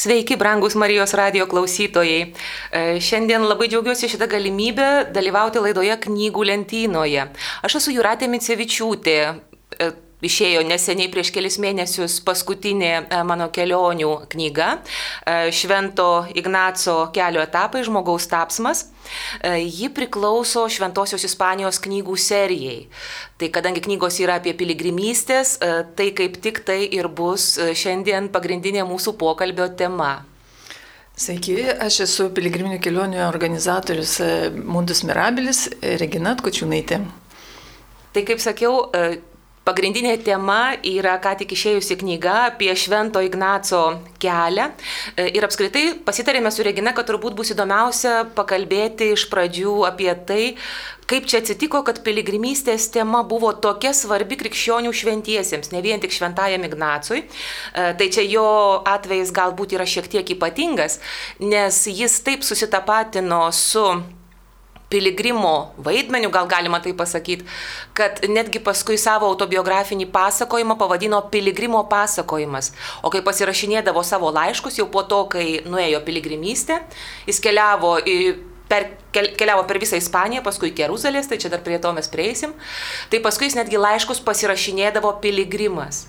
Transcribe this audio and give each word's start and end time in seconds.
Sveiki, 0.00 0.36
brangus 0.36 0.74
Marijos 0.80 1.12
radio 1.12 1.44
klausytojai. 1.44 2.20
E, 2.72 2.84
šiandien 3.04 3.42
labai 3.44 3.66
džiaugiuosi 3.68 4.08
šitą 4.08 4.30
galimybę 4.32 4.86
dalyvauti 5.12 5.60
laidoje 5.60 5.98
knygų 6.06 6.46
lentynoje. 6.48 7.26
Aš 7.68 7.76
esu 7.82 7.92
Juratė 7.98 8.30
Micevičiūtė. 8.32 9.18
E, 10.20 10.26
išėjo 10.30 10.62
neseniai 10.68 11.10
prieš 11.12 11.32
kelis 11.34 11.58
mėnesius 11.62 12.20
paskutinė 12.26 12.92
e, 13.00 13.22
mano 13.24 13.50
kelionių 13.52 14.12
knyga 14.30 14.70
Švento 15.54 16.26
Ignaco 16.34 17.10
kelio 17.14 17.42
etapai 17.44 17.84
žmogaus 17.86 18.28
tapsmas. 18.30 18.88
E, 19.42 19.58
ji 19.64 19.88
priklauso 19.94 20.66
Šventosios 20.70 21.24
Ispanijos 21.26 21.80
knygų 21.82 22.16
serijai. 22.20 22.80
Tai 23.40 23.50
kadangi 23.54 23.82
knygos 23.84 24.20
yra 24.22 24.38
apie 24.40 24.54
piligrimystės, 24.56 25.56
e, 25.58 25.70
tai 25.96 26.10
kaip 26.16 26.40
tik 26.44 26.62
tai 26.66 26.82
ir 26.86 27.08
bus 27.08 27.54
e, 27.58 27.72
šiandien 27.74 28.30
pagrindinė 28.32 28.84
mūsų 28.88 29.16
pokalbio 29.20 29.70
tema. 29.76 30.20
Sveiki, 31.20 31.56
aš 31.84 32.00
esu 32.06 32.28
piligriminių 32.32 32.78
kelionių 32.80 33.18
organizatorius 33.26 34.14
Mundus 34.56 35.02
Mirabilis, 35.04 35.66
Regina 36.00 36.32
Tkočiūnaitė. 36.38 37.02
Tai 38.14 38.22
kaip 38.26 38.40
sakiau, 38.40 38.86
Pagrindinė 39.60 40.14
tema 40.24 40.72
yra 40.88 41.18
ką 41.20 41.34
tik 41.42 41.50
išėjusi 41.52 41.98
knyga 42.00 42.36
apie 42.46 42.72
Švento 42.72 43.20
Ignaco 43.20 43.80
kelią. 44.22 44.70
E, 45.20 45.26
ir 45.36 45.44
apskritai 45.44 45.98
pasitarėme 46.06 46.48
su 46.48 46.64
Regina, 46.64 46.94
kad 46.96 47.04
turbūt 47.10 47.36
bus 47.36 47.52
įdomiausia 47.52 48.22
pakalbėti 48.38 49.10
iš 49.12 49.26
pradžių 49.28 49.74
apie 49.90 50.08
tai, 50.24 50.44
kaip 51.10 51.28
čia 51.28 51.42
atsitiko, 51.42 51.82
kad 51.84 52.00
piligrimystės 52.06 52.88
tema 52.94 53.20
buvo 53.20 53.50
tokia 53.52 53.92
svarbi 53.96 54.38
krikščionių 54.40 54.94
šventiesiems, 54.96 55.74
ne 55.74 55.82
vien 55.84 56.00
tik 56.00 56.16
šventajam 56.16 56.64
Ignacui. 56.64 57.20
E, 57.20 57.90
tai 58.00 58.08
čia 58.08 58.24
jo 58.24 58.46
atvejais 58.88 59.34
galbūt 59.36 59.76
yra 59.76 59.84
šiek 59.84 60.08
tiek 60.08 60.32
ypatingas, 60.38 61.02
nes 61.44 61.82
jis 61.90 62.16
taip 62.24 62.48
susitapatino 62.48 63.42
su 63.52 63.84
piligrimo 64.90 65.72
vaidmeniu, 65.78 66.32
gal 66.34 66.48
galima 66.50 66.80
tai 66.82 66.92
pasakyti, 66.98 67.46
kad 67.94 68.24
netgi 68.26 68.58
paskui 68.64 68.98
savo 68.98 69.28
autobiografinį 69.30 70.08
pasakojimą 70.10 70.74
pavadino 70.80 71.22
piligrimo 71.30 71.84
pasakojimas. 71.90 72.72
O 73.06 73.12
kai 73.14 73.22
pasirašinėdavo 73.26 74.02
savo 74.06 74.32
laiškus, 74.34 74.80
jau 74.82 74.88
po 74.90 75.04
to, 75.06 75.22
kai 75.30 75.60
nuėjo 75.66 76.02
piligrimystė, 76.06 76.80
jis 77.30 77.38
keliavo 77.44 77.96
į 78.02 78.18
per, 78.70 78.90
keliavo 79.14 79.64
per 79.68 79.78
visą 79.82 79.98
Ispaniją, 79.98 80.42
paskui 80.46 80.70
iki 80.70 80.84
Jeruzalės, 80.84 81.30
tai 81.30 81.38
čia 81.42 81.50
dar 81.52 81.62
prie 81.66 81.78
to 81.82 81.94
mes 81.94 82.10
prieisim. 82.10 82.54
Tai 83.10 83.22
paskui 83.24 83.48
jis 83.50 83.58
netgi 83.58 83.78
laiškus 83.78 84.22
pasirašinėdavo 84.26 85.16
piligrimas. 85.22 86.08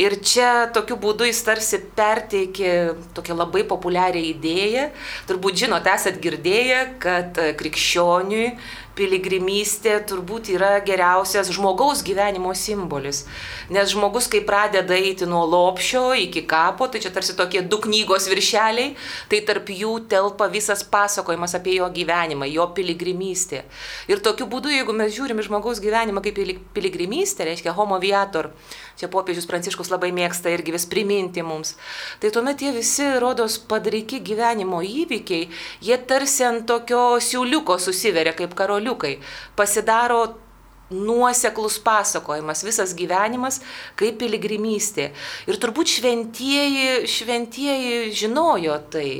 Ir 0.00 0.16
čia 0.24 0.70
tokiu 0.72 0.96
būdu 1.00 1.26
jis 1.28 1.42
tarsi 1.44 1.80
perteikė 1.96 2.70
tokią 3.16 3.36
labai 3.36 3.66
populiarią 3.68 4.22
idėją. 4.30 4.86
Turbūt 5.28 5.64
žinot, 5.64 5.88
esat 5.92 6.20
girdėję, 6.24 6.84
kad 7.02 7.40
krikščioniui 7.60 8.46
piligrimystė 9.00 9.94
turbūt 10.08 10.50
yra 10.52 10.72
geriausias 10.84 11.50
žmogaus 11.54 12.02
gyvenimo 12.04 12.52
simbolis. 12.58 13.22
Nes 13.72 13.92
žmogus, 13.94 14.28
kai 14.30 14.42
pradeda 14.46 14.96
eiti 14.96 15.28
nuo 15.30 15.44
lopšio 15.48 16.10
iki 16.26 16.42
kapo, 16.50 16.88
tai 16.90 17.02
čia 17.02 17.12
tarsi 17.14 17.36
tokie 17.38 17.62
du 17.62 17.80
knygos 17.80 18.28
viršeliai, 18.30 18.94
tai 19.30 19.42
tarp 19.48 19.70
jų 19.72 19.94
telpa 20.10 20.50
visas 20.52 20.82
pasakojimas 20.84 21.56
apie 21.58 21.78
jo 21.78 21.88
gyvenimą, 21.94 22.48
jo 22.50 22.66
piligrimystė. 22.76 23.62
Ir 24.10 24.22
tokiu 24.24 24.48
būdu, 24.50 24.72
jeigu 24.74 24.96
mes 24.96 25.14
žiūrim 25.16 25.40
į 25.40 25.48
žmogaus 25.48 25.82
gyvenimą 25.82 26.24
kaip 26.26 26.42
piligrimystę, 26.76 27.46
reiškia 27.48 27.76
homo 27.76 28.00
viator, 28.02 28.50
čia 29.00 29.08
popiežius 29.12 29.48
Pranciškus 29.50 29.90
labai 29.92 30.12
mėgsta 30.16 30.52
irgi 30.52 30.74
vis 30.76 30.86
priminti 30.90 31.44
mums, 31.46 31.74
tai 32.20 32.32
tuomet 32.34 32.60
tie 32.60 32.74
visi 32.76 33.06
rodos 33.22 33.56
padaryti 33.70 34.20
gyvenimo 34.24 34.82
įvykiai, 34.84 35.48
jie 35.84 35.98
tarsi 36.10 36.46
ant 36.46 36.68
tokio 36.68 37.16
siūliuko 37.24 37.80
susiveria 37.80 38.36
kaip 38.36 38.54
karoliukai. 38.58 39.16
Pasidaro 39.56 40.22
nuoseklus 40.90 41.78
pasakojimas, 41.78 42.64
visas 42.66 42.94
gyvenimas 42.98 43.60
kaip 43.98 44.18
piligrimystė. 44.20 45.10
Ir 45.48 45.58
turbūt 45.62 45.96
šventieji, 45.96 47.06
šventieji 47.10 48.10
žinojo 48.22 48.78
tai. 48.92 49.10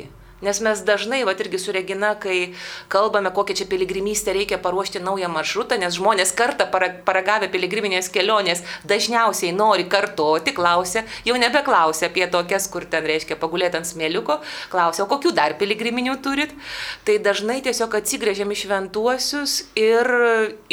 Nes 0.41 0.61
mes 0.65 0.81
dažnai, 0.81 1.21
va 1.29 1.35
irgi 1.37 1.59
su 1.61 1.73
Regina, 1.73 2.15
kai 2.17 2.55
kalbame, 2.89 3.29
kokią 3.37 3.59
čia 3.59 3.67
piligrimystę 3.69 4.33
reikia 4.33 4.57
paruošti 4.59 5.03
naują 5.05 5.29
maršrutą, 5.29 5.77
nes 5.81 5.99
žmonės 5.99 6.33
kartą 6.37 6.65
paragavę 7.05 7.51
piligriminės 7.53 8.09
kelionės 8.13 8.63
dažniausiai 8.89 9.53
nori 9.53 9.85
kartoti, 9.93 10.55
klausia, 10.57 11.05
jau 11.29 11.37
nebeklausia 11.37 12.09
apie 12.09 12.25
tokias, 12.33 12.71
kur 12.73 12.87
ten 12.89 13.05
reiškia 13.05 13.37
pagulėti 13.41 13.77
ant 13.83 13.91
smėliuko, 13.91 14.39
klausia, 14.73 15.05
o 15.05 15.11
kokių 15.13 15.35
dar 15.37 15.59
piligriminių 15.61 16.17
turit. 16.25 16.57
Tai 17.05 17.19
dažnai 17.21 17.61
tiesiog 17.67 17.99
atsigrėžiam 18.01 18.49
į 18.49 18.61
šventuosius 18.63 19.59
ir 19.77 20.09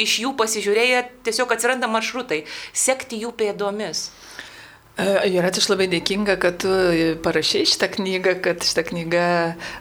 iš 0.00 0.16
jų 0.24 0.32
pasižiūrėję 0.40 1.04
tiesiog 1.28 1.52
atsiranda 1.52 1.92
maršrutai, 1.92 2.46
sekti 2.72 3.20
jų 3.20 3.36
pėdomis. 3.36 4.08
Jurat, 4.98 5.54
aš 5.54 5.68
labai 5.70 5.86
dėkinga, 5.92 6.34
kad 6.42 6.56
tu 6.64 6.70
parašai 7.22 7.60
šitą 7.70 7.86
knygą, 7.94 8.32
kad 8.42 8.64
šitą 8.66 8.82
knygą 8.88 9.26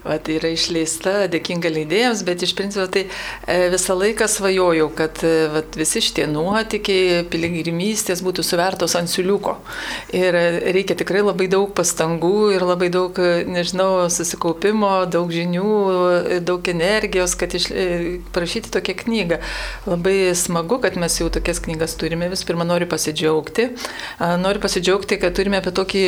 vat, 0.03 0.27
yra 0.29 0.51
išleista, 0.53 1.13
dėkinga 1.33 1.71
leidėjams, 1.73 2.21
bet 2.27 2.43
iš 2.45 2.53
principo 2.53 2.85
tai 2.93 3.07
e, 3.49 3.55
visą 3.73 3.95
laiką 3.97 4.27
svajojau, 4.29 4.91
kad 4.93 5.17
e, 5.25 5.31
vat, 5.55 5.73
visi 5.79 6.03
šitie 6.05 6.27
nuotykiai, 6.29 7.23
piligrimystės 7.33 8.21
būtų 8.21 8.45
suvertos 8.45 8.93
ant 8.99 9.09
siuliuko. 9.09 9.55
Ir 10.13 10.37
reikia 10.75 10.93
tikrai 11.01 11.23
labai 11.25 11.49
daug 11.49 11.73
pastangų 11.73 12.51
ir 12.53 12.67
labai 12.69 12.91
daug, 12.93 13.17
nežinau, 13.49 14.05
susikaupimo, 14.13 14.93
daug 15.09 15.33
žinių, 15.33 15.73
daug 16.45 16.69
energijos, 16.69 17.33
kad 17.41 17.57
iš, 17.57 17.71
e, 17.73 17.87
parašyti 18.37 18.75
tokią 18.77 18.99
knygą. 19.01 19.41
Labai 19.89 20.15
smagu, 20.37 20.77
kad 20.85 21.01
mes 21.01 21.17
jau 21.17 21.33
tokias 21.33 21.63
knygas 21.65 21.97
turime. 21.97 22.29
Vis 22.29 22.45
pirma, 22.45 22.69
noriu 22.69 22.85
pasidžiaugti. 22.93 23.71
Noriu 24.45 24.61
pasidžiaugti 24.61 25.06
pasidžiaugti, 25.07 25.19
kad 25.21 25.35
turime 25.35 25.57
apie 25.59 25.71
tokį 25.71 26.01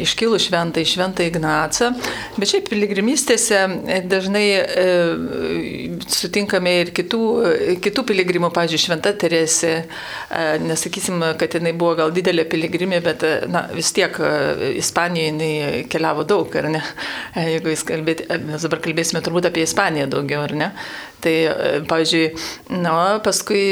iškilų 0.00 0.38
šventą, 0.40 0.82
šventą 0.84 1.24
Ignacą. 1.26 1.92
Bet 2.36 2.50
šiaip 2.50 2.68
piligrimystėse 2.70 3.60
dažnai 4.08 4.44
e, 4.58 4.86
sutinkame 6.08 6.72
ir 6.82 6.92
kitų, 6.92 7.22
kitų 7.82 8.04
piligrimų, 8.06 8.50
pavyzdžiui, 8.54 8.82
Šventa 8.86 9.12
Teresė. 9.14 9.84
E, 10.30 10.58
nesakysim, 10.64 11.22
kad 11.38 11.54
jinai 11.54 11.72
buvo 11.72 11.96
gal 12.00 12.12
didelė 12.12 12.46
piligrimė, 12.50 13.00
bet 13.04 13.24
na, 13.50 13.68
vis 13.74 13.92
tiek 13.92 14.16
e, 14.18 14.74
Ispanijoje 14.80 15.30
jinai 15.30 15.84
keliavo 15.90 16.24
daug, 16.24 16.50
ar 16.56 16.70
ne? 16.70 16.82
E, 17.34 17.46
jeigu 17.56 17.74
jūs 17.74 17.86
kalbėti, 17.86 18.26
e, 18.28 18.40
mes 18.50 18.66
dabar 18.66 18.82
kalbėsime 18.82 19.22
turbūt 19.24 19.50
apie 19.50 19.66
Ispaniją 19.66 20.10
daugiau, 20.10 20.44
ar 20.48 20.56
ne? 20.56 20.72
Tai, 21.20 21.34
e, 21.34 21.82
pavyzdžiui, 21.90 22.26
na, 22.80 22.96
paskui 23.24 23.62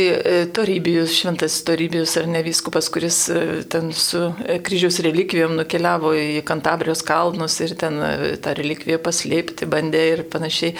Torybijus, 0.57 1.15
šventas 1.17 1.61
Torybijus 1.67 2.17
ar 2.21 2.29
ne 2.31 2.43
viskupas, 2.47 2.91
kuris 2.93 3.25
ten 3.73 3.93
su 3.97 4.21
kryžiaus 4.65 5.01
relikvijom 5.05 5.57
nukeliavo 5.59 6.13
į 6.19 6.43
Kantabrijos 6.49 7.03
kalnus 7.07 7.59
ir 7.65 7.75
ten 7.79 7.99
e, 8.03 8.37
tą 8.43 8.55
relikviją 8.59 8.99
paslėpti 9.05 9.69
bandė 9.71 10.03
ir 10.13 10.25
panašiai. 10.33 10.75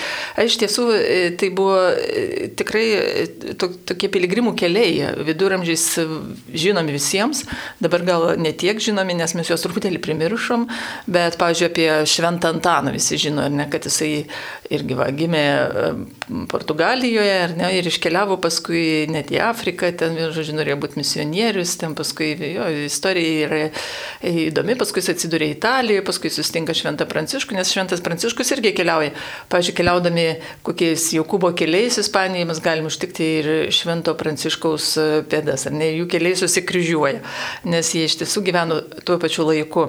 Iš 0.45 0.59
tiesų, 0.63 0.87
e, 0.97 1.19
tai 1.41 1.51
buvo 1.55 1.77
e, 1.93 2.51
tikrai 2.59 2.87
to, 3.61 3.71
tokie 3.89 4.11
piligrimų 4.13 4.55
keliai, 4.59 5.13
viduramžiais 5.29 5.87
žinomi 6.53 6.95
visiems, 6.97 7.45
dabar 7.83 8.05
gal 8.07 8.29
netiek 8.41 8.81
žinomi, 8.83 9.17
nes 9.19 9.35
mes 9.39 9.53
juos 9.53 9.65
truputėlį 9.65 10.03
primiršom, 10.05 10.69
bet, 11.09 11.39
pavyzdžiui, 11.41 11.71
apie 11.71 11.89
Šventą 12.09 12.53
Antaną 12.55 12.95
visi 12.95 13.19
žino, 13.21 13.47
ne, 13.53 13.69
kad 13.71 13.87
jisai 13.89 14.13
irgi 14.75 14.97
va, 14.99 15.09
gimė 15.15 15.45
Portugalijoje, 16.59 17.55
ne, 17.55 17.69
ir 17.79 17.87
iškeliavo 17.87 18.41
paskui 18.43 19.07
net 19.13 19.29
į 19.31 19.39
Afriką, 19.47 19.93
ten, 20.01 20.17
žodžiu, 20.35 20.57
norėjo 20.59 20.79
būti 20.83 20.99
misionierius, 20.99 21.77
ten 21.79 21.93
paskui 21.95 22.33
jo 22.35 22.65
istorija 22.89 23.45
yra 23.47 23.61
įdomi, 24.27 24.75
paskui 24.81 24.99
jis 24.99 25.13
atsidūrė 25.13 25.53
Italijoje, 25.53 26.03
paskui 26.09 26.33
susitinka 26.35 26.75
Šventą 26.75 27.07
Pranciškų, 27.07 27.55
nes 27.55 27.71
Šventas 27.71 28.03
Pranciškus 28.03 28.51
irgi 28.57 28.73
keliauja. 28.75 29.13
Pavyzdžiui, 29.53 29.77
keliaudami 29.79 30.25
kokiais 30.67 31.05
Jokūbo 31.15 31.53
keliais 31.59 32.01
Ispanijoje 32.03 32.49
mes 32.51 32.63
galime 32.65 32.91
užtikti 32.91 33.31
ir 33.37 33.51
Švento 33.79 34.17
Pranciškaus 34.19 34.91
pėdas, 35.31 35.69
ar 35.71 35.79
ne, 35.79 35.93
jų 36.01 36.09
keliai 36.11 36.41
susikryžiuoja, 36.43 37.23
nes 37.71 37.93
jie 37.95 38.09
iš 38.09 38.19
tiesų 38.25 38.43
gyveno 38.51 38.81
tuo 39.07 39.21
pačiu 39.23 39.47
laiku. 39.47 39.87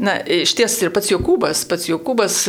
Na, 0.00 0.16
iš 0.24 0.56
ties 0.56 0.80
ir 0.80 0.96
pats 0.96 1.12
Jokūbas, 1.12 1.66
pats 1.68 1.90
Jokūbas, 1.92 2.40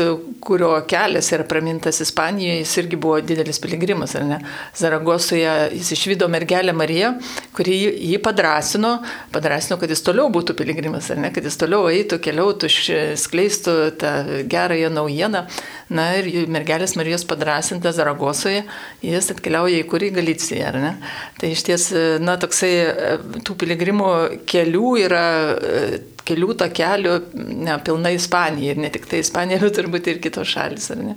kurio 0.44 0.72
kelias 0.88 1.34
yra 1.36 1.44
pramintas 1.48 2.00
Ispanijoje, 2.04 2.64
jis 2.64 2.80
irgi 2.86 3.04
buvo 3.04 3.20
didelis 3.24 3.57
piligrimas, 3.64 4.16
ar 4.18 4.26
ne? 4.28 4.40
Zaragosoje 4.78 5.54
jis 5.74 5.92
išvydo 5.96 6.28
mergelę 6.32 6.74
Mariją, 6.78 7.14
kuri 7.58 7.78
jį 7.94 8.20
padrasino, 8.24 8.98
padrasino, 9.36 9.80
kad 9.82 9.92
jis 9.94 10.04
toliau 10.06 10.28
būtų 10.34 10.58
piligrimas 10.58 11.12
ar 11.14 11.22
ne, 11.24 11.32
kad 11.36 11.46
jis 11.48 11.60
toliau 11.60 11.88
eitų, 11.92 12.20
keliautų, 12.24 12.72
skleistų 13.20 13.78
tą 14.02 14.14
gerąją 14.50 14.92
naujieną. 14.94 15.46
Na 15.94 16.10
ir 16.20 16.50
mergelės 16.52 16.98
Marijos 17.00 17.24
padrasintas 17.28 17.96
Zaragosoje, 17.96 18.66
jis 19.06 19.32
atkeliauja 19.32 19.80
į 19.80 19.88
kurį 19.88 20.12
Galiciją, 20.18 20.74
ar 20.74 20.80
ne? 20.84 20.92
Tai 21.40 21.54
iš 21.54 21.64
ties, 21.70 21.88
na, 22.20 22.36
toksai 22.42 22.74
tų 23.48 23.56
piligrimų 23.64 24.12
kelių 24.50 24.94
yra 25.06 25.26
kelių 26.28 26.56
takelių, 26.60 27.14
ne, 27.68 27.76
pilna 27.86 28.12
Ispanija 28.16 28.74
ir 28.74 28.82
ne 28.82 28.92
tik 28.94 29.08
tai 29.10 29.22
Ispanija, 29.24 29.62
bet 29.64 29.78
turbūt 29.78 30.10
ir 30.12 30.20
kitos 30.24 30.52
šalis, 30.52 30.92
ar 30.94 31.04
ne? 31.04 31.16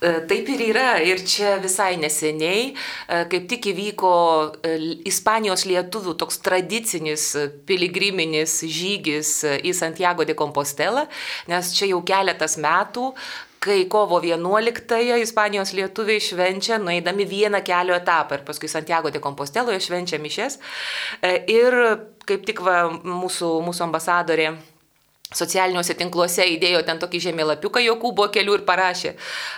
E, 0.00 0.10
taip 0.24 0.48
ir 0.48 0.62
yra. 0.70 0.94
Ir 1.04 1.20
čia 1.28 1.58
visai 1.60 1.98
neseniai, 2.00 2.70
e, 2.72 3.20
kaip 3.32 3.44
tik 3.50 3.68
įvyko 3.74 4.12
e, 4.64 4.72
Ispanijos 5.10 5.66
lietuvių 5.68 6.16
toks 6.20 6.40
tradicinis 6.44 7.26
piligriminis 7.68 8.62
žygis 8.64 9.34
į 9.60 9.74
Santiago 9.76 10.24
de 10.24 10.36
Compostela, 10.38 11.04
nes 11.52 11.74
čia 11.76 11.90
jau 11.92 12.00
keletas 12.06 12.56
metų 12.56 13.12
kai 13.60 13.82
kovo 13.92 14.22
11-ąją 14.24 15.18
Ispanijos 15.20 15.74
lietuviai 15.76 16.22
švenčia, 16.24 16.78
nueidami 16.80 17.26
vieną 17.28 17.60
kelio 17.60 17.92
etapą 17.92 18.38
ir 18.38 18.46
paskui 18.48 18.72
Santiago 18.72 19.12
de 19.12 19.20
Composteloje 19.20 19.82
švenčia 19.84 20.16
mišes. 20.16 20.56
Ir 21.44 21.76
kaip 22.24 22.48
tik 22.48 22.64
va, 22.64 22.86
mūsų, 22.88 23.58
mūsų 23.68 23.84
ambasadorė 23.84 24.54
socialiniuose 25.30 25.94
tinkluose 25.94 26.42
įdėjo 26.56 26.80
ten 26.86 26.98
tokį 26.98 27.20
žemėlapiuką 27.28 27.82
Jokūbo 27.84 28.26
kelių 28.34 28.56
ir 28.58 28.64
parašė, 28.66 29.12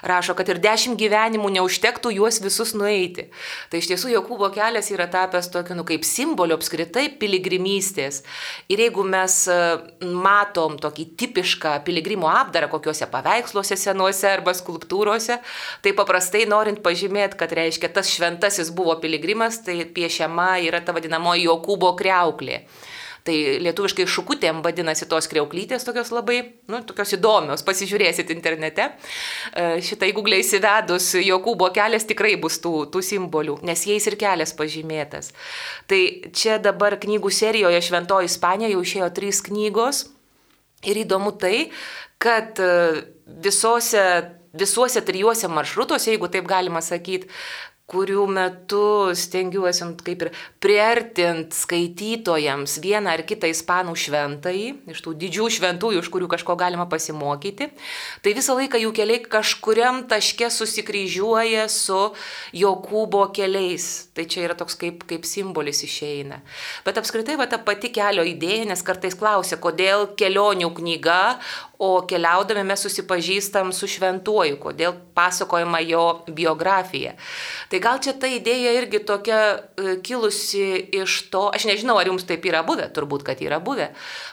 rašo, 0.08 0.34
kad 0.36 0.50
ir 0.52 0.60
dešimt 0.60 0.98
gyvenimų 1.00 1.48
neužtektų 1.56 2.12
juos 2.18 2.42
visus 2.44 2.74
nueiti. 2.76 3.28
Tai 3.72 3.80
iš 3.80 3.88
tiesų 3.92 4.12
Jokūbo 4.12 4.50
kelias 4.52 4.90
yra 4.92 5.08
tapęs 5.12 5.48
tokiu, 5.54 5.76
nu, 5.78 5.86
kaip 5.88 6.04
simboliu 6.04 6.58
apskritai 6.58 7.06
piligrimystės. 7.16 8.20
Ir 8.68 8.84
jeigu 8.84 9.06
mes 9.08 9.38
e, 9.48 9.58
matom 10.04 10.76
tokį 10.82 11.08
tipišką 11.22 11.78
piligrimo 11.88 12.28
apdarą 12.28 12.68
kokiuose 12.72 13.08
paveiksluose 13.12 13.78
senuose 13.80 14.28
arba 14.28 14.52
skulptūrose, 14.56 15.40
tai 15.80 15.96
paprastai 15.96 16.44
norint 16.50 16.84
pažymėti, 16.84 17.40
kad 17.40 17.56
reiškia 17.56 17.94
tas 17.96 18.12
šventasis 18.12 18.74
buvo 18.76 18.98
piligrimas, 19.00 19.62
tai 19.64 19.80
piešiama 19.88 20.58
yra 20.68 20.84
ta 20.84 20.92
vadinamoji 20.92 21.48
Jokūbo 21.48 21.96
kreuklė. 21.96 22.66
Tai 23.22 23.34
lietuviškai 23.62 24.06
šukutėm 24.10 24.64
vadinasi 24.64 25.06
tos 25.10 25.28
kreuklytės, 25.30 25.84
tokios 25.86 26.10
labai, 26.10 26.40
nu, 26.72 26.80
tokios 26.86 27.14
įdomios, 27.14 27.62
pasižiūrėsit 27.62 28.32
internete. 28.34 28.88
E, 29.54 29.66
šitai 29.84 30.10
Google 30.16 30.40
įsivedus 30.42 31.12
Jokūbo 31.22 31.70
kelias 31.74 32.08
tikrai 32.08 32.34
bus 32.42 32.58
tų, 32.64 32.88
tų 32.90 33.04
simbolių, 33.06 33.60
nes 33.68 33.86
jais 33.86 34.10
ir 34.10 34.18
kelias 34.18 34.54
pažymėtas. 34.58 35.30
Tai 35.86 36.02
čia 36.34 36.58
dabar 36.62 36.98
knygų 36.98 37.30
serijoje 37.30 37.78
Šventoji 37.86 38.30
Ispanija 38.32 38.74
jau 38.74 38.82
išėjo 38.82 39.12
trys 39.14 39.42
knygos. 39.46 40.04
Ir 40.82 41.04
įdomu 41.04 41.30
tai, 41.38 41.68
kad 42.18 42.58
e, 42.58 43.02
visose 43.44 44.06
visuose 44.52 45.00
trijuose 45.00 45.48
maršrutuose, 45.48 46.10
jeigu 46.12 46.28
taip 46.28 46.48
galima 46.48 46.82
sakyti, 46.84 47.30
kurių 47.90 48.24
metu 48.30 49.10
stengiuosi 49.18 49.84
nu, 49.84 49.96
kaip 50.06 50.22
ir 50.24 50.30
priartinti 50.62 51.56
skaitytojams 51.56 52.78
vieną 52.80 53.10
ar 53.12 53.24
kitą 53.26 53.50
ispanų 53.50 53.96
šventąjį, 53.98 54.68
iš 54.94 55.02
tų 55.04 55.14
didžių 55.20 55.48
šventųjų, 55.56 56.04
iš 56.04 56.10
kurių 56.14 56.28
kažko 56.30 56.56
galima 56.60 56.86
pasimokyti, 56.90 57.68
tai 58.22 58.34
visą 58.38 58.56
laiką 58.56 58.80
jų 58.80 58.92
keliai 58.96 59.24
kažkuriam 59.26 60.04
taške 60.08 60.48
susikryžiuoja 60.54 61.66
su 61.72 62.00
Jokūbo 62.56 63.26
keliais. 63.34 64.08
Tai 64.16 64.24
čia 64.30 64.46
yra 64.46 64.56
toks 64.56 64.78
kaip, 64.78 65.04
kaip 65.08 65.26
simbolis 65.28 65.82
išeina. 65.84 66.40
Bet 66.86 67.00
apskritai 67.00 67.36
va 67.40 67.48
ta 67.50 67.58
pati 67.60 67.90
kelio 67.92 68.24
idėja, 68.28 68.70
nes 68.70 68.86
kartais 68.86 69.18
klausia, 69.18 69.58
kodėl 69.60 70.12
kelionių 70.20 70.70
knyga, 70.78 71.20
o 71.82 72.04
keliaudami 72.06 72.62
mes 72.66 72.84
susipažįstam 72.84 73.72
su 73.74 73.88
šventuoju, 73.90 74.58
kodėl 74.62 74.94
pasakojama 75.16 75.80
jo 75.82 76.04
biografija. 76.30 77.16
Tai 77.72 77.78
gal 77.80 78.00
čia 78.04 78.12
ta 78.12 78.28
idėja 78.28 78.74
irgi 78.76 78.98
tokia 79.08 79.36
e, 79.80 79.94
kilusi 80.04 80.60
iš 80.92 81.14
to, 81.32 81.46
aš 81.56 81.64
nežinau, 81.70 81.94
ar 81.96 82.10
jums 82.10 82.26
taip 82.28 82.44
yra 82.44 82.60
buvę, 82.68 82.84
turbūt, 82.92 83.22
kad 83.24 83.38
yra 83.40 83.62
buvę. 83.64 83.86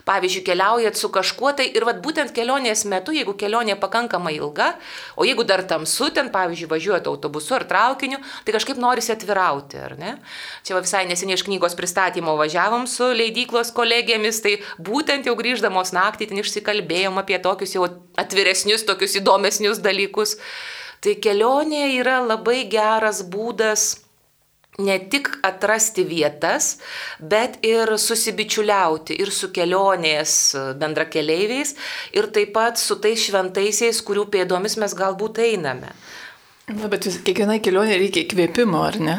Pavyzdžiui, 0.03 0.41
keliaujat 0.49 0.97
su 0.99 1.07
kažkuo 1.15 1.53
tai 1.55 1.69
ir 1.71 1.85
vat, 1.87 2.01
būtent 2.03 2.33
kelionės 2.35 2.83
metu, 2.91 3.13
jeigu 3.15 3.37
kelionė 3.39 3.77
pakankamai 3.79 4.33
ilga, 4.35 4.73
o 5.15 5.23
jeigu 5.23 5.45
dar 5.47 5.63
tamsu, 5.69 6.09
ten, 6.11 6.27
pavyzdžiui, 6.33 6.67
važiuojate 6.73 7.07
autobusu 7.07 7.55
ar 7.55 7.63
traukiniu, 7.69 8.19
tai 8.43 8.55
kažkaip 8.57 8.81
norisi 8.83 9.13
atvirauti, 9.15 9.79
ar 9.87 9.95
ne? 10.01 10.17
Čia 10.67 10.75
va, 10.75 10.81
visai 10.83 11.05
neseniai 11.07 11.39
iš 11.39 11.45
knygos 11.47 11.77
pristatymo 11.79 12.33
važiavom 12.41 12.89
su 12.91 13.07
leidyklos 13.21 13.71
kolegėmis, 13.77 14.41
tai 14.43 14.57
būtent 14.83 15.31
jau 15.31 15.37
grįždamos 15.39 15.95
naktį 15.95 16.27
ten 16.33 16.43
išsikalbėjom 16.43 17.23
apie 17.23 17.39
tokius 17.39 17.77
jau 17.77 17.87
atviresnius, 18.19 18.83
tokius 18.83 19.15
įdomesnius 19.21 19.79
dalykus. 19.79 20.35
Tai 20.99 21.15
kelionė 21.23 21.85
yra 21.95 22.19
labai 22.25 22.65
geras 22.71 23.23
būdas 23.23 23.93
ne 24.79 24.95
tik 25.11 25.29
atrasti 25.43 26.05
vietas, 26.07 26.77
bet 27.19 27.59
ir 27.67 27.91
susibičiuliauti 27.99 29.17
ir 29.19 29.31
su 29.35 29.51
kelionės 29.55 30.35
bendrakeleiviais, 30.79 31.75
ir 32.15 32.29
taip 32.35 32.53
pat 32.55 32.79
su 32.79 32.99
tais 33.03 33.19
šventaisiais, 33.27 33.99
kurių 34.07 34.29
pėdomis 34.35 34.79
mes 34.79 34.95
galbūt 34.95 35.43
einame. 35.43 35.91
Na, 36.69 36.85
bet 36.85 37.07
vis, 37.07 37.15
kiekvienai 37.25 37.57
kelionė 37.65 37.95
reikia 37.97 38.21
įkvėpimo, 38.21 38.77
ar 38.85 38.99
ne? 39.01 39.15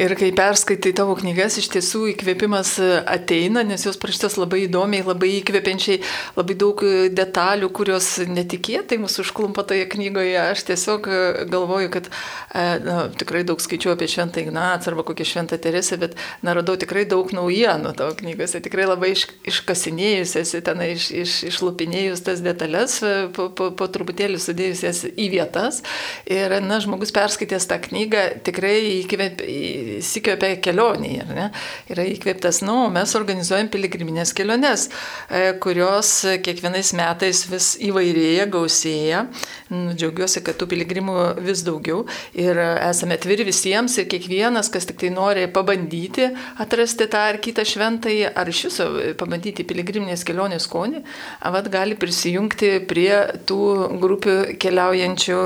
Ir 0.00 0.14
kai 0.16 0.30
perskaitai 0.32 0.94
tavo 0.96 1.12
knygas, 1.18 1.58
iš 1.60 1.66
tiesų 1.74 2.06
įkvėpimas 2.14 2.70
e, 2.80 2.86
ateina, 3.12 3.60
nes 3.66 3.82
jos 3.84 3.98
parašytos 4.00 4.38
labai 4.40 4.62
įdomiai, 4.64 5.04
labai 5.04 5.28
įkvepiančiai, 5.42 5.98
labai 6.38 6.56
daug 6.56 6.80
e, 6.80 7.10
detalių, 7.12 7.68
kurios 7.76 8.08
netikėtai 8.24 8.96
mūsų 9.02 9.26
užklumpa 9.26 9.66
toje 9.68 9.84
knygoje. 9.92 10.38
Aš 10.46 10.62
tiesiog 10.70 11.08
e, 11.10 11.18
galvoju, 11.52 11.90
kad 11.92 12.08
na, 12.54 12.96
tikrai 13.20 13.42
daug 13.44 13.60
skaičiu 13.60 13.92
apie 13.92 14.08
Šventą 14.08 14.40
Ignacą 14.40 14.94
arba 14.94 15.04
kokią 15.04 15.28
Šventą 15.28 15.60
Teresę, 15.60 16.00
bet 16.00 16.16
na, 16.40 16.56
radau 16.56 16.78
tikrai 16.80 17.04
daug 17.10 17.28
naujienų 17.36 17.92
tavo 18.00 18.16
knygose, 18.16 18.62
tikrai 18.64 18.88
labai 18.88 19.12
iš, 19.12 19.26
iškasinėjus 19.52 20.34
esi 20.40 20.62
ten, 20.64 20.80
iš, 20.88 21.10
iš, 21.12 21.36
išlupinėjus 21.52 22.24
tas 22.24 22.40
detalės, 22.40 22.96
po, 23.36 23.50
po, 23.52 23.70
po 23.76 23.92
truputėlį 23.92 24.40
sudėjus 24.40 24.84
jas 24.88 25.04
į 25.12 25.30
vietas. 25.36 25.84
Ir, 26.24 26.56
na, 26.64 26.80
žmogus 26.80 26.93
žmogus 26.94 27.12
perskaitęs 27.12 27.66
tą 27.66 27.78
knygą 27.82 28.22
tikrai 28.46 29.02
įsikvėpia 29.02 30.60
kelionį, 30.62 31.14
ne? 31.34 31.48
Yra 31.90 32.04
įkvėptas, 32.06 32.62
nu, 32.62 32.88
mes 32.94 33.14
organizuojam 33.18 33.68
piligriminės 33.72 34.32
keliones, 34.36 34.88
e, 35.28 35.56
kurios 35.58 36.24
kiekvienais 36.44 36.92
metais 36.94 37.44
vis 37.50 37.74
įvairėja, 37.82 38.46
gausėja. 38.46 39.24
Nu, 39.70 39.94
džiaugiuosi, 39.94 40.42
kad 40.44 40.58
tų 40.60 40.68
piligrimų 40.70 41.16
vis 41.42 41.64
daugiau 41.66 42.04
ir 42.32 42.58
esame 42.62 43.18
atviri 43.18 43.46
visiems 43.48 43.98
ir 43.98 44.06
kiekvienas, 44.06 44.70
kas 44.70 44.86
tik 44.86 45.00
tai 45.02 45.10
nori 45.10 45.48
pabandyti 45.50 46.30
atrasti 46.62 47.08
tą 47.10 47.24
ar 47.32 47.40
kitą 47.42 47.66
šventąjį, 47.66 48.30
ar 48.38 48.50
iš 48.52 48.62
viso 48.68 48.88
pabandyti 49.18 49.66
piligriminės 49.66 50.22
kelionės 50.26 50.68
skonį, 50.68 51.02
vad 51.42 51.70
gali 51.72 51.98
prisijungti 51.98 52.76
prie 52.86 53.10
tų 53.48 53.60
grupių 53.98 54.38
keliaujančių 54.62 55.40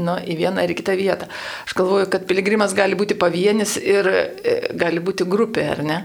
nu, 0.00 0.16
į 0.26 0.39
vieną 0.40 0.64
ar 0.64 0.74
kitą 0.76 0.96
vietą. 0.98 1.28
Aš 1.66 1.76
galvoju, 1.78 2.08
kad 2.12 2.26
piligrimas 2.28 2.74
gali 2.76 2.98
būti 2.98 3.18
pavienis 3.20 3.76
ir 3.80 4.10
e, 4.10 4.56
gali 4.80 5.02
būti 5.04 5.28
grupė, 5.28 5.68
ar 5.76 5.84
ne? 5.86 6.00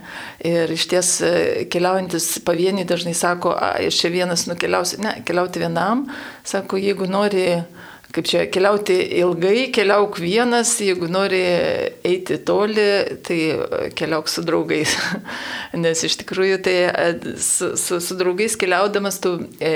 Ir 0.46 0.72
iš 0.76 0.88
ties 0.92 1.16
e, 1.26 1.34
keliaujantis 1.72 2.36
pavieniai 2.46 2.88
dažnai 2.88 3.16
sako, 3.18 3.56
aš 3.56 4.04
čia 4.04 4.14
vienas 4.14 4.48
nukeliausiu. 4.52 5.02
Ne, 5.06 5.18
keliauti 5.26 5.64
vienam, 5.64 6.06
sako, 6.46 6.82
jeigu 6.82 7.10
nori 7.10 7.48
kaip 8.16 8.28
čia 8.30 8.46
keliauti 8.48 8.96
ilgai, 9.20 9.70
keliauk 9.76 10.20
vienas, 10.24 10.72
jeigu 10.80 11.10
nori 11.12 11.42
eiti 12.08 12.38
toli, 12.48 12.88
tai 13.26 13.40
keliauk 13.98 14.32
su 14.32 14.44
draugais. 14.46 14.96
Nes 15.84 16.04
iš 16.08 16.20
tikrųjų 16.22 16.62
tai 16.64 16.78
e, 16.88 17.10
su, 17.42 17.74
su, 17.80 18.00
su 18.04 18.20
draugais 18.20 18.56
keliaudamas 18.60 19.20
tu 19.24 19.36
e, 19.60 19.74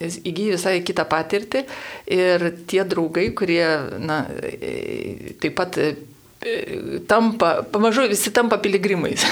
įgyji 0.00 0.54
visai 0.54 0.78
kitą 0.84 1.04
patirtį 1.08 1.64
ir 2.16 2.46
tie 2.70 2.84
draugai, 2.88 3.30
kurie 3.36 3.64
na, 4.00 4.22
taip 5.42 5.56
pat 5.58 5.76
e, 5.80 5.92
tampa, 7.10 7.60
pamažu 7.68 8.06
visi 8.08 8.32
tampa 8.32 8.56
piligrimais. 8.62 9.26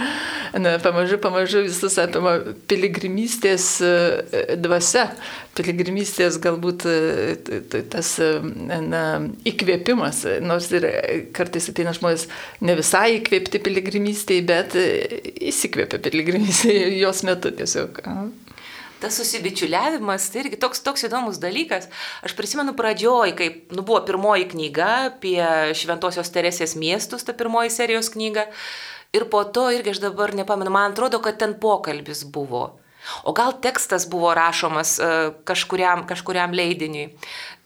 na, 0.64 0.74
pamažu, 0.82 1.20
pamažu 1.22 1.62
visus 1.68 1.98
apima 2.02 2.34
piligrimystės 2.70 3.68
e, 3.84 3.92
dvasia, 4.58 5.06
piligrimystės 5.58 6.40
galbūt 6.42 6.88
e, 6.90 7.84
tas 7.92 8.16
na, 8.90 9.04
įkvėpimas, 9.46 10.24
nors 10.42 10.70
ir 10.74 10.88
kartais 11.36 11.70
ateina 11.70 11.94
žmonės 11.94 12.26
ne 12.66 12.78
visai 12.78 13.20
įkvėpti 13.20 13.62
piligrimystėje, 13.62 14.46
bet 14.50 14.76
įsikvėpia 15.54 16.02
piligrimystėje 16.10 16.92
jos 16.98 17.24
metu 17.28 17.54
tiesiog. 17.54 18.02
Aha 18.08 18.28
tas 19.02 19.18
susibičiuliavimas, 19.20 20.28
tai 20.32 20.44
irgi 20.44 20.58
toks, 20.60 20.82
toks 20.86 21.06
įdomus 21.08 21.40
dalykas. 21.42 21.88
Aš 22.26 22.34
prisimenu 22.38 22.74
pradžioj, 22.78 23.34
kai 23.38 23.48
nu, 23.74 23.82
buvo 23.82 24.00
pirmoji 24.08 24.48
knyga 24.54 24.90
apie 25.12 25.38
Šventojios 25.78 26.32
Teresės 26.34 26.74
miestus, 26.78 27.26
ta 27.26 27.36
pirmoji 27.36 27.72
serijos 27.74 28.10
knyga. 28.14 28.48
Ir 29.16 29.24
po 29.32 29.44
to 29.44 29.68
irgi 29.72 29.94
aš 29.94 30.02
dabar 30.04 30.34
nepamenu, 30.36 30.72
man 30.74 30.92
atrodo, 30.92 31.22
kad 31.24 31.38
ten 31.40 31.56
pokalbis 31.60 32.26
buvo. 32.28 32.78
O 33.24 33.32
gal 33.32 33.54
tekstas 33.62 34.04
buvo 34.10 34.34
rašomas 34.36 34.98
kažkuriam, 35.48 36.04
kažkuriam 36.08 36.52
leidiniui. 36.52 37.08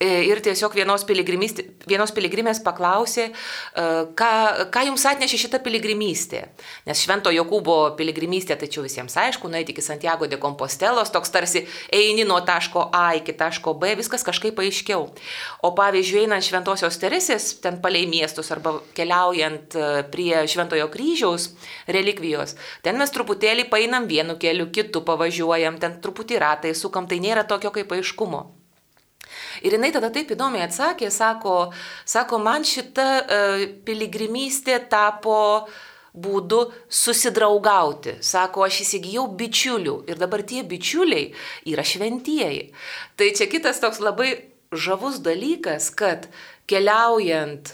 E, 0.03 0.25
ir 0.27 0.41
tiesiog 0.43 0.75
vienos, 0.75 1.05
vienos 1.07 2.13
piligrimės 2.15 2.59
paklausė, 2.65 3.29
e, 3.31 3.83
ką, 4.19 4.31
ką 4.75 4.83
jums 4.89 5.05
atnešė 5.07 5.39
šita 5.45 5.61
piligrimystė. 5.63 6.41
Nes 6.89 7.03
Švento 7.05 7.31
Jokūbo 7.31 7.77
piligrimystė, 7.99 8.57
tačiau 8.59 8.83
visiems 8.83 9.15
aišku, 9.23 9.51
nueiti 9.53 9.71
iki 9.71 9.85
Santiago 9.85 10.27
de 10.27 10.41
Compostelos, 10.43 11.13
toks 11.15 11.31
tarsi 11.31 11.63
eini 11.95 12.25
nuo 12.27 12.41
taško 12.43 12.89
A 12.91 13.13
iki 13.21 13.37
taško 13.39 13.77
B, 13.79 13.93
viskas 14.01 14.27
kažkaip 14.27 14.59
aiškiau. 14.65 15.07
O 15.63 15.71
pavyzdžiui, 15.79 16.25
einant 16.25 16.49
Šventosios 16.49 16.99
Teresės, 16.99 17.53
ten 17.63 17.79
palei 17.85 18.03
miestus 18.11 18.51
arba 18.51 18.75
keliaujant 18.99 19.79
e, 19.79 19.87
prie 20.11 20.35
Šventojo 20.51 20.91
kryžiaus 20.91 21.53
relikvijos, 21.87 22.57
ten 22.83 22.99
mes 22.99 23.15
truputėlį 23.15 23.69
painam 23.71 24.11
vienu 24.11 24.35
keliu, 24.43 24.67
kitu 24.75 25.05
pavažiuojam, 25.23 25.79
ten 25.79 26.01
truputį 26.03 26.41
ratai 26.43 26.75
sukam, 26.75 27.07
tai 27.07 27.21
nėra 27.23 27.47
tokio 27.47 27.71
kaip 27.71 27.93
aiškumo. 27.95 28.43
Ir 29.63 29.77
jinai 29.77 29.93
tada 29.95 30.11
taip 30.11 30.33
įdomiai 30.35 30.67
atsakė, 30.67 31.11
sako, 31.11 31.73
sako 32.05 32.39
man 32.43 32.67
šita 32.67 33.09
uh, 33.23 33.65
piligrimystė 33.87 34.81
tapo 34.91 35.69
būdu 36.13 36.67
susidraugauti. 36.93 38.19
Sako, 38.21 38.67
aš 38.67 38.83
įsigijau 38.85 39.29
bičiulių 39.39 40.03
ir 40.11 40.19
dabar 40.21 40.43
tie 40.45 40.65
bičiuliai 40.67 41.31
yra 41.73 41.85
šventieji. 41.87 42.73
Tai 43.17 43.31
čia 43.33 43.49
kitas 43.49 43.81
toks 43.81 44.03
labai 44.03 44.35
žavus 44.73 45.23
dalykas, 45.25 45.89
kad 45.95 46.29
keliaujant 46.69 47.73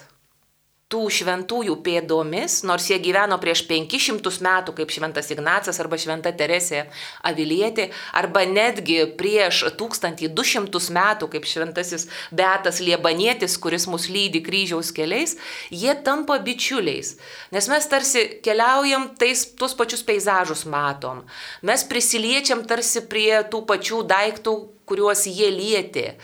tų 0.88 1.02
šventųjų 1.12 1.75
pėdomis, 1.85 2.62
nors 2.64 2.87
jie 2.88 2.97
gyveno 3.04 3.37
prieš 3.42 3.66
500 3.68 4.40
metų 4.45 4.73
kaip 4.78 4.92
šventas 4.95 5.28
Ignacas 5.35 5.80
arba 5.83 5.99
šventa 6.00 6.33
Teresė 6.33 6.87
Avilietė, 7.28 7.90
arba 8.16 8.47
netgi 8.49 9.02
prieš 9.21 9.66
1200 9.76 10.80
metų 10.97 11.28
kaip 11.35 11.45
šventasis 11.49 12.09
Beatas 12.33 12.80
Liebanietis, 12.80 13.59
kuris 13.61 13.85
mus 13.90 14.09
lydi 14.09 14.40
kryžiaus 14.45 14.95
keliais, 14.97 15.37
jie 15.68 15.92
tampa 16.04 16.40
bičiuliais. 16.40 17.18
Nes 17.52 17.68
mes 17.68 17.92
tarsi 17.92 18.25
keliaujam, 18.45 19.11
tais, 19.21 19.45
tuos 19.61 19.76
pačius 19.76 20.07
peizažus 20.09 20.64
matom. 20.64 21.26
Mes 21.61 21.85
prisiliečiam 21.85 22.64
tarsi 22.64 23.04
prie 23.12 23.35
tų 23.52 23.66
pačių 23.68 24.07
daiktų, 24.09 24.61
kuriuos 24.88 25.28
jie 25.28 25.52
lietė. 25.52 26.14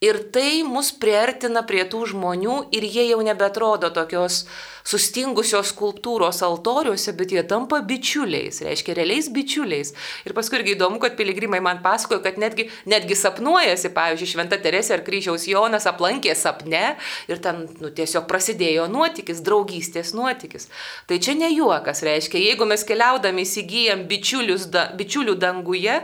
Ir 0.00 0.16
tai 0.32 0.62
mus 0.64 0.94
priartina 0.96 1.60
prie 1.68 1.82
tų 1.84 2.06
žmonių 2.14 2.54
ir 2.72 2.86
jie 2.88 3.02
jau 3.10 3.18
nebetrodo 3.20 3.90
tokios 3.92 4.46
sustingusios 4.90 5.74
skulptūros 5.74 6.38
altoriuose, 6.46 7.12
bet 7.18 7.34
jie 7.34 7.42
tampa 7.44 7.82
bičiuliais, 7.84 8.62
reiškia 8.64 8.94
realiais 8.96 9.28
bičiuliais. 9.28 9.92
Ir 10.24 10.34
paskui 10.36 10.56
irgi 10.56 10.72
įdomu, 10.72 10.96
kad 11.02 11.18
piligrimai 11.18 11.60
man 11.60 11.82
pasakojo, 11.84 12.22
kad 12.24 12.40
netgi, 12.40 12.70
netgi 12.88 13.18
sapnuojasi, 13.18 13.92
pavyzdžiui, 13.96 14.30
Šventa 14.32 14.56
Teresė 14.62 14.96
ar 14.96 15.04
Kryžiaus 15.04 15.44
Jonas 15.50 15.84
aplankė 15.90 16.32
sapne 16.32 16.94
ir 17.28 17.44
ten 17.44 17.66
nu, 17.82 17.92
tiesiog 17.92 18.24
prasidėjo 18.30 18.88
nuotykis, 18.88 19.44
draugystės 19.44 20.14
nuotykis. 20.16 20.70
Tai 21.12 21.20
čia 21.20 21.36
ne 21.36 21.52
juokas, 21.52 22.00
reiškia, 22.08 22.40
jeigu 22.40 22.68
mes 22.72 22.88
keliaudami 22.88 23.44
įsigijam 23.44 24.08
da, 24.08 24.88
bičiulių 24.96 25.36
danguje, 25.36 26.00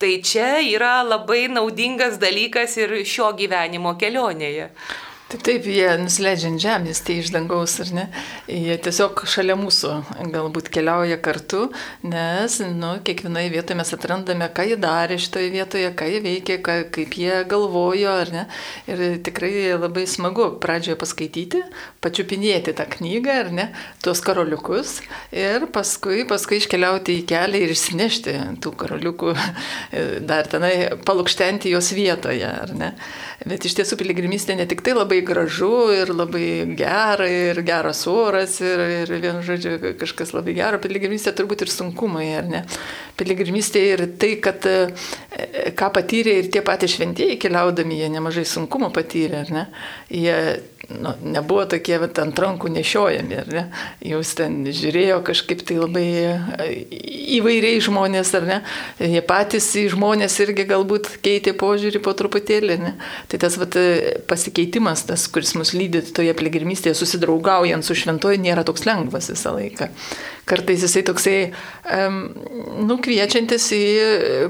tai 0.00 0.16
čia 0.24 0.58
yra 0.64 1.02
labai 1.06 1.46
naudingas 1.52 2.18
dalykas 2.20 2.76
ir 2.80 2.96
šio 3.08 3.33
gyvenimo 3.38 3.94
kelionėje. 4.00 4.70
Taip, 5.24 5.40
taip, 5.40 5.64
jie 5.64 5.86
nusileidžia 5.96 6.50
ant 6.52 6.60
žemės, 6.60 6.98
tai 7.00 7.14
iš 7.22 7.30
dangaus, 7.32 7.78
ar 7.80 7.88
ne? 7.96 8.02
Jie 8.44 8.74
tiesiog 8.84 9.22
šalia 9.24 9.54
mūsų 9.56 9.94
galbūt 10.34 10.68
keliauja 10.74 11.16
kartu, 11.24 11.62
nes, 12.04 12.58
nu, 12.76 12.90
kiekvienoje 13.06 13.48
vietoje 13.54 13.78
mes 13.78 13.92
atrandame, 13.96 14.50
ką 14.52 14.66
jie 14.68 14.76
darė 14.82 15.16
šitoje 15.24 15.48
vietoje, 15.54 15.88
ką 15.96 16.10
jie 16.12 16.20
veikė, 16.26 16.58
ką, 16.66 16.76
kaip 16.92 17.16
jie 17.16 17.40
galvojo, 17.48 18.12
ar 18.20 18.34
ne? 18.36 18.44
Ir 18.84 19.02
tikrai 19.24 19.72
labai 19.72 20.04
smagu 20.12 20.50
pradžioje 20.60 21.00
paskaityti, 21.00 21.64
pačiupinėti 22.04 22.76
tą 22.76 22.84
knygą, 22.98 23.40
ar 23.46 23.52
ne, 23.56 23.68
tuos 24.04 24.20
karoliukus 24.28 24.98
ir 25.32 25.64
paskui, 25.72 26.26
paskui 26.28 26.60
iškeliauti 26.60 27.16
į 27.22 27.26
kelią 27.32 27.64
ir 27.64 27.72
išsinešti 27.72 28.36
tų 28.60 28.76
karoliukų, 28.84 29.32
dar 30.28 30.52
tenai 30.52 30.74
palukštenti 31.08 31.72
jos 31.72 31.94
vietoje, 31.96 32.44
ar 32.44 32.76
ne? 32.76 32.92
Bet 33.42 33.66
iš 33.66 33.74
tiesų 33.80 33.98
piligrimystė 34.00 34.54
ne 34.56 34.66
tik 34.70 34.84
tai 34.86 34.94
labai 34.94 35.18
gražu 35.26 35.90
ir 35.94 36.12
labai 36.14 36.46
gera, 36.78 37.26
ir 37.28 37.60
geras 37.66 38.04
oras, 38.10 38.60
ir, 38.62 38.82
ir 39.02 39.12
vienu 39.18 39.42
žodžiu 39.44 39.94
kažkas 40.00 40.34
labai 40.36 40.54
gero, 40.56 40.78
piligrimystė 40.82 41.34
turbūt 41.36 41.66
ir 41.66 41.72
sunkumai, 41.74 42.28
ar 42.38 42.46
ne? 42.50 42.62
Piligrimystė 43.18 43.82
ir 43.94 44.04
tai, 44.20 44.36
kad 44.44 44.68
e, 44.70 44.76
ką 45.76 45.90
patyrė 45.98 46.38
ir 46.40 46.52
tie 46.54 46.62
patys 46.66 46.94
šventieji 46.94 47.40
keliaudami, 47.42 47.98
jie 48.04 48.12
nemažai 48.14 48.46
sunkumų 48.48 48.92
patyrė, 48.94 49.42
ar 49.44 49.52
ne? 49.58 49.66
Jie 50.14 50.38
nu, 50.88 51.12
nebuvo 51.22 51.64
tokie 51.70 51.96
vat, 52.02 52.18
ant 52.22 52.38
rankų 52.40 52.70
nešiojami, 52.74 53.38
ar 53.42 53.50
ne? 53.52 53.64
Jūs 54.04 54.34
ten 54.38 54.60
žiūrėjo 54.68 55.20
kažkaip 55.26 55.64
tai 55.66 55.78
labai 55.80 56.04
e, 56.24 56.68
įvairiai 57.38 57.80
žmonės, 57.84 58.34
ar 58.38 58.48
ne? 58.48 58.58
Jie 59.00 59.22
patys 59.26 59.70
į 59.80 59.86
žmonės 59.94 60.36
irgi 60.44 60.66
galbūt 60.70 61.10
keitė 61.24 61.56
požiūrį 61.60 62.02
po 62.04 62.14
truputėlį, 62.18 62.78
ne? 62.82 62.94
Tai 63.32 63.40
tas 63.46 63.58
vat, 63.60 63.78
pasikeitimas, 64.30 65.06
tas, 65.08 65.26
kuris 65.32 65.54
mus 65.58 65.74
lydi 65.76 66.04
toje 66.14 66.34
piligrimystėje, 66.36 66.96
susidraugaujant 66.98 67.86
su 67.86 67.96
šventoju, 67.98 68.42
nėra 68.44 68.66
toks 68.66 68.86
lengvas 68.88 69.30
visą 69.32 69.56
laiką. 69.56 69.90
Kartais 70.44 70.82
jisai 70.84 71.02
toksai, 71.06 71.36
um, 71.88 72.18
nu, 72.84 72.98
kviečiantis 73.00 73.68
į 73.72 73.84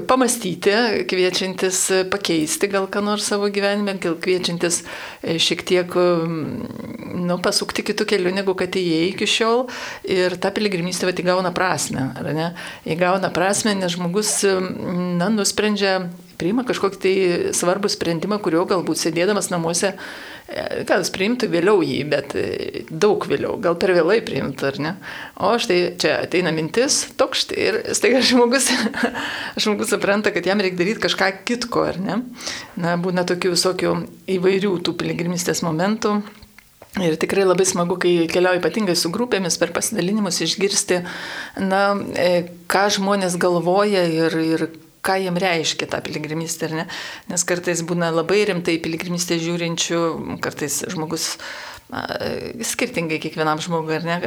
pamastyti, 0.09 0.73
kviečiantis 1.07 1.79
pakeisti 2.11 2.69
gal 2.71 2.89
ką 2.91 3.03
nors 3.05 3.29
savo 3.31 3.47
gyvenime, 3.53 3.95
gal 4.03 4.17
kviečiantis 4.19 4.81
e, 4.83 5.37
šiek 5.39 5.63
tiek 5.67 5.95
nu, 5.95 7.39
pasukti 7.43 7.85
kitų 7.87 8.09
kelių, 8.11 8.35
negu 8.35 8.57
kad 8.59 8.75
įėjai 8.75 9.07
iki 9.13 9.29
šiol. 9.29 9.65
Ir 10.03 10.35
ta 10.41 10.51
piligrimystė 10.55 11.09
vat 11.09 11.23
įgauna 11.23 11.53
prasme, 11.55 12.09
ar 12.19 12.31
ne? 12.35 12.51
Įgauna 12.83 13.31
prasme, 13.35 13.75
nes 13.79 13.95
žmogus, 13.95 14.37
na, 14.43 15.31
nusprendžia 15.31 15.97
priima 16.39 16.65
kažkokį 16.67 17.01
tai 17.01 17.15
svarbų 17.55 17.91
sprendimą, 17.91 18.39
kurio 18.43 18.65
galbūt 18.69 18.99
sėdėdamas 18.99 19.51
namuose, 19.53 19.93
gal 20.45 21.01
jis 21.01 21.09
priimtų 21.13 21.49
vėliau 21.49 21.81
jį, 21.81 21.97
bet 22.09 22.35
e, 22.37 22.83
daug 22.89 23.23
vėliau, 23.25 23.55
gal 23.61 23.77
per 23.81 23.95
vėlai 23.95 24.19
priimtų, 24.25 24.67
ar 24.69 24.77
ne? 24.81 24.93
O 25.41 25.55
štai 25.61 25.79
čia 26.01 26.19
ateina 26.21 26.53
mintis, 26.53 27.01
toks 27.17 27.45
štai 27.47 27.57
ir 27.63 27.79
staiga 27.97 28.21
žmogus, 28.29 28.69
žmogus 29.57 29.93
supranta, 29.95 30.33
kad 30.35 30.45
jam 30.45 30.61
reikia 30.61 30.83
daryti 30.83 31.05
kažką 31.07 31.31
kitko, 31.49 31.87
ar 31.89 32.01
ne? 32.01 32.21
Na, 32.77 32.95
būna 33.01 33.25
tokių 33.27 33.55
visokių 33.55 33.95
įvairių 34.37 34.75
tų 34.85 34.97
piligrimistės 35.01 35.65
momentų. 35.65 36.19
Ir 37.03 37.17
tikrai 37.19 37.43
labai 37.43 37.65
smagu, 37.67 37.97
kai 37.99 38.13
keliauju 38.31 38.61
ypatingai 38.61 38.93
su 38.95 39.09
grupėmis 39.11 39.57
per 39.59 39.73
pasidalinimus 39.75 40.39
išgirsti, 40.45 41.01
na, 41.59 41.81
e, 42.15 42.45
ką 42.71 42.85
žmonės 42.95 43.35
galvoja 43.41 44.05
ir, 44.07 44.37
ir 44.45 44.69
ką 45.05 45.19
jiem 45.21 45.37
reiškia 45.41 45.89
ta 45.91 46.01
piligrimystė, 46.05 46.71
ne? 46.73 46.87
Nes 47.29 47.45
kartais 47.47 47.83
būna 47.85 48.11
labai 48.13 48.41
rimtai 48.49 48.79
piligrimystė 48.83 49.37
žiūrinčių, 49.43 50.01
kartais 50.43 50.81
žmogus 50.91 51.35
na, 51.91 52.05
skirtingai 52.65 53.19
kiekvienam 53.23 53.61
žmogui, 53.61 53.99
ar 53.99 54.07
ne, 54.07 54.19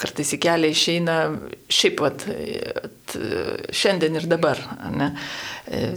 kartais 0.00 0.30
į 0.36 0.40
kelią 0.40 0.70
išeina 0.72 1.16
šiaip 1.72 1.98
pat 2.00 2.24
šiandien 3.74 4.16
ir 4.20 4.26
dabar. 4.30 4.60
Ne? 4.94 5.10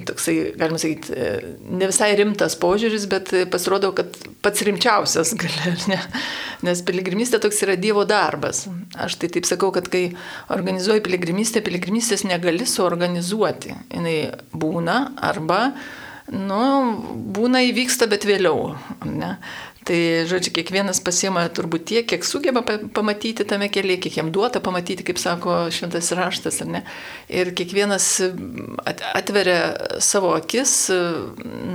Toksai, 0.08 0.36
galima 0.60 0.80
sakyti, 0.82 1.16
ne 1.74 1.90
visai 1.90 2.12
rimtas 2.20 2.58
požiūris, 2.62 3.08
bet 3.12 3.32
pasirodo, 3.54 3.94
kad 3.98 4.18
pats 4.46 4.66
rimčiausias 4.66 5.34
gali, 5.42 5.76
ne? 5.92 6.00
Nes 6.64 6.84
piligrimystė 6.86 7.42
toks 7.44 7.64
yra 7.66 7.78
Dievo 7.80 8.06
darbas. 8.10 8.66
Aš 9.00 9.18
tai 9.22 9.32
taip 9.34 9.48
sakau, 9.50 9.72
kad 9.76 9.90
kai 9.92 10.06
organizuoji 10.54 11.04
piligrimystę, 11.06 11.64
piligrimystės 11.66 12.26
negali 12.28 12.68
suorganizuoti. 12.70 13.76
Jis 13.94 14.48
būna 14.54 14.98
arba, 15.24 15.66
nu, 16.32 16.64
būna 17.36 17.64
įvyksta, 17.70 18.08
bet 18.12 18.28
vėliau. 18.28 18.74
Ne? 19.10 19.36
Tai, 19.84 20.00
žodžiu, 20.30 20.54
kiekvienas 20.56 21.02
pasiema 21.04 21.44
turbūt 21.52 21.84
tiek, 21.90 22.06
kiek 22.08 22.24
sugeba 22.24 22.62
pamatyti 22.64 23.44
tame 23.48 23.68
kelyje, 23.74 24.00
kiek 24.06 24.22
jam 24.22 24.32
duota 24.32 24.62
pamatyti, 24.64 25.04
kaip 25.04 25.20
sako 25.20 25.66
šventas 25.76 26.14
raštas, 26.16 26.62
ar 26.64 26.72
ne. 26.78 26.82
Ir 27.28 27.52
kiekvienas 27.58 28.08
atveria 29.12 29.60
savo 30.00 30.32
akis, 30.38 30.78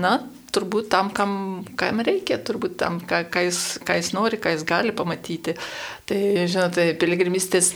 na, 0.01 0.15
turbūt 0.55 0.89
tam, 0.93 1.11
kam, 1.15 1.33
kam 1.79 2.01
reikia, 2.05 2.41
turbūt 2.41 2.79
tam, 2.81 3.01
ką, 3.05 3.27
ką, 3.33 3.45
jis, 3.49 3.61
ką 3.85 3.99
jis 4.01 4.13
nori, 4.17 4.41
ką 4.41 4.55
jis 4.57 4.65
gali 4.69 4.95
pamatyti. 4.97 5.59
Tai, 6.09 6.21
žinote, 6.49 6.87
piligrimistės 6.97 7.75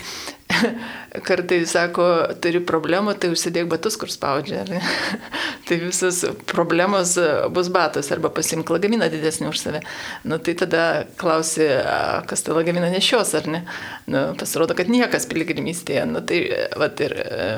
kartai 1.27 1.63
sako, 1.69 2.05
turi 2.43 2.61
problemų, 2.65 3.15
tai 3.21 3.33
užsidėk 3.33 3.69
batus, 3.71 3.99
kur 4.01 4.11
spaudžia. 4.13 4.65
tai 5.69 5.79
visos 5.83 6.23
problemos 6.51 7.15
bus 7.55 7.69
batus 7.73 8.11
arba 8.15 8.31
pasimk 8.35 8.71
lagaminą 8.73 9.09
didesnį 9.13 9.51
už 9.51 9.61
save. 9.61 9.83
Nu, 10.29 10.39
tai 10.43 10.55
tada 10.59 10.85
klausi, 11.21 11.67
kas 12.29 12.45
tą 12.45 12.57
lagaminą 12.57 12.91
nešios 12.93 13.35
ar 13.39 13.49
ne. 13.51 13.63
Nu, 14.11 14.25
pasirodo, 14.39 14.77
kad 14.79 14.91
niekas 14.93 15.29
piligrimystėje. 15.31 16.07
Nu, 16.09 16.25
tai 16.27 16.43
vat, 16.81 17.01
ir 17.05 17.17
e, 17.21 17.51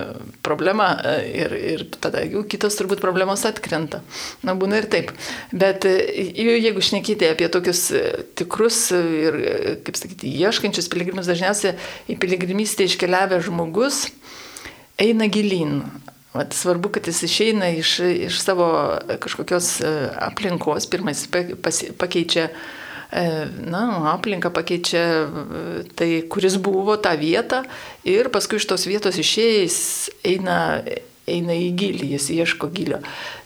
problema 0.47 0.91
e, 0.99 1.15
ir, 1.45 1.57
ir 1.75 1.87
tada 2.03 2.25
jų 2.27 2.45
kitos 2.51 2.79
turbūt 2.81 3.03
problemos 3.05 3.47
atkrenta. 3.49 4.03
Na, 4.47 4.57
būna 4.59 4.83
ir 4.83 4.91
taip. 4.93 5.15
Bet 5.55 5.87
e, 5.89 5.97
jeigu 6.35 6.85
šnekite 6.85 7.31
apie 7.35 7.51
tokius 7.53 7.87
tikrus 8.39 8.81
ir, 8.95 9.41
kaip 9.87 9.99
sakyti, 9.99 10.31
ieškančius 10.43 10.64
piligrimus, 10.73 11.29
dažniausiai 11.29 11.75
į 12.09 12.17
piligrimystę 12.21 12.87
iškeliavę 12.89 13.41
žmogus 13.45 14.07
eina 15.01 15.27
gilin. 15.27 15.83
Vat 16.35 16.55
svarbu, 16.55 16.91
kad 16.97 17.07
jis 17.07 17.23
išeina 17.23 17.69
iš, 17.79 17.99
iš 18.01 18.41
savo 18.43 18.67
kažkokios 19.23 19.81
e, 19.81 19.91
aplinkos, 20.19 20.89
pirmas 20.91 21.29
pakeičia, 21.99 22.49
e, 23.13 23.47
na, 23.71 23.85
aplinką 24.17 24.51
pakeičia 24.51 24.99
e, 24.99 25.85
tai, 25.95 26.09
kuris 26.31 26.57
buvo 26.59 26.97
tą 26.99 27.15
vietą 27.21 27.63
ir 28.03 28.33
paskui 28.35 28.59
iš 28.59 28.67
tos 28.67 28.89
vietos 28.91 29.21
išėjęs 29.23 29.79
eina, 30.27 30.59
eina 31.31 31.55
į 31.55 31.71
gilį, 31.79 32.11
jis 32.17 32.31
ieško 32.35 32.73
gilio. 32.75 32.99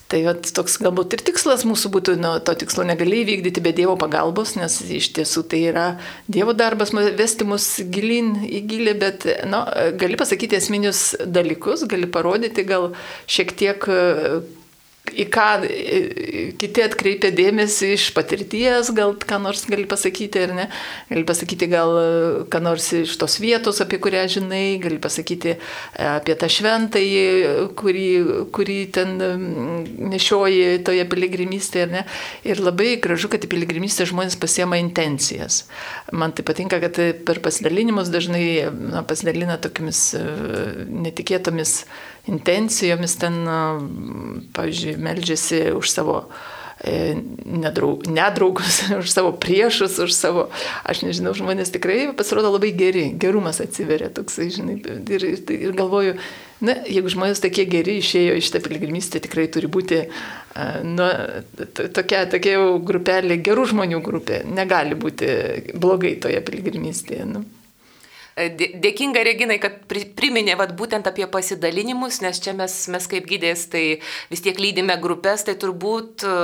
Tai 0.08 0.22
vat, 0.24 0.46
toks 0.56 0.78
galbūt 0.80 1.18
ir 1.18 1.22
tikslas 1.26 1.66
mūsų 1.68 1.90
būtų, 1.92 2.14
nu, 2.16 2.30
to 2.40 2.54
tikslo 2.56 2.84
negali 2.88 3.18
įvykdyti 3.26 3.60
be 3.60 3.74
Dievo 3.76 3.92
pagalbos, 4.00 4.54
nes 4.56 4.78
iš 4.80 5.10
tiesų 5.18 5.42
tai 5.52 5.60
yra 5.68 5.86
Dievo 6.24 6.54
darbas 6.56 6.94
vesti 6.96 7.44
mus 7.44 7.66
gilin 7.92 8.38
į 8.48 8.62
gilį, 8.70 8.94
bet 9.02 9.26
nu, 9.52 9.60
gali 10.00 10.16
pasakyti 10.16 10.56
esminius 10.56 11.10
dalykus, 11.20 11.84
gali 11.92 12.08
parodyti 12.08 12.64
gal 12.68 12.94
šiek 13.28 13.52
tiek 13.60 13.84
į 15.12 15.26
ką 15.32 15.46
kiti 16.60 16.84
atkreipia 16.84 17.30
dėmesį 17.34 17.92
iš 17.94 18.08
patirties, 18.16 18.90
gal 18.96 19.14
ką 19.18 19.40
nors 19.42 19.64
gali 19.68 19.86
pasakyti 19.88 20.42
ar 20.46 20.54
ne, 20.56 20.66
gali 21.10 21.24
pasakyti 21.28 21.68
gal 21.70 21.94
ką 22.50 22.62
nors 22.64 22.90
iš 22.96 23.16
tos 23.20 23.38
vietos, 23.42 23.80
apie 23.84 24.00
kurią 24.02 24.24
žinai, 24.38 24.78
gali 24.82 25.00
pasakyti 25.02 25.54
e, 25.54 25.58
apie 26.08 26.36
tą 26.38 26.50
šventąjį, 26.52 27.24
kurį, 27.78 28.08
kurį 28.54 28.78
ten 28.94 29.16
nešioji 30.12 30.82
toje 30.86 31.06
piligrimystėje, 31.10 31.86
ar 31.88 31.94
ne. 31.98 32.04
Ir 32.48 32.62
labai 32.62 32.96
gražu, 33.02 33.30
kad 33.32 33.44
į 33.44 33.50
piligrimystę 33.52 34.06
žmonės 34.08 34.38
pasiema 34.40 34.80
intencijas. 34.80 35.64
Man 36.12 36.34
tai 36.36 36.46
patinka, 36.46 36.80
kad 36.82 37.00
per 37.28 37.42
pasidalinimus 37.44 38.12
dažnai 38.12 38.44
na, 38.72 39.04
pasidalina 39.06 39.58
tokiamis 39.62 40.02
e, 40.18 40.24
netikėtomis 41.08 41.82
intencijomis 42.28 43.16
ten, 43.20 43.42
pavyzdžiui, 44.56 44.96
meldžiasi 45.02 45.60
už 45.76 45.90
savo 45.90 46.16
e, 46.84 47.16
nedraug, 47.44 48.04
nedraugus, 48.06 48.82
už 49.02 49.10
savo 49.10 49.32
priešus, 49.32 49.98
už 50.04 50.12
savo, 50.14 50.48
aš 50.84 51.02
nežinau, 51.06 51.34
žmonės 51.36 51.72
tikrai 51.74 52.10
pasirodo 52.16 52.52
labai 52.54 52.74
geri, 52.76 53.08
gerumas 53.18 53.62
atsiveria 53.64 54.12
toksai, 54.14 54.50
žinai, 54.54 54.78
ir, 54.84 55.26
ir, 55.32 55.42
ir 55.56 55.76
galvoju, 55.78 56.16
na, 56.64 56.78
jeigu 56.86 57.12
žmonės 57.14 57.42
tokie 57.42 57.66
geri 57.70 57.98
išėjo 58.02 58.38
iš 58.38 58.52
tą 58.54 58.62
piligrimystę, 58.64 59.22
tikrai 59.24 59.48
turi 59.52 59.70
būti, 59.70 60.04
nu, 60.86 61.10
tokia, 61.76 62.24
tokia 62.30 62.56
jau 62.58 62.72
grupelė, 62.82 63.38
gerų 63.46 63.68
žmonių 63.74 64.02
grupė, 64.04 64.42
negali 64.46 64.98
būti 64.98 65.30
blogai 65.78 66.16
toje 66.22 66.42
piligrimystėje. 66.44 67.30
Nu. 67.30 67.46
E, 68.38 68.48
dėkinga 68.54 69.22
Reginai, 69.26 69.56
kad 69.62 69.80
priminė 69.88 70.54
vat, 70.60 70.74
būtent 70.78 71.08
apie 71.10 71.26
pasidalinimus, 71.30 72.20
nes 72.22 72.38
čia 72.42 72.54
mes, 72.56 72.74
mes 72.92 73.08
kaip 73.10 73.26
gydės, 73.28 73.64
tai 73.72 73.82
vis 74.30 74.42
tiek 74.44 74.58
lydime 74.62 74.94
grupės, 75.02 75.42
tai 75.48 75.56
turbūt 75.58 76.22
e, 76.26 76.34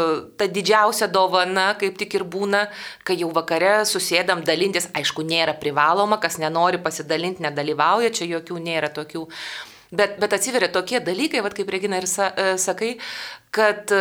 ta 0.40 0.48
didžiausia 0.50 1.08
dovana 1.12 1.68
kaip 1.78 1.98
tik 2.00 2.16
ir 2.18 2.26
būna, 2.26 2.66
kai 3.06 3.18
jau 3.20 3.30
vakare 3.36 3.76
susėdam 3.88 4.42
dalintis, 4.46 4.90
aišku, 4.96 5.22
nėra 5.28 5.54
privaloma, 5.60 6.18
kas 6.22 6.40
nenori 6.42 6.82
pasidalinti, 6.82 7.44
nedalyvauja, 7.46 8.10
čia 8.18 8.28
jokių 8.32 8.58
nėra 8.66 8.90
tokių. 8.94 9.28
Bet, 9.94 10.18
bet 10.18 10.34
atsiveria 10.34 10.72
tokie 10.74 10.98
dalykai, 11.04 11.44
vat, 11.44 11.54
kaip 11.54 11.70
Regina 11.70 12.00
ir 12.02 12.10
sa, 12.10 12.32
e, 12.34 12.54
sakai, 12.58 12.96
kad 13.54 13.92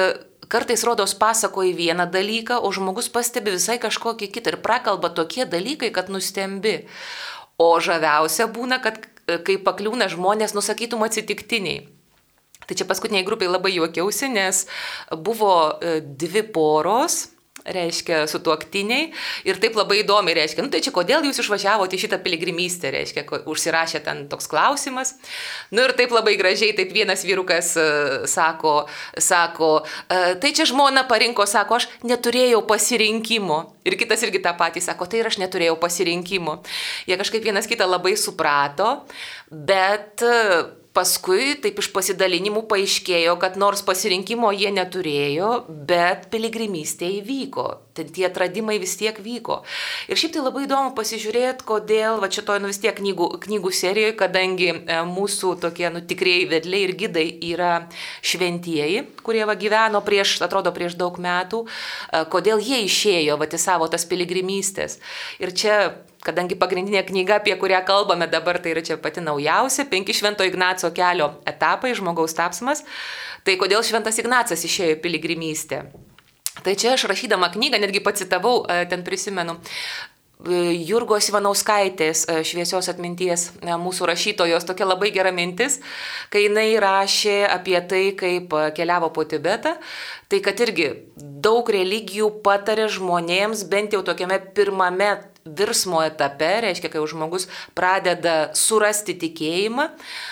kartais 0.50 0.81
rodos 0.85 1.13
pasakoji 1.13 1.75
vieną 1.77 2.09
dalyką, 2.09 2.57
o 2.65 2.71
žmogus 2.73 3.12
pastebi 3.13 3.53
visai 3.53 3.77
kažkokį 3.81 4.33
kitą 4.33 4.55
ir 4.55 4.59
prakalba 4.65 5.13
tokie 5.13 5.45
dalykai, 5.45 5.93
kad 5.93 6.09
nustembi. 6.09 6.83
O 7.62 7.69
žaviausia 7.83 8.48
būna, 8.50 8.79
kad 8.83 9.03
e, 9.03 9.38
kai 9.45 9.57
pakliūna 9.62 10.10
žmonės, 10.12 10.55
nusakytum 10.57 11.05
atsitiktiniai. 11.05 11.86
Tai 12.63 12.77
čia 12.79 12.88
paskutiniai 12.88 13.25
grupiai 13.27 13.51
labai 13.51 13.74
juokiausi, 13.75 14.29
nes 14.31 14.63
buvo 15.12 15.53
e, 15.83 16.00
dvi 16.01 16.45
poros, 16.55 17.32
reiškia, 17.65 18.24
sutuoktiniai. 18.27 19.09
Ir 19.48 19.59
taip 19.61 19.77
labai 19.79 20.01
įdomi, 20.01 20.35
reiškia, 20.35 20.66
nu 20.66 20.72
tai 20.74 20.81
čia 20.83 20.94
kodėl 20.96 21.25
jūs 21.27 21.42
išvažiavote 21.44 21.98
į 21.98 22.01
šitą 22.05 22.20
piligrimystę, 22.24 22.92
reiškia, 22.94 23.25
užsirašė 23.50 24.03
ten 24.05 24.25
toks 24.31 24.50
klausimas. 24.51 25.16
Nu 25.72 25.85
ir 25.85 25.96
taip 25.98 26.14
labai 26.16 26.35
gražiai, 26.40 26.75
taip 26.77 26.94
vienas 26.96 27.25
vyrukas 27.27 27.74
uh, 27.79 28.27
sako, 28.29 28.75
sako, 29.18 29.74
uh, 29.83 30.33
tai 30.42 30.53
čia 30.55 30.68
žmona 30.70 31.05
parinko, 31.09 31.48
sako, 31.50 31.79
aš 31.81 31.90
neturėjau 32.07 32.64
pasirinkimo. 32.70 33.64
Ir 33.87 33.98
kitas 34.00 34.24
irgi 34.24 34.44
tą 34.44 34.55
patį 34.59 34.83
sako, 34.83 35.07
tai 35.11 35.24
ir 35.24 35.31
aš 35.31 35.40
neturėjau 35.42 35.75
pasirinkimo. 35.81 36.61
Jie 37.09 37.20
kažkaip 37.20 37.44
vienas 37.44 37.68
kitą 37.70 37.87
labai 37.90 38.16
suprato, 38.20 39.03
bet 39.51 40.24
Paskui 40.94 41.56
taip 41.58 41.79
iš 41.82 41.88
pasidalinimų 41.90 42.68
paaiškėjo, 42.70 43.34
kad 43.42 43.56
nors 43.58 43.82
pasirinkimo 43.86 44.51
jie 44.53 44.70
neturėjo, 44.75 45.64
bet 45.90 46.27
piligrimystė 46.29 47.10
įvyko. 47.16 47.66
Ten 47.98 48.12
tie 48.14 48.27
atradimai 48.27 48.75
vis 48.82 48.94
tiek 49.00 49.18
vyko. 49.25 49.64
Ir 50.06 50.22
šiaip 50.22 50.36
tai 50.36 50.44
labai 50.46 50.68
įdomu 50.68 50.94
pasižiūrėti, 50.98 51.66
kodėl, 51.66 52.20
va 52.22 52.29
šitoje 52.29 52.62
nu 52.62 52.70
vis 52.70 52.82
tiek 52.82 52.94
knygų, 52.94 53.32
knygų 53.42 53.74
serijoje, 53.74 54.14
kadangi 54.22 54.70
e, 54.70 55.01
mūsų 55.10 55.56
tokie 55.66 55.90
nu 55.94 56.01
tikrieji 56.06 56.48
vedliai 56.53 56.86
ir 56.86 56.96
gidai 57.01 57.27
yra 57.50 57.74
šventieji, 58.22 59.03
kurie 59.25 59.44
va 59.50 59.58
gyveno 59.58 60.01
prieš, 60.06 60.40
atrodo, 60.46 60.74
prieš 60.77 60.94
daug 61.01 61.18
metų, 61.18 61.66
e, 61.66 62.25
kodėl 62.29 62.62
jie 62.62 62.84
išėjo 62.86 63.42
va 63.42 63.50
į 63.50 63.66
savo 63.66 63.90
tas 63.90 64.06
piligrimystės. 64.10 65.01
Ir 65.42 65.58
čia 65.58 65.77
kadangi 66.24 66.57
pagrindinė 66.59 67.03
knyga, 67.07 67.42
apie 67.42 67.55
kurią 67.59 67.83
kalbame 67.88 68.29
dabar, 68.31 68.62
tai 68.64 68.74
yra 68.75 68.86
čia 68.86 68.98
pati 69.01 69.24
naujausia, 69.24 69.88
penki 69.92 70.16
Švento 70.16 70.48
Ignaco 70.48 70.92
kelio 70.96 71.33
etapai, 71.50 71.94
žmogaus 71.98 72.36
tapsmas, 72.38 72.86
tai 73.44 73.57
kodėl 73.59 73.83
Šventas 73.83 74.20
Ignacas 74.24 74.64
išėjo 74.64 74.98
į 74.98 75.03
piligrimystę. 75.03 75.83
Tai 76.64 76.75
čia 76.77 76.94
aš 76.94 77.07
rašydama 77.09 77.50
knygą 77.51 77.79
netgi 77.81 78.00
pacitavau, 78.03 78.64
e, 78.70 78.86
ten 78.86 79.03
prisimenu, 79.03 79.57
e, 79.57 80.59
Jurgos 80.86 81.27
Ivanauskaitės 81.31 82.24
e, 82.29 82.38
šviesios 82.46 82.88
atminties 82.94 83.50
mūsų 83.66 84.07
rašytojos 84.12 84.68
tokia 84.70 84.86
labai 84.86 85.09
gera 85.16 85.33
mintis, 85.33 85.79
kai 86.29 86.46
jinai 86.46 86.77
rašė 86.79 87.42
apie 87.50 87.79
tai, 87.90 88.03
kaip 88.16 88.53
keliavo 88.77 89.09
po 89.09 89.25
Tibetą, 89.25 89.75
tai 90.29 90.40
kad 90.46 90.62
irgi 90.62 90.92
daug 91.18 91.68
religijų 91.68 92.29
patarė 92.46 92.88
žmonėms 92.88 93.66
bent 93.68 93.98
jau 93.98 94.05
tokiame 94.05 94.40
pirmame 94.53 95.32
virsmo 95.46 96.01
etape, 96.06 96.51
reiškia, 96.68 96.92
kai 96.94 97.03
žmogus 97.10 97.50
pradeda 97.75 98.53
surasti 98.58 99.16
tikėjimą, 99.20 99.90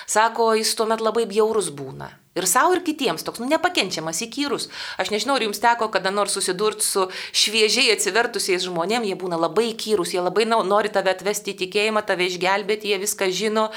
sako, 0.09 0.53
jis 0.59 0.73
tuomet 0.79 1.03
labai 1.03 1.27
bjaurus 1.29 1.71
būna. 1.75 2.11
Ir 2.31 2.45
savo, 2.47 2.71
ir 2.77 2.79
kitiems 2.87 3.25
toks, 3.27 3.41
nu, 3.43 3.49
nepakenčiamas, 3.51 4.21
įkyrus. 4.23 4.69
Aš 5.03 5.09
nežinau, 5.11 5.35
ar 5.35 5.43
jums 5.43 5.59
teko 5.59 5.89
kada 5.91 6.13
nors 6.15 6.31
susidurti 6.37 6.85
su 6.85 7.09
šviežiai 7.35 7.91
atsivertusiais 7.91 8.63
žmonėmis, 8.63 9.11
jie 9.11 9.17
būna 9.19 9.35
labai 9.35 9.73
įkyrus, 9.73 10.13
jie 10.15 10.23
labai 10.23 10.45
nori 10.47 10.93
tave 10.95 11.11
atvesti 11.11 11.51
į 11.51 11.57
tikėjimą, 11.65 12.05
tave 12.07 12.29
išgelbėti, 12.31 12.93
jie 12.93 13.01
viską 13.03 13.27
žino. 13.35 13.67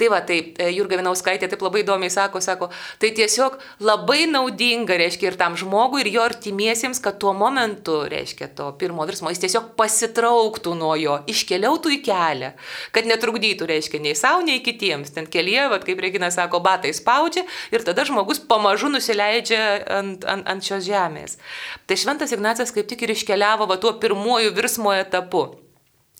Tai 0.00 0.08
va, 0.10 0.20
tai 0.26 0.40
e, 0.58 0.68
Jurga 0.74 0.98
Vinauskaitė 0.98 1.48
taip 1.50 1.62
labai 1.62 1.84
įdomiai 1.84 2.10
sako, 2.10 2.40
sako, 2.42 2.68
tai 3.02 3.12
tiesiog 3.14 3.60
labai 3.86 4.24
naudinga, 4.30 4.96
reiškia, 4.98 5.30
ir 5.30 5.38
tam 5.38 5.58
žmogui, 5.58 6.02
ir 6.02 6.10
jo 6.16 6.24
artimiesiems, 6.24 7.00
kad 7.04 7.20
tuo 7.22 7.34
momentu, 7.36 8.00
reiškia, 8.10 8.50
to 8.58 8.70
pirmo 8.80 9.06
virsmo, 9.06 9.30
jis 9.30 9.44
tiesiog 9.44 9.70
pasitrauktų 9.78 10.74
nuo 10.78 10.94
jo, 10.98 11.20
iškeliautų 11.30 11.94
į 11.94 12.00
kelią, 12.08 12.52
kad 12.94 13.08
netrukdytų, 13.10 13.70
reiškia, 13.70 14.02
nei 14.02 14.16
savo, 14.18 14.42
nei 14.46 14.62
kitiems. 14.64 15.14
Ten 15.14 15.30
kelyje, 15.30 15.68
va, 15.70 15.78
kaip 15.84 16.02
Regina 16.02 16.30
sako, 16.34 16.62
batai 16.64 16.94
spaudžia 16.96 17.46
ir 17.74 17.86
tada 17.86 18.06
žmogus 18.08 18.42
pamažu 18.42 18.90
nusileidžia 18.90 19.62
ant, 20.00 20.26
ant, 20.26 20.46
ant 20.50 20.66
šios 20.66 20.86
žemės. 20.88 21.38
Tai 21.86 21.98
Šventas 22.00 22.34
Ignacas 22.34 22.74
kaip 22.74 22.90
tik 22.90 23.06
ir 23.06 23.14
iškeliavo 23.14 23.68
va 23.70 23.78
tuo 23.78 23.94
pirmuoju 24.02 24.54
virsmo 24.56 24.94
etapu. 24.96 25.63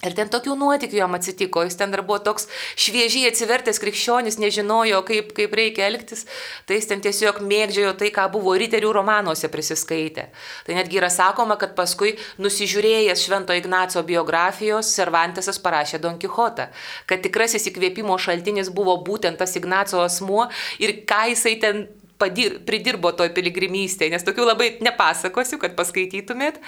Ir 0.04 0.14
ten 0.16 0.28
tokių 0.28 0.54
nuotikių 0.60 0.98
jam 0.98 1.16
atsitiko, 1.16 1.62
jis 1.64 1.78
ten 1.80 1.92
dar 1.94 2.02
buvo 2.04 2.18
toks 2.24 2.46
šviežiai 2.80 3.30
atsivertęs 3.30 3.80
krikščionis, 3.80 4.36
nežinojo, 4.42 5.00
kaip, 5.08 5.32
kaip 5.36 5.56
reikia 5.56 5.86
elgtis, 5.88 6.26
tai 6.68 6.78
jis 6.78 6.90
ten 6.90 7.00
tiesiog 7.04 7.40
mėgdžiojo 7.44 7.94
tai, 8.00 8.10
ką 8.14 8.26
buvo 8.34 8.52
riterių 8.60 8.92
romanuose 8.98 9.48
prisiskaitę. 9.52 10.28
Tai 10.66 10.78
netgi 10.78 11.00
yra 11.00 11.10
sakoma, 11.12 11.56
kad 11.60 11.72
paskui 11.78 12.14
nusižiūrėjęs 12.42 13.24
Švento 13.24 13.56
Ignaco 13.56 14.04
biografijos, 14.04 14.92
Cervantesas 14.92 15.60
parašė 15.64 16.02
Don 16.04 16.20
Quixotą, 16.20 16.68
kad 17.08 17.24
tikrasis 17.24 17.70
įkvėpimo 17.72 18.18
šaltinis 18.20 18.72
buvo 18.74 18.98
būtent 19.06 19.40
tas 19.40 19.56
Ignaco 19.56 20.04
asmuo 20.04 20.50
ir 20.82 21.00
ką 21.08 21.24
jisai 21.32 21.56
ten 21.64 21.86
padir, 22.20 22.58
pridirbo 22.66 23.10
toj 23.16 23.32
piligrimystėje, 23.34 24.12
nes 24.14 24.24
tokių 24.26 24.46
labai 24.46 24.68
nepasakosiu, 24.84 25.58
kad 25.62 25.74
paskaitytumėt, 25.78 26.60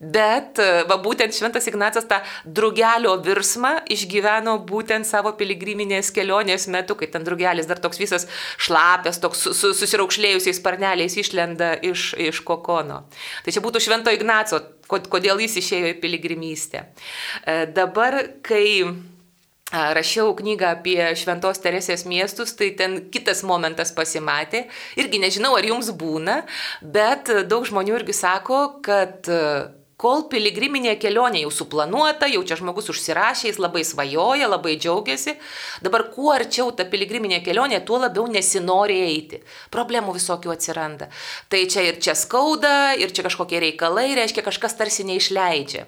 bet 0.00 0.60
e, 0.62 0.84
va 0.88 0.98
būtent 1.02 1.36
Šventas 1.36 1.68
Ignacas 1.70 2.08
tą 2.10 2.20
drugelio 2.44 3.14
virsmą 3.24 3.76
išgyveno 3.92 4.56
būtent 4.68 5.08
savo 5.08 5.34
piligriminės 5.38 6.12
kelionės 6.14 6.68
metu, 6.72 6.96
kai 6.98 7.10
ten 7.12 7.26
drugelis 7.26 7.68
dar 7.70 7.82
toks 7.84 8.00
visas 8.00 8.28
šlapės, 8.56 9.20
toks 9.22 9.44
su, 9.46 9.54
su, 9.56 9.72
susiraukšlėjusiais 9.76 10.60
sparneliais 10.60 11.18
išlenda 11.20 11.74
iš, 11.84 12.12
iš 12.18 12.40
kokono. 12.46 13.04
Tai 13.44 13.54
čia 13.54 13.64
būtų 13.64 13.82
Švento 13.84 14.12
Ignaco, 14.14 14.62
kodėl 14.88 15.42
jis 15.44 15.58
išėjo 15.60 15.92
į 15.92 15.98
piligrimystę. 16.00 16.86
E, 17.44 17.64
dabar, 17.76 18.20
kai 18.44 18.64
rašiau 19.72 20.34
knygą 20.36 20.74
apie 20.76 20.98
Šventos 21.16 21.62
Teresės 21.62 22.04
miestus, 22.06 22.52
tai 22.58 22.72
ten 22.78 22.98
kitas 23.10 23.42
momentas 23.42 23.94
pasimatė. 23.96 24.66
Irgi 25.00 25.22
nežinau, 25.22 25.54
ar 25.56 25.64
jums 25.64 25.90
būna, 25.90 26.42
bet 26.82 27.32
daug 27.48 27.64
žmonių 27.66 27.96
irgi 28.02 28.14
sako, 28.16 28.60
kad 28.84 29.30
kol 30.04 30.26
piligriminė 30.28 30.96
kelionė 31.00 31.44
jau 31.44 31.52
suplanuota, 31.54 32.28
jau 32.28 32.42
čia 32.46 32.58
žmogus 32.58 32.90
užsirašė, 32.92 33.48
jis 33.48 33.60
labai 33.62 33.84
svajoja, 33.86 34.50
labai 34.50 34.74
džiaugiasi, 34.80 35.36
dabar 35.84 36.08
kuo 36.14 36.32
arčiau 36.34 36.72
ta 36.76 36.86
piligriminė 36.90 37.40
kelionė, 37.46 37.80
tuo 37.86 38.00
labiau 38.02 38.26
nesinori 38.30 38.98
eiti. 39.06 39.40
Problemų 39.74 40.16
visokių 40.18 40.54
atsiranda. 40.54 41.08
Tai 41.48 41.62
čia 41.70 41.86
ir 41.88 42.02
čia 42.04 42.16
skauda, 42.18 42.94
ir 43.00 43.14
čia 43.14 43.24
kažkokie 43.26 43.62
reikalai, 43.68 44.10
reiškia 44.18 44.44
kažkas 44.44 44.76
tarsi 44.80 45.06
neišleidžia. 45.08 45.86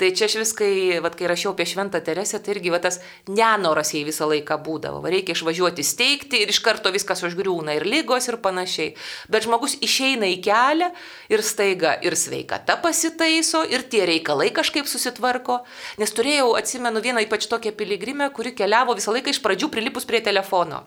Tai 0.00 0.08
čia 0.16 0.30
aš 0.30 0.38
viskai, 0.40 0.96
vad 1.04 1.12
kai 1.12 1.26
rašiau 1.28 1.50
apie 1.52 1.66
Šventą 1.68 1.98
Teresę, 2.00 2.38
tai 2.40 2.54
irgi 2.54 2.70
va, 2.72 2.78
tas 2.80 3.02
nenoras 3.28 3.90
jai 3.92 4.00
visą 4.08 4.24
laiką 4.30 4.56
būdavo. 4.64 5.02
Reikia 5.04 5.34
išvažiuoti 5.36 5.84
steigti 5.84 6.38
ir 6.40 6.48
iš 6.48 6.62
karto 6.64 6.88
viskas 6.94 7.20
užgriūna 7.28 7.74
ir 7.76 7.84
lygos 7.84 8.30
ir 8.30 8.38
panašiai. 8.40 8.94
Bet 9.28 9.44
žmogus 9.44 9.74
išeina 9.84 10.24
į 10.32 10.38
kelią 10.46 10.88
ir 11.28 11.42
staiga 11.44 11.98
ir 12.00 12.16
sveikata 12.16 12.78
pasitaiso 12.80 13.60
ir 13.68 13.84
tie 13.92 14.06
reikalai 14.08 14.46
kažkaip 14.56 14.88
susitvarko. 14.88 15.58
Nes 16.00 16.16
turėjau, 16.16 16.54
atsimenu, 16.56 17.04
vieną 17.04 17.26
ypač 17.26 17.44
tokią 17.52 17.74
piligrimę, 17.76 18.30
kuri 18.32 18.54
keliavo 18.56 18.96
visą 18.96 19.12
laiką 19.12 19.36
iš 19.36 19.42
pradžių 19.44 19.68
prilipus 19.68 20.08
prie 20.08 20.22
telefono. 20.24 20.80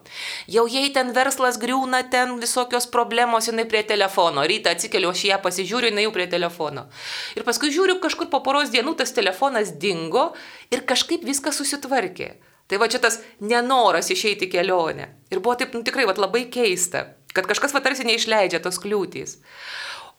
Jau 0.49 0.65
jai 0.65 0.87
ten 0.97 1.13
verslas 1.13 1.61
griūna, 1.61 2.01
ten 2.09 2.39
visokios 2.41 2.89
problemos, 2.89 3.51
jinai 3.51 3.69
prie 3.69 3.85
telefono. 3.93 4.41
Rytą 4.41 4.73
atsikeliu, 4.73 5.13
aš 5.13 5.27
ją 5.29 5.39
pasižiūriu, 5.45 5.93
jinai 5.93 6.09
jau 6.09 6.17
prie 6.17 6.25
telefono. 6.33 6.89
Ir 7.37 7.45
paskui 7.45 7.69
žiūriu 7.77 8.01
kažkur 8.01 8.33
po 8.33 8.41
poros 8.41 8.73
dienų 8.73 8.97
tas 9.03 9.13
telefonas 9.15 9.75
dingo 9.83 10.31
ir 10.71 10.87
kažkaip 10.89 11.27
viskas 11.27 11.59
susitvarkė. 11.59 12.31
Tai 12.71 12.79
va 12.79 12.87
čia 12.87 13.01
tas 13.03 13.19
nenoras 13.43 14.07
išeiti 14.13 14.47
kelionę. 14.49 15.09
Ir 15.29 15.43
buvo 15.43 15.57
taip 15.59 15.75
nu, 15.75 15.83
tikrai 15.85 16.07
va, 16.07 16.15
labai 16.17 16.47
keista, 16.51 17.09
kad 17.35 17.47
kažkas 17.49 17.75
va 17.75 17.83
tarsi 17.83 18.07
neišleidžia 18.07 18.63
tos 18.63 18.79
kliūtys. 18.81 19.35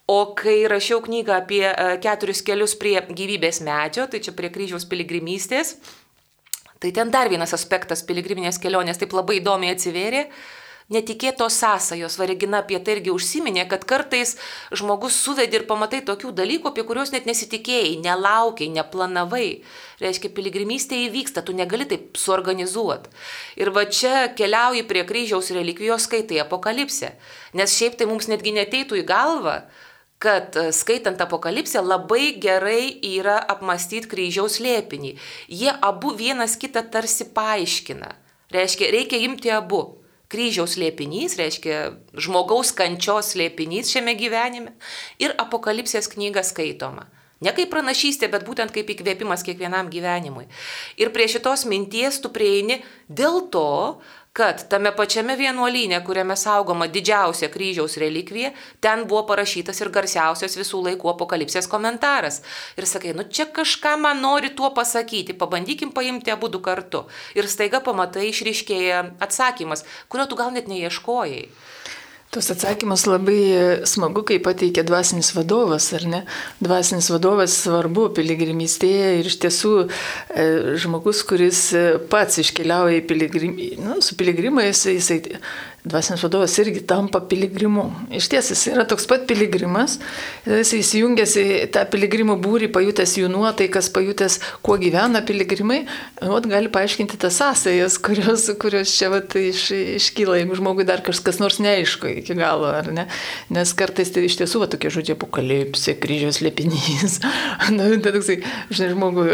O 0.07 0.19
kai 0.37 0.59
rašiau 0.69 1.01
knygą 1.01 1.33
apie 1.39 1.63
e, 1.65 1.95
keturis 2.03 2.43
kelius 2.45 2.75
prie 2.77 2.99
gyvybės 3.09 3.63
medžio, 3.65 4.05
tai 4.05 4.21
čia 4.21 4.35
prie 4.37 4.51
kryžiaus 4.53 4.85
piligrimystės, 4.85 5.79
tai 6.77 6.91
ten 6.93 7.09
dar 7.09 7.31
vienas 7.33 7.55
aspektas 7.57 8.05
piligriminės 8.05 8.61
kelionės 8.61 9.01
taip 9.01 9.15
labai 9.17 9.39
įdomiai 9.39 9.73
atsivėrė 9.73 10.27
netikėtos 10.93 11.57
sąsajos. 11.57 12.17
Varegina 12.19 12.61
apie 12.61 12.77
tai 12.83 12.97
irgi 12.97 13.13
užsiminė, 13.13 13.65
kad 13.69 13.85
kartais 13.89 14.35
žmogus 14.75 15.17
suvedi 15.17 15.57
ir 15.59 15.65
pamatai 15.69 16.03
tokių 16.05 16.33
dalykų, 16.37 16.71
apie 16.71 16.85
kuriuos 16.87 17.13
net 17.15 17.25
nesitikėjai, 17.29 17.95
nelaukiai, 18.03 18.69
neplanavai. 18.75 19.47
Reiškia, 20.03 20.29
piligrimystė 20.35 20.99
įvyksta, 21.07 21.45
tu 21.45 21.55
negali 21.57 21.87
taip 21.89 22.19
suorganizuoti. 22.19 23.09
Ir 23.61 23.71
va 23.73 23.87
čia 23.89 24.27
keliauji 24.37 24.85
prie 24.89 25.05
kryžiaus 25.07 25.53
relikvijos, 25.55 26.05
skaitai 26.09 26.43
apokalipsę. 26.43 27.15
Nes 27.57 27.73
šiaip 27.77 27.97
tai 27.97 28.09
mums 28.09 28.29
netgi 28.29 28.53
neteitų 28.55 29.01
į 29.01 29.07
galvą, 29.09 29.57
kad 30.21 30.55
e, 30.59 30.69
skaitant 30.75 31.19
apokalipsę 31.21 31.81
labai 31.83 32.35
gerai 32.41 32.93
yra 33.15 33.39
apmastyti 33.39 34.09
kryžiaus 34.11 34.61
liepinį. 34.63 35.15
Jie 35.51 35.73
abu 35.81 36.13
vienas 36.15 36.55
kitą 36.59 36.85
tarsi 36.91 37.27
paaiškina. 37.35 38.13
Reiškia, 38.53 38.91
reikia 38.93 39.19
imti 39.25 39.51
abu 39.51 40.04
kryžiaus 40.31 40.77
liepinys, 40.81 41.37
reiškia 41.39 41.81
žmogaus 42.17 42.73
kančios 42.75 43.33
liepinys 43.39 43.91
šiame 43.93 44.15
gyvenime 44.19 44.73
ir 45.21 45.35
apokalipsės 45.41 46.09
knyga 46.11 46.43
skaitoma. 46.45 47.07
Ne 47.43 47.51
kaip 47.51 47.69
pranašystė, 47.73 48.29
bet 48.31 48.45
būtent 48.47 48.71
kaip 48.73 48.89
įkvėpimas 48.93 49.43
kiekvienam 49.45 49.89
gyvenimui. 49.91 50.47
Ir 50.97 51.11
prie 51.13 51.27
šitos 51.29 51.65
minties 51.67 52.21
tu 52.23 52.31
prieini 52.33 52.79
dėl 53.11 53.43
to, 53.51 53.99
kad 54.35 54.67
tame 54.67 54.91
pačiame 54.91 55.37
vienuolyne, 55.39 56.01
kuriame 56.03 56.35
saugoma 56.35 56.89
didžiausia 56.91 57.47
kryžiaus 57.53 57.93
relikvija, 58.01 58.49
ten 58.83 59.05
buvo 59.07 59.21
parašytas 59.29 59.79
ir 59.79 59.91
garsiausias 59.95 60.57
visų 60.59 60.81
laikų 60.89 61.13
apokalipsės 61.13 61.69
komentaras. 61.71 62.41
Ir 62.75 62.83
sakai, 62.91 63.13
nu 63.15 63.23
čia 63.23 63.45
kažką 63.55 63.93
man 64.03 64.19
nori 64.25 64.51
tuo 64.57 64.73
pasakyti, 64.75 65.37
pabandykim 65.39 65.93
paimti 65.95 66.35
abu 66.35 66.51
du 66.51 66.59
kartu. 66.59 67.05
Ir 67.39 67.47
staiga 67.47 67.79
pamatai 67.85 68.27
išriškėja 68.33 69.05
atsakymas, 69.23 69.85
kurio 70.11 70.27
tu 70.27 70.35
gal 70.41 70.51
net 70.51 70.67
neieškojai. 70.67 71.45
Tos 72.35 72.49
atsakymus 72.51 73.05
labai 73.07 73.39
smagu, 73.87 74.25
kai 74.27 74.41
pateikia 74.43 74.83
dvasinis 74.83 75.29
vadovas, 75.37 75.85
ar 75.95 76.03
ne? 76.11 76.19
Dvasinis 76.59 77.07
vadovas 77.13 77.53
svarbu 77.63 78.09
piligrimystėje 78.17 79.13
ir 79.21 79.29
iš 79.29 79.37
tiesų 79.45 79.71
e, 79.85 80.47
žmogus, 80.83 81.21
kuris 81.29 81.61
pats 82.11 82.41
iškeliauja 82.43 82.99
į 82.99 83.05
piligrimį, 83.07 83.69
nu, 83.85 84.01
su 84.03 84.19
piligrimais, 84.19 84.83
jisai 84.91 85.21
dvasinis 85.85 86.23
vadovas 86.25 86.55
irgi 86.61 86.81
tampa 86.87 87.21
piligrimu. 87.29 87.85
Iš 88.17 88.29
ties 88.31 88.49
jis 88.51 88.63
yra 88.71 88.85
toks 88.89 89.05
pat 89.09 89.27
piligrimas, 89.29 89.99
jis 90.47 90.71
įsijungęs 90.79 91.35
į 91.37 91.45
tą 91.75 91.83
piligrimų 91.91 92.37
būrį, 92.41 92.71
pajutęs 92.73 93.15
jų 93.19 93.29
nuotaikas, 93.29 93.91
pajutęs, 93.93 94.39
kuo 94.65 94.79
gyvena 94.81 95.21
piligrimai, 95.25 95.83
vat, 96.21 96.47
gali 96.49 96.71
paaiškinti 96.73 97.19
tas 97.21 97.37
sąsajas, 97.37 97.99
kurios, 98.01 98.47
kurios 98.61 98.95
čia 98.97 99.11
vat, 99.13 99.35
iš, 99.37 99.67
iškyla, 99.99 100.39
jeigu 100.41 100.57
žmogui 100.57 100.87
dar 100.89 101.03
kažkas 101.05 101.37
nors 101.43 101.61
neaišku 101.61 102.09
iki 102.23 102.37
galo, 102.39 102.71
ar 102.73 102.89
ne? 102.95 103.05
Nes 103.53 103.75
kartais 103.77 104.09
tai 104.15 104.25
iš 104.25 104.39
tiesų 104.41 104.63
va, 104.63 104.69
tokie 104.71 104.89
žodžiai 104.93 105.17
apokalipsė, 105.19 105.97
kryžiaus 106.01 106.41
lėpinys. 106.41 107.19
Na, 107.75 107.91
tai 108.01 108.15
toksai, 108.17 108.39
žinai, 108.73 108.89
žmogui, 108.95 109.29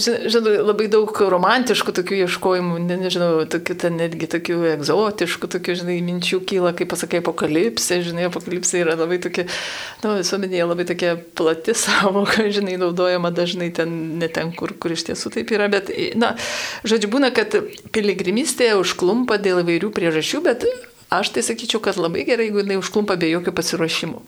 žinai, 0.00 0.56
labai 0.64 0.88
daug 0.92 1.12
romantiškų 1.36 1.96
tokių 2.00 2.22
ieškojimų, 2.24 2.80
ne, 2.88 3.00
nežinau, 3.04 3.44
tokių 3.50 3.76
ten 3.84 4.00
netgi 4.00 4.30
tokių 4.30 4.60
egzotų 4.78 5.17
egzotiškų 5.18 5.48
tokių, 5.50 5.74
žinai, 5.82 5.98
minčių 6.04 6.40
kyla, 6.46 6.72
kaip 6.76 6.90
pasakai, 6.92 7.20
apokalipsė, 7.22 8.00
žinai, 8.06 8.28
apokalipsė 8.28 8.82
yra 8.84 8.94
labai 8.98 9.18
tokia, 9.18 9.46
na, 10.02 10.12
nu, 10.12 10.18
visuomenėje 10.20 10.68
labai 10.68 10.86
tokia 10.88 11.16
plati 11.38 11.74
savoka, 11.84 12.46
žinai, 12.54 12.78
naudojama 12.78 13.32
dažnai 13.34 13.70
ten, 13.74 14.18
ne 14.18 14.28
ten, 14.28 14.52
kur, 14.52 14.74
kur 14.78 14.94
iš 14.94 15.08
tiesų 15.10 15.34
taip 15.34 15.50
yra, 15.54 15.68
bet, 15.72 15.90
na, 16.18 16.36
žodžiu, 16.84 17.10
būna, 17.10 17.32
kad 17.34 17.56
piligrimystė 17.92 18.74
užklumpa 18.78 19.40
dėl 19.42 19.64
įvairių 19.64 19.92
priežasčių, 19.94 20.44
bet 20.46 20.66
aš 21.10 21.32
tai 21.34 21.42
sakyčiau, 21.42 21.80
kad 21.82 21.98
labai 21.98 22.26
gerai, 22.28 22.48
jeigu 22.48 22.62
jinai 22.62 22.78
užklumpa 22.80 23.16
be 23.18 23.30
jokio 23.32 23.54
pasiruošimo. 23.56 24.22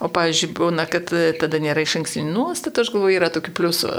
O, 0.00 0.08
pavyzdžiui, 0.08 0.54
būna, 0.56 0.86
kad 0.88 1.10
tada 1.40 1.58
nėra 1.60 1.82
iš 1.84 1.98
ankstinių 2.00 2.32
nuostatų, 2.32 2.84
aš 2.84 2.90
galvoju, 2.94 3.16
yra 3.18 3.28
tokių 3.32 3.52
pliusų. 3.56 3.90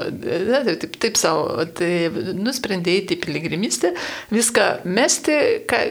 Taip, 0.81 0.95
taip 1.01 1.19
savo, 1.21 1.65
tai 1.77 2.09
nusprendėjai 2.37 3.03
į 3.05 3.19
piligrimystę, 3.21 3.93
viską 4.33 4.67
mesti, 4.89 5.37
ką, 5.69 5.81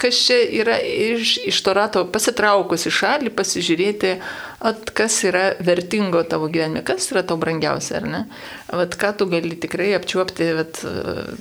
kas 0.00 0.18
čia 0.26 0.38
yra 0.62 0.78
iš, 0.82 1.36
iš 1.48 1.60
to 1.62 1.74
rato 1.76 2.04
pasitraukus 2.12 2.88
į 2.88 2.92
šalį, 2.98 3.32
pasižiūrėti, 3.36 4.16
at, 4.62 4.90
kas 4.96 5.16
yra 5.26 5.44
vertingo 5.62 6.22
tavo 6.28 6.48
gyvenime, 6.52 6.82
kas 6.86 7.08
yra 7.12 7.22
tau 7.26 7.38
brangiausia, 7.40 7.98
ar 8.00 8.08
ne? 8.08 8.20
Vat, 8.72 8.96
ką 8.98 9.12
tu 9.18 9.26
gali 9.30 9.56
tikrai 9.62 9.90
apčiuopti, 9.96 10.48
vat, 10.58 10.80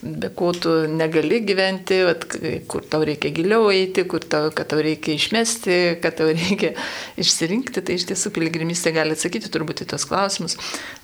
be 0.02 0.32
ko 0.38 0.52
tu 0.58 0.74
negali 0.92 1.42
gyventi, 1.46 2.02
vat, 2.08 2.28
kur 2.72 2.86
tau 2.92 3.06
reikia 3.08 3.34
giliau 3.36 3.70
eiti, 3.74 4.06
kur 4.10 4.26
tau, 4.26 4.50
tau 4.52 4.82
reikia 4.84 5.18
išmesti, 5.18 5.80
kad 6.04 6.18
tau 6.20 6.30
reikia 6.30 6.74
išsirinkti, 7.22 7.86
tai 7.86 7.98
iš 8.00 8.08
tiesų 8.12 8.34
piligrimystė 8.38 8.94
gali 8.96 9.18
atsakyti 9.18 9.52
turbūt 9.54 9.86
į 9.86 9.92
tos 9.94 10.08
klausimus. 10.10 10.58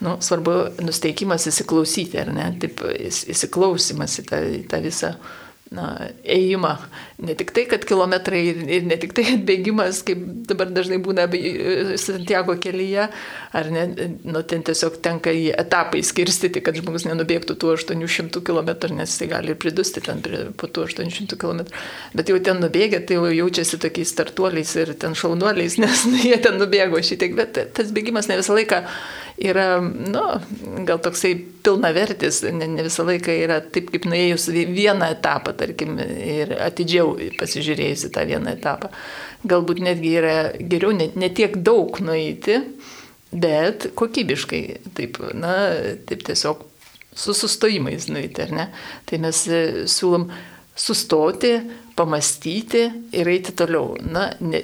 Nu, 0.03 0.17
svarbu 0.23 0.57
nusteikimas 0.85 1.49
įsiklausyti, 1.49 2.21
ar 2.21 2.33
ne? 2.33 2.51
Taip, 2.61 2.81
įsiklausimas 3.07 4.19
į 4.21 4.29
tą, 4.29 4.41
į 4.61 4.63
tą 4.71 4.81
visą 4.85 5.15
na, 5.73 5.87
ėjimą. 6.23 6.73
Ne 7.27 7.33
tik 7.37 7.51
tai, 7.55 7.65
kad 7.69 7.83
kilometrai 7.87 8.39
ir, 8.51 8.59
ir 8.77 8.85
ne 8.87 8.97
tik 8.99 9.13
tai 9.17 9.25
atbėgimas, 9.33 10.03
kaip 10.07 10.21
dabar 10.49 10.71
dažnai 10.73 10.99
būna 11.03 11.25
Santiago 11.99 12.55
kelyje, 12.61 13.07
ar 13.57 13.69
ne, 13.73 13.83
nu, 14.23 14.43
ten 14.47 14.63
tiesiog 14.67 14.99
tenka 15.03 15.33
į 15.33 15.49
etapai 15.57 16.03
skirstyti, 16.05 16.61
kad 16.63 16.77
žmogus 16.77 17.07
nenubėgtų 17.09 17.57
tų 17.59 17.73
800 17.75 18.43
km, 18.47 18.71
nes 18.95 19.11
jisai 19.11 19.29
gali 19.33 19.53
ir 19.53 19.59
pridusti 19.61 20.03
ten 20.05 20.23
prie, 20.23 20.45
po 20.57 20.69
tų 20.71 20.87
800 20.87 21.39
km. 21.41 21.65
Bet 22.17 22.31
jau 22.31 22.39
ten 22.43 22.61
nubėgę, 22.63 23.01
tai 23.07 23.19
jau 23.19 23.27
jaučiasi 23.31 23.81
tokiais 23.83 24.13
startuoliais 24.13 24.75
ir 24.79 24.93
ten 25.01 25.17
šaunuoliais, 25.17 25.79
nes 25.83 26.05
nu, 26.11 26.19
jie 26.21 26.37
ten 26.43 26.59
nubėgo 26.61 27.01
šitiek, 27.03 27.35
bet 27.37 27.59
tas 27.77 27.93
bėgimas 27.95 28.31
ne 28.31 28.39
visą 28.39 28.55
laiką 28.57 28.85
yra, 29.37 29.79
nu, 29.81 30.23
gal 30.87 30.99
toksai 31.03 31.33
pilnavertis, 31.65 32.41
ne, 32.53 32.67
ne 32.71 32.85
visą 32.85 33.05
laiką 33.07 33.33
yra 33.45 33.59
taip, 33.61 33.91
kaip 33.93 34.07
nuėjus 34.09 34.49
vieną 34.53 35.11
etapą, 35.17 35.53
tarkim, 35.57 35.97
ir 36.01 36.55
atidžiau 36.63 37.15
pasižiūrėjus 37.39 38.07
į 38.09 38.13
tą 38.15 38.25
vieną 38.29 38.55
etapą. 38.57 38.91
Galbūt 39.47 39.83
netgi 39.85 40.15
yra 40.21 40.37
geriau 40.57 40.95
ne, 40.95 41.11
ne 41.15 41.29
tiek 41.29 41.59
daug 41.61 41.99
nueiti, 42.03 42.59
bet 43.31 43.91
kokybiškai, 43.99 44.63
taip, 44.97 45.21
na, 45.37 45.55
taip 46.09 46.25
tiesiog 46.27 46.65
su 47.17 47.33
sustojimais 47.33 48.09
nueiti, 48.11 48.45
ar 48.45 48.53
ne? 48.53 48.69
Tai 49.09 49.19
mes 49.21 49.41
e, 49.49 49.61
siūlom 49.89 50.29
sustoti, 50.77 51.55
pamastyti 51.97 52.83
ir 53.17 53.29
eiti 53.31 53.55
toliau. 53.57 53.95
Na, 54.05 54.27
ne, 54.41 54.61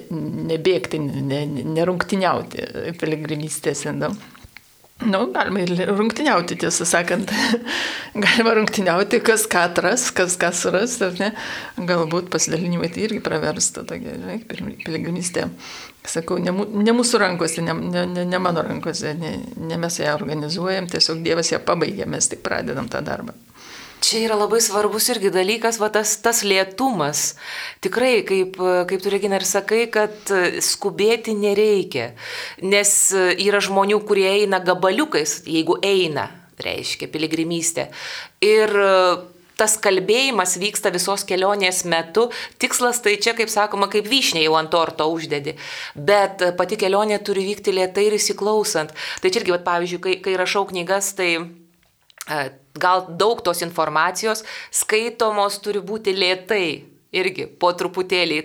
nebėgti, 0.50 1.00
ne, 1.02 1.42
nerungtiniauti 1.74 2.94
piligrimystės. 3.02 3.88
Nu. 3.98 4.12
Nu, 5.06 5.26
galima 5.34 5.64
ir 5.64 5.72
rungtiniauti, 5.90 6.58
tiesą 6.62 6.86
sakant. 6.88 7.32
galima 8.26 8.54
rungtiniauti, 8.58 9.20
kas 9.26 9.46
ką 9.52 9.66
atras, 9.70 10.10
kas 10.16 10.38
ką 10.40 10.52
suras, 10.56 10.98
ar 11.06 11.16
ne. 11.20 11.32
Galbūt 11.90 12.30
pasidalinimai 12.34 12.92
tai 12.94 13.08
irgi 13.08 13.22
praversta, 13.24 13.86
tokia, 13.90 14.16
žinai, 14.20 14.40
piligrimystė. 14.84 15.48
Sakau, 16.04 16.40
ne, 16.44 16.52
ne 16.52 16.96
mūsų 16.96 17.22
rankose, 17.22 17.64
ne, 17.64 17.74
ne, 17.74 18.26
ne, 18.28 18.40
mano 18.44 18.64
rankose, 18.66 19.14
ne, 19.20 19.38
ne 19.56 19.80
mes 19.80 20.00
ją 20.02 20.18
organizuojam, 20.18 20.90
tiesiog 20.92 21.24
Dievas 21.24 21.54
ją 21.54 21.62
pabaigia, 21.64 22.08
mes 22.10 22.28
tik 22.32 22.44
pradedam 22.44 22.92
tą 22.92 23.04
darbą. 23.06 23.36
Čia 24.04 24.26
yra 24.26 24.36
labai 24.36 24.60
svarbus 24.60 25.06
irgi 25.14 25.30
dalykas, 25.32 25.78
va 25.80 25.88
tas, 25.94 26.18
tas 26.20 26.42
lėtumas. 26.44 27.38
Tikrai, 27.86 28.18
kaip, 28.28 28.58
kaip 28.90 29.04
tu 29.04 29.12
Regina 29.14 29.38
ir 29.40 29.46
sakai, 29.48 29.86
kad 29.94 30.32
skubėti 30.60 31.32
nereikia, 31.40 32.10
nes 32.68 32.92
yra 33.16 33.62
žmonių, 33.64 34.02
kurie 34.04 34.28
eina 34.42 34.60
gabaliukais, 34.60 35.38
jeigu 35.48 35.78
eina, 35.80 36.28
reiškia 36.60 37.08
piligrimystė. 37.14 37.86
Ir 38.44 38.76
tas 39.56 39.78
kalbėjimas 39.80 40.58
vyksta 40.60 40.92
visos 40.92 41.24
kelionės 41.30 41.84
metu. 41.88 42.26
Tikslas 42.60 43.00
tai 43.06 43.16
čia, 43.24 43.36
kaip 43.38 43.52
sakoma, 43.54 43.88
kaip 43.92 44.10
vyšnė 44.10 44.44
jau 44.44 44.58
ant 44.60 44.72
torto 44.74 45.08
uždedi. 45.14 45.56
Bet 45.96 46.44
pati 46.60 46.80
kelionė 46.82 47.22
turi 47.24 47.46
vykti 47.48 47.76
lietai 47.80 48.10
ir 48.10 48.18
įsiklausant. 48.18 48.92
Tai 49.24 49.32
čia 49.32 49.44
irgi, 49.44 49.56
vat, 49.56 49.64
pavyzdžiui, 49.70 50.02
kai, 50.04 50.18
kai 50.26 50.36
rašau 50.44 50.66
knygas, 50.74 51.14
tai 51.16 51.30
gal 52.80 53.06
daug 53.20 53.42
tos 53.46 53.62
informacijos, 53.66 54.44
skaitomos 54.74 55.60
turi 55.64 55.82
būti 55.84 56.16
lėtai, 56.18 56.68
irgi 57.14 57.48
po 57.60 57.74
truputėlį 57.78 58.42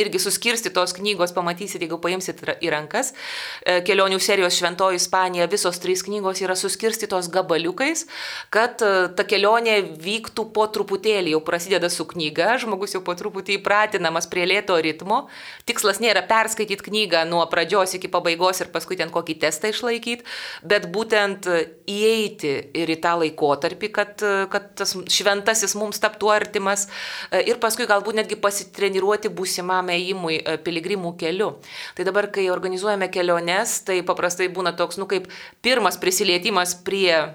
irgi 0.00 0.18
suskirstytos 0.22 0.94
knygos, 0.96 1.34
pamatysit, 1.36 1.82
jeigu 1.84 1.98
paimsit 2.00 2.40
į 2.64 2.70
rankas. 2.72 3.12
E, 3.60 3.80
kelionių 3.84 4.16
serijos 4.24 4.56
Šventoji 4.56 4.96
Ispanija, 4.96 5.48
visos 5.52 5.76
trys 5.82 6.00
knygos 6.06 6.40
yra 6.40 6.56
suskirstytos 6.56 7.28
gabaliukais, 7.32 8.06
kad 8.54 8.80
e, 8.80 8.92
ta 9.12 9.26
kelionė 9.28 9.82
vyktų 10.00 10.46
po 10.56 10.64
truputėlį, 10.72 11.34
jau 11.34 11.42
prasideda 11.44 11.90
su 11.92 12.06
knyga, 12.08 12.54
žmogus 12.62 12.96
jau 12.96 13.02
po 13.04 13.12
truputį 13.18 13.58
įpratinamas 13.58 14.30
prie 14.32 14.46
lėto 14.48 14.78
ritmo. 14.80 15.26
Tikslas 15.68 16.00
nėra 16.00 16.24
perskaityti 16.30 16.88
knygą 16.88 17.26
nuo 17.28 17.44
pradžios 17.52 17.92
iki 17.98 18.08
pabaigos 18.12 18.64
ir 18.64 18.72
paskui 18.72 18.96
ten 18.96 19.12
kokį 19.12 19.36
testą 19.44 19.74
išlaikyti, 19.74 20.24
bet 20.64 20.88
būtent 20.94 21.50
įeiti 21.90 22.54
ir 22.80 22.94
į 22.96 22.98
tą 23.04 23.18
laikotarpį, 23.20 23.92
kad, 23.92 24.24
kad 24.48 24.72
tas 24.80 24.96
šventasis 25.12 25.76
mums 25.76 26.00
taptų 26.00 26.32
artimas 26.32 26.88
e, 27.28 27.44
ir 27.52 27.60
paskui 27.60 27.84
galbūt 27.90 28.22
netgi 28.22 28.40
pasitreniruoti 28.40 29.28
būsimą 29.36 29.81
ilgam 29.82 29.90
ėjimui 29.90 30.40
e, 30.40 30.58
piligrimų 30.62 31.16
keliu. 31.18 31.58
Tai 31.96 32.04
dabar, 32.04 32.30
kai 32.30 32.50
organizuojame 32.50 33.10
keliones, 33.10 33.82
tai 33.84 34.02
paprastai 34.02 34.48
būna 34.48 34.76
toks, 34.76 34.98
nu 34.98 35.06
kaip 35.06 35.28
pirmas 35.62 35.98
prisilietimas 35.98 36.74
prie 36.74 37.34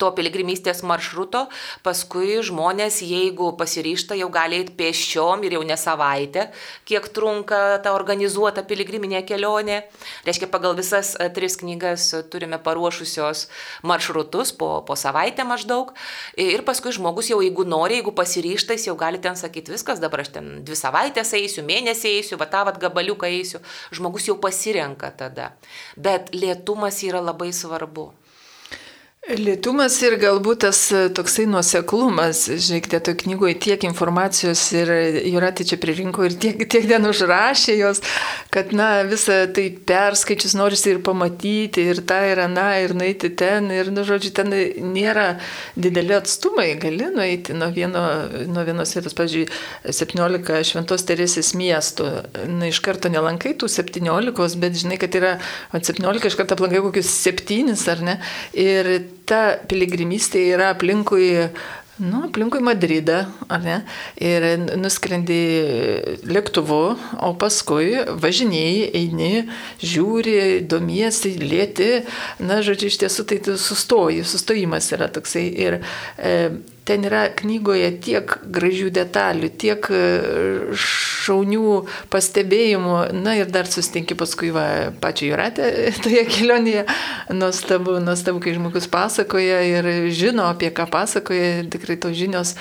to 0.00 0.10
piligrimystės 0.16 0.82
maršruto, 0.86 1.44
paskui 1.84 2.38
žmonės, 2.46 3.00
jeigu 3.04 3.52
pasiryšta, 3.60 4.16
jau 4.18 4.30
gali 4.32 4.60
eiti 4.62 4.74
pėsčiom 4.78 5.44
ir 5.44 5.58
jau 5.58 5.62
ne 5.66 5.76
savaitę, 5.80 6.48
kiek 6.88 7.08
trunka 7.14 7.80
ta 7.84 7.92
organizuota 7.96 8.64
piligriminė 8.66 9.22
kelionė. 9.28 9.82
Reiškia, 10.26 10.48
pagal 10.52 10.76
visas 10.78 11.12
e, 11.16 11.28
tris 11.34 11.58
knygas 11.60 12.08
turime 12.32 12.60
paruošusios 12.62 13.46
maršrutus 13.86 14.54
po, 14.56 14.70
po 14.86 14.96
savaitę 14.96 15.44
maždaug. 15.48 15.92
Ir 16.40 16.64
paskui 16.66 16.94
žmogus 16.96 17.30
jau, 17.32 17.40
jeigu 17.44 17.66
nori, 17.68 18.00
jeigu 18.00 18.14
pasiryšta, 18.16 18.76
jis 18.76 18.88
jau 18.90 18.96
gali 19.00 19.20
ten 19.22 19.36
sakyti, 19.38 19.74
viskas, 19.76 20.00
dabar 20.02 20.24
aš 20.24 20.32
ten 20.38 20.52
dvi 20.66 20.78
savaitės 20.78 21.34
eisiu, 21.38 21.64
mėnesį 21.66 22.16
eisiu, 22.16 22.40
va 22.40 22.48
tą 22.50 22.64
vat 22.68 22.80
gabaliuką 22.80 23.28
eisiu. 23.28 23.60
Žmogus 23.94 24.30
jau 24.30 24.38
pasirenka 24.40 25.12
tada. 25.16 25.52
Bet 25.96 26.32
lėtumas 26.36 27.02
yra 27.06 27.22
labai 27.24 27.52
svarbu. 27.56 28.10
Lietumas 29.28 29.98
ir 30.00 30.14
galbūt 30.16 30.62
tas 30.64 30.78
e, 30.96 31.00
toksai 31.12 31.44
nuoseklumas, 31.44 32.46
žiūrėkite, 32.48 33.02
to 33.04 33.12
knygoje 33.20 33.58
tiek 33.60 33.82
informacijos 33.84 34.62
ir 34.72 34.88
Juratė 35.28 35.66
čia 35.68 35.76
pririnko 35.78 36.24
ir 36.24 36.38
tiek, 36.40 36.62
tiek 36.64 36.86
ten 36.88 37.04
užrašė 37.04 37.74
jos, 37.76 38.00
kad, 38.48 38.72
na, 38.72 39.02
visą 39.04 39.42
tai 39.52 39.66
perskaičius 39.86 40.56
norisi 40.56 40.94
ir 40.94 41.02
pamatyti, 41.04 41.84
ir 41.92 42.00
tą, 42.08 42.16
ir 42.32 42.40
aną, 42.46 42.64
ir 42.80 42.96
nueiti 42.96 43.28
ten, 43.36 43.68
ir, 43.76 43.92
nu, 43.92 44.06
žodžiu, 44.08 44.32
ten 44.40 44.56
nėra 44.96 45.28
dideli 45.76 46.16
atstumai, 46.16 46.70
gali 46.80 47.12
nueiti 47.12 47.52
nuo, 47.60 47.68
vieno, 47.76 48.06
nuo 48.48 48.64
vienos 48.64 48.96
vietos, 48.96 49.18
pavyzdžiui, 49.20 49.44
17 50.00 50.64
Šventos 50.72 51.04
Teresės 51.04 51.52
miestų, 51.60 52.08
na, 52.56 52.72
iš 52.72 52.80
karto 52.88 53.12
nelankai 53.12 53.52
tų 53.52 53.68
17, 53.68 54.58
bet 54.64 54.80
žinai, 54.80 54.98
kad 55.04 55.20
yra 55.20 55.36
17, 55.76 56.32
iš 56.32 56.40
karto 56.40 56.56
aplankai 56.56 56.82
kokius 56.88 57.14
7, 57.20 57.76
ar 57.92 58.06
ne? 58.08 58.20
Ir 58.56 58.94
ta 59.30 59.42
piligrimystė 59.70 60.48
yra 60.54 60.72
aplinkui 60.74 61.30
Nu, 62.00 62.22
aplinkui 62.24 62.62
Madridą, 62.64 63.26
ar 63.52 63.60
ne? 63.60 63.74
Ir 64.24 64.44
nuskrendi 64.80 65.36
lėktuvu, 66.24 66.78
o 66.96 67.30
paskui 67.36 68.06
važinėjai, 68.22 68.86
eini, 68.96 69.42
žiūri, 69.84 70.62
domiesi, 70.64 71.34
lėti. 71.36 71.90
Na, 72.40 72.62
žodžiu, 72.64 72.88
iš 72.88 73.02
tiesų 73.02 73.26
tai 73.28 73.40
tu 73.44 73.58
sustoji, 73.60 74.24
sustojimas 74.24 74.88
yra 74.96 75.10
toksai. 75.12 75.44
Ir 75.60 75.76
e, 76.16 76.32
ten 76.90 77.06
yra 77.06 77.28
knygoje 77.38 77.88
tiek 78.02 78.32
gražių 78.50 78.88
detalių, 78.96 79.50
tiek 79.62 79.86
e, 79.94 80.00
šaunių 80.74 81.74
pastebėjimų, 82.10 82.96
na 83.14 83.36
ir 83.38 83.52
dar 83.54 83.70
sustinki 83.70 84.16
paskui 84.18 84.50
va, 84.54 84.64
pačią 85.02 85.28
Juratę 85.30 85.68
toje 86.02 86.24
kelionėje. 86.26 86.82
Nuostabu, 87.36 88.00
nuostabu, 88.02 88.42
kai 88.42 88.56
žmogus 88.56 88.90
pasakoja 88.90 89.60
ir 89.68 89.90
žino, 90.10 90.48
apie 90.50 90.72
ką 90.74 90.88
pasakoja, 90.90 91.62
tikrai 91.70 91.98
tos 92.02 92.16
žinios, 92.18 92.56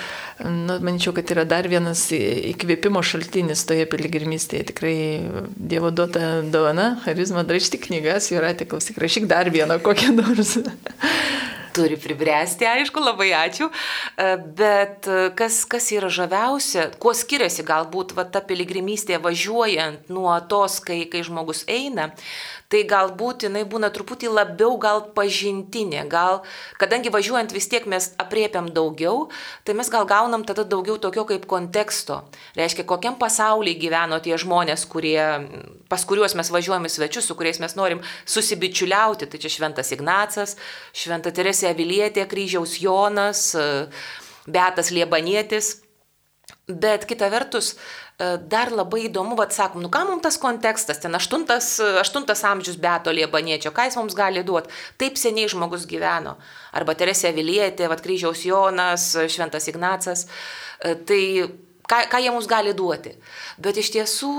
nu, 0.45 0.77
manyčiau, 0.85 1.15
kad 1.17 1.33
yra 1.33 1.47
dar 1.49 1.65
vienas 1.71 2.05
įkvėpimo 2.13 3.01
šaltinis 3.01 3.65
toje 3.65 3.89
piligrimystėje. 3.89 4.69
Tikrai 4.69 4.97
Dievo 5.57 5.89
duota 5.95 6.43
dovana, 6.45 6.91
charizma, 7.05 7.47
rašti 7.49 7.81
knygas, 7.81 8.29
Juratė, 8.29 8.69
klausyk, 8.69 9.01
rašyk 9.01 9.25
dar 9.31 9.49
vieną 9.53 9.81
kokią 9.81 10.13
nors 10.21 10.59
turi 11.75 11.97
pribręsti, 11.99 12.67
aišku, 12.67 13.01
labai 13.03 13.29
ačiū. 13.37 13.69
E, 13.69 14.29
bet 14.59 15.09
e, 15.09 15.29
kas, 15.37 15.61
kas 15.69 15.89
yra 15.95 16.11
žaviausia, 16.13 16.89
kuo 17.01 17.13
skiriasi 17.17 17.65
galbūt 17.67 18.15
va, 18.17 18.25
ta 18.25 18.41
piligrimystė 18.45 19.19
važiuojant 19.23 20.11
nuo 20.13 20.33
tos, 20.51 20.79
kai, 20.85 21.03
kai 21.11 21.23
žmogus 21.27 21.65
eina, 21.69 22.09
tai 22.69 22.83
galbūt 22.85 23.47
jinai 23.47 23.63
būna 23.65 23.89
truputį 23.93 24.29
labiau 24.29 24.77
gal 24.81 25.01
pažintinė, 25.15 26.03
gal, 26.09 26.43
kadangi 26.81 27.09
važiuojant 27.13 27.53
vis 27.55 27.67
tiek 27.71 27.87
mes 27.89 28.11
apriepiam 28.21 28.69
daugiau, 28.73 29.25
tai 29.65 29.73
mes 29.77 29.89
gal 29.89 30.05
gaunam 30.09 30.45
tada 30.45 30.63
daugiau 30.69 30.99
tokio 31.01 31.25
kaip 31.29 31.47
konteksto. 31.49 32.21
Reiškia, 32.59 32.85
kokiam 32.89 33.17
pasaulyje 33.19 33.81
gyveno 33.81 34.21
tie 34.21 34.37
žmonės, 34.37 34.85
kurie, 34.91 35.17
pas 35.89 36.05
kuriuos 36.05 36.37
mes 36.37 36.53
važiuojame 36.53 36.93
svečius, 36.93 37.25
su 37.25 37.37
kuriais 37.39 37.61
mes 37.63 37.73
norim 37.79 38.05
susibičiuliauti. 38.29 39.29
Tai 39.29 39.41
čia 39.41 39.53
Šventas 39.57 39.89
Ignacas, 39.97 40.57
Šventa 40.93 41.33
Teresė 41.33 41.73
Avilietė, 41.73 42.29
Kryžiaus 42.29 42.77
Jonas, 42.83 43.49
Beatas 44.45 44.93
Liebanietis. 44.93 45.79
Bet 46.69 47.07
kita 47.09 47.31
vertus, 47.33 47.71
e, 47.73 48.37
dar 48.45 48.69
labai 48.69 49.07
įdomu, 49.07 49.33
vad 49.39 49.53
sakom, 49.55 49.81
nu 49.81 49.89
ką 49.89 50.03
mums 50.05 50.21
tas 50.21 50.37
kontekstas, 50.37 51.01
ten 51.01 51.17
aštuntas, 51.17 51.71
aštuntas 52.01 52.43
amžius 52.45 52.77
Beto 52.77 53.09
Liebaniečio, 53.09 53.71
ką 53.73 53.87
jis 53.87 53.97
mums 53.97 54.13
gali 54.13 54.43
duoti, 54.45 54.69
taip 55.01 55.17
seniai 55.17 55.49
žmogus 55.49 55.87
gyveno. 55.89 56.35
Arba 56.77 56.93
Teresė 56.93 57.33
Vilietė, 57.33 57.89
vad 57.89 58.03
kryžiaus 58.05 58.45
Jonas, 58.45 59.15
Šventas 59.33 59.65
Ignacas, 59.71 60.27
e, 60.77 60.93
tai 61.09 61.23
ką, 61.89 62.03
ką 62.11 62.21
jie 62.21 62.35
mums 62.35 62.49
gali 62.49 62.75
duoti. 62.77 63.15
Bet 63.57 63.81
iš 63.81 63.89
tiesų 63.97 64.33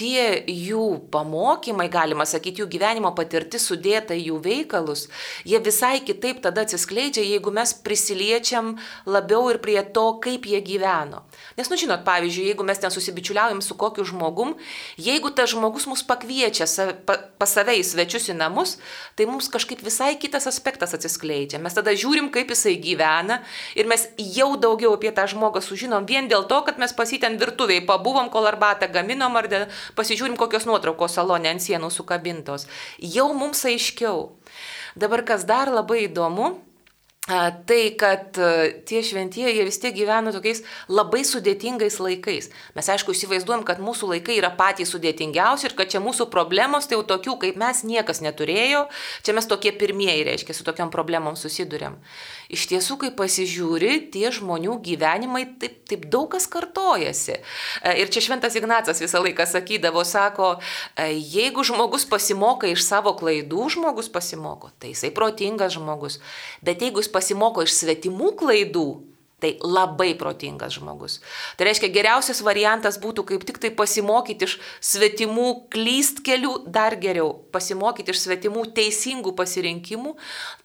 tie 0.00 0.40
jų 0.48 0.84
pamokymai, 1.12 1.88
galima 1.92 2.24
sakyti, 2.28 2.62
jų 2.62 2.68
gyvenimo 2.72 3.12
patirtis 3.16 3.66
sudėta 3.68 4.16
į 4.16 4.30
jų 4.30 4.38
veikalus, 4.44 5.06
jie 5.44 5.60
visai 5.62 5.98
kitaip 6.04 6.40
tada 6.44 6.64
atsiskleidžia, 6.64 7.24
jeigu 7.26 7.52
mes 7.54 7.74
prisiliečiam 7.84 8.72
labiau 9.08 9.50
ir 9.52 9.60
prie 9.62 9.78
to, 9.94 10.06
kaip 10.24 10.48
jie 10.48 10.62
gyveno. 10.64 11.22
Nes, 11.58 11.68
nu 11.68 11.78
žinot, 11.80 12.04
pavyzdžiui, 12.06 12.48
jeigu 12.52 12.64
mes 12.66 12.80
ten 12.80 12.92
susibičiuliaujam 12.94 13.60
su 13.64 13.76
kokiu 13.78 14.06
žmogum, 14.08 14.54
jeigu 15.00 15.32
tas 15.36 15.52
žmogus 15.52 15.86
mus 15.90 16.04
pakviečia 16.06 16.68
sa, 16.70 16.90
pa, 17.06 17.18
pas 17.40 17.52
save 17.52 17.76
į 17.80 17.84
svečius 17.84 18.30
į 18.32 18.38
namus, 18.38 18.78
tai 19.18 19.28
mums 19.28 19.50
kažkaip 19.52 19.82
visai 19.84 20.14
kitas 20.20 20.48
aspektas 20.48 20.96
atsiskleidžia. 20.96 21.60
Mes 21.60 21.76
tada 21.76 21.92
žiūrim, 21.92 22.30
kaip 22.32 22.52
jisai 22.54 22.76
gyvena 22.80 23.40
ir 23.76 23.90
mes 23.90 24.08
jau 24.16 24.54
daugiau 24.60 24.94
apie 24.96 25.12
tą 25.14 25.26
žmogą 25.30 25.62
sužinom 25.64 26.08
vien 26.08 26.30
dėl 26.30 26.46
to, 26.48 26.62
kad 26.66 26.80
mes 26.80 26.94
pasiten 26.96 27.36
virtuviai 27.40 27.84
pabuvom, 27.84 28.32
kol 28.32 28.48
arbatą 28.48 28.88
gaminom 28.90 29.36
ar 29.36 29.50
pasižiūrim, 29.98 30.38
kokios 30.40 30.66
nuotraukos 30.68 31.18
salonė 31.18 31.54
ant 31.54 31.64
sienų 31.64 31.92
sukabintos. 31.94 32.66
Jau 32.98 33.30
mums 33.36 33.64
aiškiau. 33.68 34.28
Dabar 34.98 35.24
kas 35.26 35.46
dar 35.48 35.70
labai 35.72 36.04
įdomu, 36.08 36.56
Tai, 37.66 37.82
kad 38.00 38.38
tie 38.88 39.02
šventieji 39.06 39.52
jie 39.54 39.64
vis 39.68 39.78
tiek 39.78 39.92
gyvena 39.94 40.32
tokiais 40.34 40.64
labai 40.90 41.20
sudėtingais 41.28 42.00
laikais. 42.02 42.48
Mes 42.74 42.88
aišku 42.90 43.14
įsivaizduojam, 43.14 43.62
kad 43.68 43.78
mūsų 43.78 44.08
laikai 44.14 44.38
yra 44.40 44.50
patys 44.56 44.90
sudėtingiausi 44.90 45.68
ir 45.68 45.76
kad 45.78 45.92
čia 45.92 46.00
mūsų 46.02 46.26
problemos, 46.32 46.88
tai 46.88 46.98
jau 46.98 47.04
tokių 47.06 47.36
kaip 47.44 47.60
mes 47.60 47.84
niekas 47.86 48.22
neturėjo, 48.24 48.86
čia 49.22 49.36
mes 49.36 49.46
tokie 49.46 49.70
pirmieji, 49.78 50.24
reiškia, 50.26 50.56
su 50.56 50.66
tokiam 50.66 50.90
problemom 50.90 51.38
susidurėm 51.38 52.00
iš 52.50 52.66
tiesų, 52.70 52.96
kai 53.04 53.10
pasižiūri, 53.16 54.10
tie 54.14 54.30
žmonių 54.34 54.78
gyvenimai 54.84 55.44
taip, 55.60 55.80
taip 55.90 56.06
daug 56.12 56.28
kas 56.32 56.48
kartojasi. 56.50 57.38
E, 57.38 57.94
ir 58.02 58.10
čia 58.12 58.22
Šventas 58.24 58.56
Ignacas 58.58 59.02
visą 59.02 59.22
laiką 59.24 59.46
sakydavo, 59.48 60.04
sako, 60.06 60.52
e, 60.94 61.10
jeigu 61.14 61.64
žmogus 61.66 62.06
pasimoka 62.10 62.70
iš 62.70 62.84
savo 62.86 63.14
klaidų, 63.18 63.68
žmogus 63.76 64.10
pasimoko, 64.12 64.72
tai 64.82 64.94
jisai 64.94 65.12
protingas 65.14 65.76
žmogus. 65.78 66.20
Bet 66.64 66.82
jeigu 66.82 67.02
jis 67.02 67.12
pasimoko 67.12 67.66
iš 67.66 67.76
svetimų 67.80 68.34
klaidų, 68.42 68.88
Tai 69.40 69.54
labai 69.64 70.12
protingas 70.20 70.74
žmogus. 70.76 71.18
Tai 71.56 71.64
reiškia, 71.68 71.88
geriausias 71.94 72.42
variantas 72.44 72.98
būtų 73.00 73.24
kaip 73.30 73.46
tik 73.48 73.60
tai 73.62 73.70
pasimokyti 73.72 74.44
iš 74.44 74.58
svetimų 74.84 75.48
klystkelių, 75.72 76.52
dar 76.68 76.98
geriau 77.00 77.32
pasimokyti 77.54 78.12
iš 78.12 78.26
svetimų 78.26 78.66
teisingų 78.76 79.32
pasirinkimų, 79.38 80.16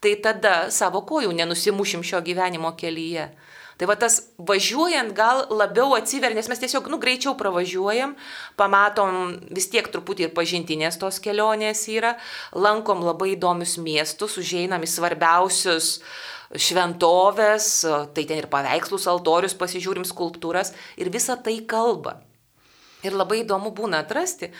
tai 0.03 0.17
tada 0.19 0.55
savo 0.75 1.05
kojų 1.07 1.31
nenusimušim 1.39 2.03
šio 2.03 2.19
gyvenimo 2.25 2.75
kelyje. 2.75 3.29
Tai 3.75 3.89
va 3.91 3.95
tas 3.99 4.21
važiuojant 4.39 5.11
gal 5.15 5.41
labiau 5.51 5.97
atsiver, 5.97 6.31
nes 6.35 6.47
mes 6.47 6.61
tiesiog, 6.61 6.87
nu, 6.91 6.99
greičiau 6.99 7.35
pravažiuojam, 7.39 8.13
pamatom 8.59 9.33
vis 9.51 9.67
tiek 9.71 9.87
truputį 9.91 10.29
ir 10.29 10.35
pažintinės 10.35 10.99
tos 11.01 11.19
kelionės 11.23 11.83
yra, 11.91 12.13
lankom 12.55 13.03
labai 13.03 13.33
įdomius 13.33 13.75
miestus, 13.83 14.37
užeinam 14.39 14.87
į 14.87 14.91
svarbiausius 14.93 15.97
uh, 15.97 16.07
šventovės, 16.53 17.69
tai 18.13 18.25
ten 18.29 18.41
ir 18.41 18.49
paveikslus, 18.51 19.07
altorius, 19.09 19.57
pasižiūrim 19.57 20.05
skulptūras 20.07 20.73
ir 21.01 21.09
visa 21.13 21.37
tai 21.37 21.57
kalba. 21.65 22.19
Ir 23.05 23.13
labai 23.13 23.43
įdomu 23.43 23.71
būna 23.75 24.01
atrasti, 24.05 24.51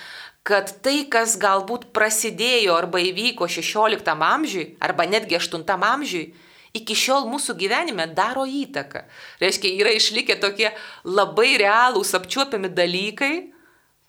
kad 0.46 0.70
tai, 0.86 1.06
kas 1.10 1.38
galbūt 1.42 1.90
prasidėjo 1.96 2.76
arba 2.78 3.02
įvyko 3.02 3.48
16 3.50 4.12
amžiui, 4.14 4.68
arba 4.84 5.08
netgi 5.10 5.40
8 5.40 5.66
amžiui, 5.66 6.28
iki 6.76 6.98
šiol 6.98 7.26
mūsų 7.32 7.56
gyvenime 7.58 8.06
daro 8.14 8.44
įtaką. 8.46 9.06
Reiškia, 9.42 9.72
yra 9.80 9.96
išlikę 9.96 10.38
tokie 10.42 10.70
labai 11.08 11.56
realūs 11.62 12.14
apčiuopiami 12.18 12.70
dalykai, 12.76 13.34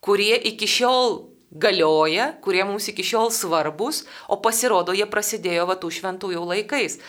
kurie 0.04 0.34
iki 0.50 0.68
šiol 0.68 1.22
galioja, 1.56 2.32
kurie 2.44 2.64
mums 2.66 2.90
iki 2.90 3.06
šiol 3.06 3.30
svarbus, 3.32 4.04
o 4.28 4.38
pasirodo, 4.42 4.92
jie 4.92 5.06
prasidėjo 5.08 5.68
va 5.70 5.78
tų 5.80 5.92
šventųjų 6.00 6.42
laikais. 6.52 7.00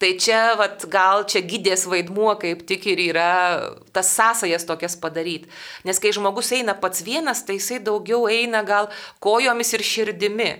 Tai 0.00 0.14
čia, 0.16 0.54
vat, 0.56 0.86
gal 0.88 1.26
čia 1.28 1.42
gydės 1.44 1.84
vaidmuo 1.84 2.32
kaip 2.40 2.62
tik 2.64 2.86
ir 2.88 3.02
yra 3.10 3.32
tas 3.92 4.08
sąsajas 4.16 4.64
tokias 4.64 4.96
padaryti. 4.96 5.50
Nes 5.84 6.00
kai 6.00 6.14
žmogus 6.16 6.54
eina 6.56 6.72
pats 6.72 7.04
vienas, 7.04 7.44
tai 7.44 7.58
jisai 7.58 7.82
daugiau 7.84 8.24
eina 8.32 8.64
gal 8.64 8.88
kojomis 9.20 9.74
ir 9.76 9.84
širdimi. 9.84 10.50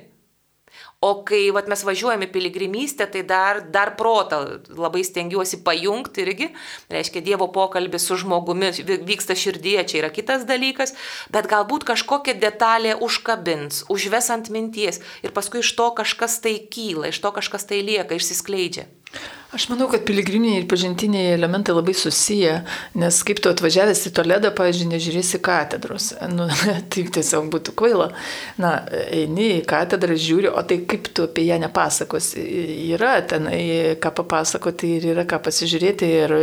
O 1.00 1.14
kai 1.24 1.46
vat, 1.56 1.64
mes 1.72 1.80
važiuojame 1.88 2.26
piligrimystę, 2.28 3.06
tai 3.08 3.22
dar, 3.24 3.62
dar 3.72 3.94
protą 3.96 4.42
labai 4.76 5.00
stengiuosi 5.08 5.62
pajungti 5.64 6.20
irgi. 6.26 6.50
Reiškia, 6.92 7.24
Dievo 7.24 7.48
pokalbis 7.54 8.04
su 8.04 8.20
žmogumi 8.20 8.68
vyksta 9.08 9.32
širdyje, 9.32 9.86
čia 9.88 10.02
yra 10.02 10.12
kitas 10.12 10.44
dalykas, 10.44 10.92
bet 11.32 11.48
galbūt 11.48 11.88
kažkokia 11.88 12.36
detalė 12.44 12.98
užkabins, 13.00 13.86
užves 13.88 14.28
ant 14.36 14.52
minties 14.52 15.00
ir 15.24 15.32
paskui 15.32 15.64
iš 15.64 15.72
to 15.80 15.88
kažkas 15.96 16.36
tai 16.44 16.58
kyla, 16.68 17.08
iš 17.08 17.24
to 17.24 17.32
kažkas 17.40 17.64
tai 17.72 17.80
lieka, 17.80 18.20
išsiskleidžia. 18.20 18.90
Aš 19.50 19.64
manau, 19.66 19.88
kad 19.90 20.04
piligriminiai 20.06 20.60
ir 20.60 20.66
pažintiniai 20.70 21.32
elementai 21.34 21.74
labai 21.74 21.90
susiję, 21.98 22.52
nes 23.02 23.16
kaip 23.26 23.40
tu 23.42 23.50
atvažiavęs 23.50 24.04
į 24.06 24.12
Toledą, 24.14 24.52
pavyzdžiui, 24.54 24.86
nežiūrėsi 24.92 25.40
katedros. 25.42 26.12
Nu, 26.30 26.46
tai 26.92 27.02
tiesiog 27.16 27.48
būtų 27.50 27.74
kvaila. 27.74 28.06
Na, 28.62 28.70
eini 29.10 29.48
į 29.56 29.64
katedrą, 29.66 30.14
žiūri, 30.14 30.52
o 30.54 30.62
tai 30.62 30.78
kaip 30.86 31.08
tu 31.10 31.26
apie 31.26 31.48
ją 31.48 31.58
nepasakos. 31.64 32.30
Yra 32.38 33.16
ten, 33.26 33.48
ką 33.98 34.12
papasakoti 34.20 34.92
ir 35.00 35.08
yra 35.16 35.26
ką 35.26 35.40
pasižiūrėti, 35.48 36.12
ir, 36.20 36.36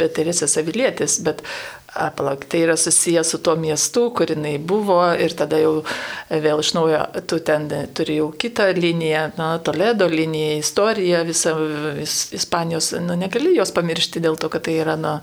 bet 0.00 0.16
Teresės 0.16 0.56
Avilėtis, 0.62 1.18
bet 1.26 1.44
Palauk, 1.90 2.44
tai 2.46 2.60
yra 2.62 2.76
susijęs 2.78 3.32
su 3.32 3.38
tuo 3.42 3.56
miestu, 3.58 4.10
kur 4.14 4.30
jinai 4.30 4.58
buvo 4.62 5.00
ir 5.18 5.34
tada 5.34 5.58
jau 5.58 5.80
vėl 6.30 6.60
iš 6.62 6.70
naujo 6.76 7.00
tu 7.26 7.40
ten 7.42 7.66
turi 7.94 8.20
jau 8.20 8.28
kitą 8.30 8.68
liniją, 8.76 9.24
na, 9.38 9.48
Toledo 9.58 10.06
liniją, 10.08 10.60
istoriją 10.60 11.24
visą 11.26 11.54
vis, 11.96 12.14
Ispanijos, 12.36 12.92
nu, 13.02 13.16
negali 13.18 13.56
jos 13.56 13.72
pamiršti 13.74 14.22
dėl 14.22 14.38
to, 14.38 14.48
kad 14.52 14.68
tai 14.68 14.76
yra 14.84 14.94
na, 15.00 15.16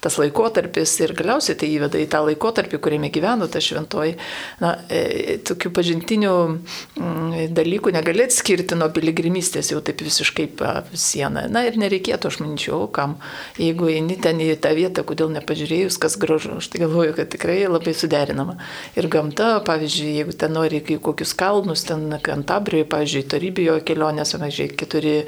tas 0.00 0.16
laikotarpis 0.20 0.94
ir 1.04 1.12
galiausiai 1.18 1.58
tai 1.60 1.68
įveda 1.74 2.00
į 2.00 2.08
tą 2.12 2.22
laikotarpį, 2.30 2.80
kuriame 2.80 3.12
gyveno 3.12 3.50
ta 3.52 3.60
šventoji. 3.60 4.16
Na, 4.64 4.74
e, 4.88 5.36
tokių 5.44 5.74
pažintinių 5.76 6.32
m, 6.48 6.56
mm, 6.96 7.52
dalykų 7.56 7.92
negali 7.98 8.24
atskirti 8.24 8.78
nuo 8.80 8.88
piligrimystės 8.96 9.74
jau 9.74 9.82
taip 9.84 10.00
visiškai 10.04 10.48
sieną. 10.96 11.46
Na 11.52 11.66
ir 11.68 11.76
nereikėtų, 11.80 12.32
aš 12.32 12.40
manyčiau, 12.40 12.88
kam, 12.88 13.18
jeigu 13.60 13.92
eini 13.92 14.16
ten 14.20 14.40
į 14.40 14.54
tą 14.62 14.72
vietą, 14.76 15.04
kodėl 15.06 15.32
nepažiūrėjus, 15.36 16.00
kas 16.00 16.13
viskas 16.14 16.20
gražu. 16.20 16.56
Aš 16.56 16.68
tai 16.68 16.80
galvoju, 16.80 17.14
kad 17.14 17.28
tikrai 17.28 17.66
labai 17.68 17.94
suderinama. 17.94 18.56
Ir 18.96 19.08
gamta, 19.08 19.60
pavyzdžiui, 19.64 20.16
jeigu 20.18 20.32
ten 20.32 20.52
nori 20.52 20.80
į 20.80 20.98
kokius 21.00 21.34
kalnus, 21.34 21.84
ten 21.84 22.18
Kantabrijoje, 22.22 22.88
pavyzdžiui, 22.88 23.28
Tarybijoje 23.28 23.84
kelionės, 23.84 24.34
pavyzdžiui, 24.34 24.76
keturi 24.76 25.24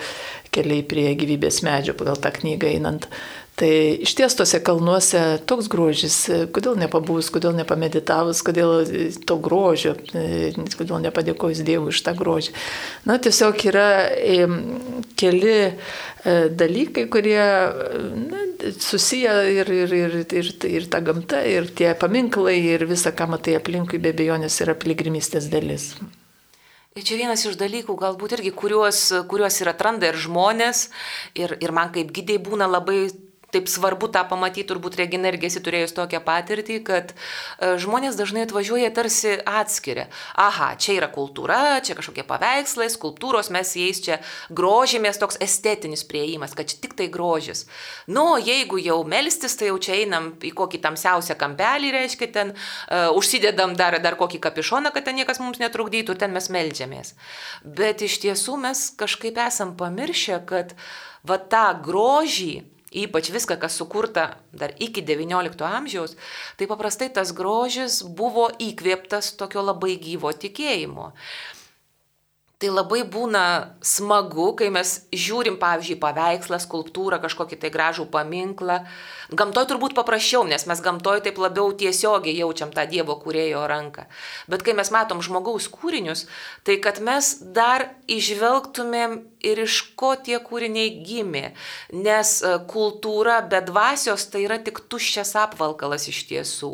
keliai 0.50 0.82
prie 0.86 1.14
gyvybės 1.14 1.62
medžio 1.62 1.94
pagal 1.94 2.16
tą 2.16 2.32
knygą 2.32 2.68
einant. 2.70 3.08
Tai 3.56 3.68
iš 4.04 4.12
ties 4.12 4.34
tose 4.36 4.58
kalnuose 4.60 5.20
toks 5.48 5.70
grožis, 5.72 6.16
kodėl 6.52 6.74
nepabūs, 6.76 7.30
kodėl 7.32 7.54
nepameditavus, 7.56 8.42
kodėl 8.44 8.82
to 9.24 9.38
grožio, 9.40 9.94
kodėl 10.76 11.00
nepadėkojus 11.06 11.62
Dievui 11.64 11.88
už 11.88 12.02
tą 12.04 12.12
grožį. 12.18 12.52
Na, 13.08 13.16
tiesiog 13.16 13.64
yra 13.70 13.86
keli 15.16 15.54
e, 15.56 15.72
dalykai, 16.52 17.06
kurie 17.08 17.40
na, 17.40 18.44
susiję 18.76 19.38
ir, 19.54 19.72
ir, 19.72 19.96
ir, 20.02 20.20
ir, 20.36 20.52
ir 20.68 20.92
ta 20.92 21.00
gamta, 21.00 21.40
ir 21.40 21.72
tie 21.72 21.94
paminklai, 21.96 22.58
ir 22.76 22.84
visa, 22.90 23.16
ką 23.16 23.30
matai 23.38 23.56
aplinkui, 23.56 24.02
be 24.04 24.12
abejonės 24.12 24.60
yra 24.66 24.76
piligrimystės 24.76 25.48
dalis. 25.48 25.94
Ir 26.96 27.04
čia 27.04 27.16
vienas 27.16 27.42
iš 27.48 27.56
dalykų, 27.60 27.92
galbūt 28.00 28.38
irgi, 28.38 28.52
kuriuos, 28.56 29.00
kuriuos 29.28 29.58
ir 29.60 29.68
atranda 29.72 30.08
ir 30.08 30.16
žmonės, 30.20 30.90
ir, 31.36 31.56
ir 31.60 31.72
man 31.76 31.88
kaip 31.92 32.12
gydėjai 32.12 32.44
būna 32.44 32.68
labai 32.68 33.06
taip 33.54 33.68
svarbu 33.70 34.08
tą 34.12 34.24
pamatyti, 34.28 34.66
turbūt 34.68 34.98
Regina 34.98 35.30
irgi 35.30 35.48
esi 35.48 35.62
turėjus 35.64 35.94
tokią 35.96 36.20
patirtį, 36.26 36.80
kad 36.86 37.12
e, 37.14 37.76
žmonės 37.80 38.18
dažnai 38.18 38.44
atvažiuoja 38.46 38.90
tarsi 38.94 39.36
atskiria. 39.46 40.08
Aha, 40.40 40.72
čia 40.82 40.96
yra 40.98 41.08
kultūra, 41.12 41.78
čia 41.86 41.96
kažkokie 41.98 42.26
paveikslai, 42.26 42.88
skulptūros, 42.92 43.52
mes 43.54 43.72
jais 43.78 44.02
čia 44.02 44.18
grožimės, 44.50 45.20
toks 45.22 45.38
estetinis 45.44 46.04
prieimas, 46.08 46.56
kad 46.58 46.70
čia 46.72 46.80
tik 46.82 46.98
tai 46.98 47.08
grožis. 47.12 47.64
Nu, 48.10 48.34
jeigu 48.42 48.80
jau 48.82 49.00
melstis, 49.08 49.56
tai 49.58 49.70
jau 49.70 49.78
čia 49.82 50.00
einam 50.02 50.32
į 50.42 50.52
kokį 50.56 50.82
tamsiausią 50.84 51.38
kampelį, 51.38 51.94
reiškia, 51.94 52.30
ten 52.34 52.52
uh, 52.52 53.14
užsidedam 53.16 53.76
dar, 53.78 53.98
dar 54.02 54.18
kokį 54.18 54.42
kapišoną, 54.42 54.92
kad 54.94 55.06
ten 55.06 55.18
niekas 55.20 55.40
mums 55.42 55.62
netrukdytų 55.62 56.18
ten 56.18 56.34
mes 56.34 56.50
melžiamės. 56.52 57.14
Bet 57.62 58.02
iš 58.04 58.18
tiesų 58.26 58.58
mes 58.66 58.88
kažkaip 58.98 59.38
esam 59.46 59.76
pamiršę, 59.78 60.42
kad 60.48 60.74
va 61.26 61.38
tą 61.38 61.68
grožį, 61.84 62.75
ypač 62.94 63.30
viską, 63.34 63.58
kas 63.58 63.76
sukurta 63.78 64.36
dar 64.52 64.74
iki 64.78 65.02
XIX 65.02 65.66
amžiaus, 65.66 66.16
tai 66.56 66.68
paprastai 66.70 67.10
tas 67.10 67.32
grožis 67.34 68.02
buvo 68.02 68.48
įkvėptas 68.62 69.34
tokio 69.40 69.64
labai 69.66 69.96
gyvo 69.98 70.30
tikėjimo. 70.32 71.12
Tai 72.56 72.70
labai 72.72 73.02
būna 73.04 73.40
smagu, 73.84 74.46
kai 74.56 74.70
mes 74.72 74.94
žiūrim, 75.12 75.58
pavyzdžiui, 75.60 75.98
paveikslą, 76.00 76.56
skulptūrą, 76.64 77.18
kažkokį 77.20 77.58
tai 77.60 77.70
gražų 77.74 78.06
paminklą. 78.14 78.78
Gamtoj 79.36 79.66
turbūt 79.68 79.92
paprasčiau, 79.98 80.40
nes 80.48 80.64
mes 80.64 80.80
gamtoj 80.80 81.20
taip 81.26 81.36
labiau 81.36 81.74
tiesiogiai 81.76 82.38
jaučiam 82.38 82.70
tą 82.72 82.86
Dievo 82.88 83.18
kūrėjo 83.20 83.66
ranką. 83.68 84.06
Bet 84.48 84.64
kai 84.64 84.72
mes 84.78 84.88
matom 84.94 85.20
žmogaus 85.20 85.66
kūrinius, 85.68 86.24
tai 86.64 86.78
kad 86.80 87.02
mes 87.04 87.28
dar 87.58 87.90
išvelgtumėm 88.08 89.18
ir 89.44 89.60
iš 89.66 89.82
ko 90.00 90.14
tie 90.16 90.38
kūriniai 90.40 90.94
gimė. 91.04 91.50
Nes 91.92 92.38
e, 92.40 92.54
kultūra 92.72 93.42
be 93.50 93.60
dvasios 93.68 94.24
tai 94.32 94.46
yra 94.46 94.56
tik 94.64 94.80
tuščias 94.88 95.34
apvalkalas 95.44 96.08
iš 96.08 96.24
tiesų. 96.32 96.72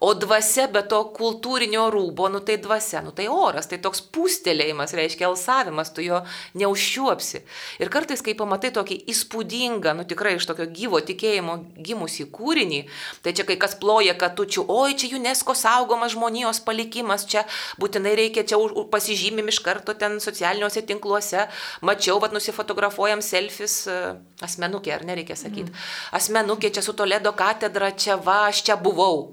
O 0.00 0.14
dvasia 0.16 0.64
be 0.72 0.80
to 0.88 0.98
kultūrinio 1.12 1.82
rūbo, 1.92 2.30
nu 2.32 2.38
tai 2.40 2.54
dvasia, 2.56 3.02
nu 3.04 3.10
tai 3.12 3.26
oras, 3.28 3.66
tai 3.68 3.76
toks 3.84 4.00
pūstelėjimas, 4.14 4.94
reiškia 4.96 5.26
alsavimas, 5.28 5.90
tu 5.92 6.00
jo 6.00 6.22
neužšiuopsi. 6.56 7.42
Ir 7.84 7.92
kartais, 7.92 8.22
kai 8.24 8.32
pamatai 8.38 8.70
tokį 8.78 8.96
įspūdingą, 9.12 9.92
nu 9.98 10.06
tikrai 10.08 10.38
iš 10.38 10.48
tokio 10.48 10.64
gyvo 10.72 11.02
tikėjimo 11.04 11.58
gimusi 11.76 12.24
kūrinį, 12.32 12.80
tai 13.20 13.36
čia 13.36 13.44
kai 13.44 13.58
kas 13.60 13.76
ploja 13.76 14.16
katučių, 14.16 14.64
oi 14.72 14.96
čia 14.96 15.12
UNESCO 15.20 15.52
saugomas 15.52 16.16
žmonijos 16.16 16.64
palikimas, 16.64 17.28
čia 17.28 17.44
būtinai 17.76 18.16
reikia, 18.24 18.48
čia 18.48 18.56
pasižymim 18.88 19.52
iš 19.52 19.60
karto 19.68 19.92
ten 19.92 20.16
socialiniuose 20.16 20.80
tinkluose, 20.88 21.44
mačiau, 21.84 22.16
vad 22.24 22.32
nusifotografuojam 22.32 23.20
selfis, 23.20 23.82
e, 23.84 24.02
asmenukė, 24.40 24.96
ar 24.96 25.04
nereikia 25.12 25.36
sakyti, 25.36 25.68
mm. 25.68 25.88
asmenukė 26.16 26.72
čia 26.72 26.88
su 26.88 26.96
Toledo 26.96 27.36
katedra, 27.36 27.92
čia 27.92 28.16
va, 28.16 28.46
aš 28.48 28.64
čia 28.64 28.80
buvau. 28.80 29.26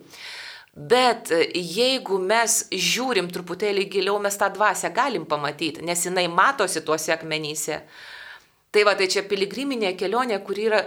Bet 0.77 1.31
e, 1.33 1.47
jeigu 1.57 2.19
mes 2.21 2.59
žiūrim 2.69 3.31
truputėlį 3.33 3.87
giliau, 3.89 4.19
mes 4.21 4.37
tą 4.37 4.51
dvasę 4.53 4.91
galim 4.93 5.25
pamatyti, 5.25 5.81
nes 5.81 6.05
jinai 6.05 6.27
matosi 6.29 6.83
tuose 6.85 7.15
akmenyse. 7.15 7.81
Tai 8.69 8.83
va, 8.85 8.93
tai 8.99 9.07
čia 9.09 9.25
piligriminė 9.25 9.95
kelionė, 9.97 10.37
kur 10.45 10.59
yra 10.61 10.83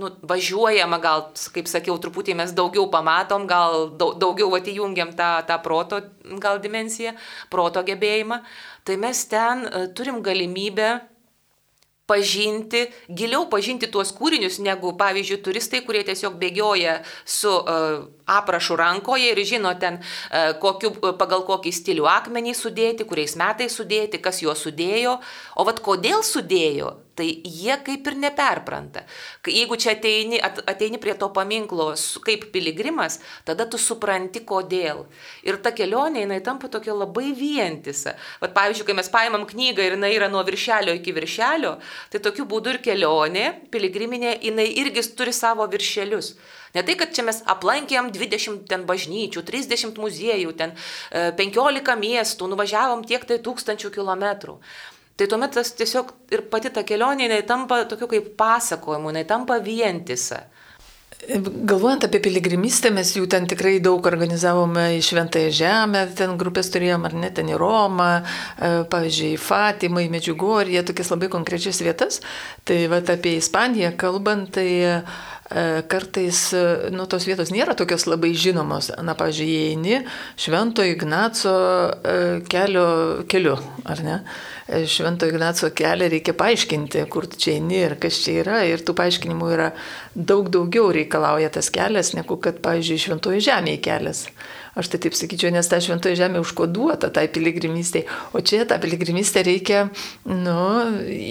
nu, 0.00 0.08
važiuojama, 0.24 0.98
gal, 1.02 1.26
kaip 1.52 1.68
sakiau, 1.68 1.98
truputį 2.00 2.38
mes 2.40 2.54
daugiau 2.56 2.88
pamatom, 2.90 3.44
gal 3.50 3.90
daugiau 4.00 4.48
atijungiam 4.56 5.12
tą, 5.18 5.30
tą 5.44 5.60
proto 5.62 6.00
gal 6.40 6.62
dimensiją, 6.64 7.12
proto 7.52 7.84
gebėjimą, 7.84 8.40
tai 8.88 8.96
mes 9.02 9.26
ten 9.28 9.68
e, 9.68 9.88
turim 9.92 10.22
galimybę 10.24 10.94
pažinti, 12.06 12.84
giliau 13.08 13.46
pažinti 13.48 13.88
tuos 13.92 14.12
kūrinius, 14.16 14.58
negu, 14.64 14.92
pavyzdžiui, 15.00 15.40
turistai, 15.44 15.80
kurie 15.86 16.02
tiesiog 16.04 16.36
bėgioja 16.40 16.98
su 17.24 17.48
uh, 17.48 18.04
aprašu 18.26 18.76
rankoje 18.80 19.32
ir 19.32 19.44
žino 19.44 19.74
ten, 19.80 20.00
uh, 20.00 20.52
kokiu, 20.60 20.94
pagal 21.20 21.44
kokį 21.46 21.72
stilių 21.74 22.08
akmenį 22.10 22.54
sudėti, 22.56 23.06
kuriais 23.08 23.36
metais 23.40 23.74
sudėti, 23.76 24.22
kas 24.22 24.42
juos 24.44 24.64
sudėjo, 24.64 25.18
o 25.56 25.66
vad 25.66 25.82
kodėl 25.84 26.24
sudėjo, 26.24 26.94
tai 27.14 27.26
jie 27.44 27.76
kaip 27.86 28.06
ir 28.10 28.16
neperpranta. 28.18 29.04
Jeigu 29.46 29.76
čia 29.78 29.92
ateini, 29.94 30.40
ateini 30.42 30.98
prie 31.02 31.14
to 31.18 31.28
paminklo 31.34 31.92
kaip 32.26 32.48
piligrimas, 32.54 33.20
tada 33.46 33.66
tu 33.70 33.78
supranti 33.78 34.42
kodėl. 34.46 35.04
Ir 35.46 35.60
ta 35.62 35.70
kelionė, 35.76 36.24
jinai 36.24 36.40
tampa 36.44 36.70
tokia 36.72 36.96
labai 36.96 37.30
vientisa. 37.36 38.16
Vat 38.42 38.56
pavyzdžiui, 38.56 38.88
kai 38.88 38.98
mes 38.98 39.12
paimam 39.12 39.46
knygą 39.46 39.86
ir 39.86 39.96
jinai 39.98 40.14
yra 40.16 40.30
nuo 40.32 40.42
viršelio 40.46 40.96
iki 40.98 41.14
viršelio, 41.14 41.76
tai 42.10 42.22
tokiu 42.24 42.48
būdu 42.50 42.74
ir 42.74 42.82
kelionė, 42.84 43.46
piligriminė, 43.70 44.38
jinai 44.42 44.68
irgi 44.82 45.06
turi 45.14 45.34
savo 45.36 45.66
viršelius. 45.70 46.34
Ne 46.74 46.82
tai, 46.82 46.96
kad 46.98 47.12
čia 47.14 47.22
mes 47.22 47.38
aplankėm 47.46 48.10
20 48.14 48.64
ten 48.70 48.82
bažnyčių, 48.88 49.44
30 49.46 50.00
muziejų, 50.02 50.56
ten 50.58 50.74
15 51.12 51.92
e, 51.94 51.96
miestų, 52.00 52.48
nuvažiavom 52.50 53.04
tiek 53.06 53.22
tai 53.28 53.38
tūkstančių 53.44 53.92
kilometrų. 53.94 54.58
Tai 55.14 55.28
tuomet 55.30 55.54
tas 55.54 55.70
tiesiog 55.78 56.10
ir 56.34 56.42
pati 56.50 56.72
ta 56.74 56.82
kelionė, 56.82 57.28
jinai 57.28 57.44
tampa 57.46 57.84
tokiu 57.86 58.10
kaip 58.10 58.32
pasakojimu, 58.40 59.12
jinai 59.12 59.22
tampa 59.30 59.60
vientisa. 59.62 60.42
Galvojant 61.24 62.04
apie 62.04 62.18
piligrimystę, 62.20 62.90
mes 62.92 63.14
jų 63.14 63.28
ten 63.32 63.46
tikrai 63.48 63.78
daug 63.80 64.04
organizavome 64.10 64.88
į 64.96 64.98
Šventąją 65.06 65.52
Žemę, 65.56 66.02
ten 66.18 66.34
grupės 66.40 66.68
turėjom, 66.74 67.06
ar 67.08 67.14
ne, 67.16 67.30
ten 67.32 67.48
į 67.48 67.56
Romą, 67.60 68.08
e, 68.18 68.72
pavyzdžiui, 68.90 69.30
į 69.36 69.40
Fatimą, 69.40 70.02
į 70.04 70.10
Medžiugorį, 70.12 70.76
tokias 70.90 71.12
labai 71.14 71.30
konkrečias 71.32 71.80
vietas. 71.86 72.18
Tai 72.66 72.76
va 72.92 73.00
apie 73.00 73.38
Ispaniją 73.38 73.94
kalbant, 74.00 74.50
tai 74.58 74.66
kartais 75.88 76.52
e, 76.56 76.90
nu, 76.94 77.04
tos 77.10 77.26
vietos 77.28 77.52
nėra 77.52 77.76
tokios 77.76 78.06
labai 78.08 78.32
žinomos. 78.38 78.90
Na, 79.04 79.14
pavyzdžiui, 79.18 79.48
įeini 79.68 80.00
Švento 80.40 80.84
Ignaco 80.88 81.52
e, 81.52 82.16
kelio, 82.50 82.86
keliu, 83.30 83.58
ar 83.84 84.02
ne? 84.04 84.18
Švento 84.88 85.28
Ignaco 85.28 85.68
kelią 85.76 86.08
reikia 86.14 86.32
paaiškinti, 86.40 87.04
kur 87.12 87.28
čia 87.28 87.58
eini 87.58 87.82
ir 87.84 87.98
kas 88.00 88.22
čia 88.24 88.38
yra. 88.40 88.62
Ir 88.64 88.80
tų 88.86 88.96
paaiškinimų 88.96 89.52
yra 89.52 89.70
daug 90.14 90.48
daugiau 90.48 90.88
reikalauja 90.96 91.52
tas 91.52 91.68
kelias, 91.74 92.14
negu 92.16 92.40
kad, 92.40 92.62
pavyzdžiui, 92.64 93.02
Šventojo 93.04 93.44
žemėje 93.44 93.82
kelias. 93.84 94.24
Aš 94.74 94.90
tai 94.90 94.98
taip 95.04 95.14
sakyčiau, 95.14 95.52
nes 95.54 95.68
ta 95.70 95.78
šventoji 95.78 96.18
žemė 96.18 96.40
užkoduota 96.42 97.06
tai 97.14 97.28
piligrimystėje. 97.30 98.08
O 98.34 98.42
čia 98.42 98.64
tą 98.66 98.80
piligrimystę 98.82 99.44
reikia 99.46 99.84
nu, 100.26 100.56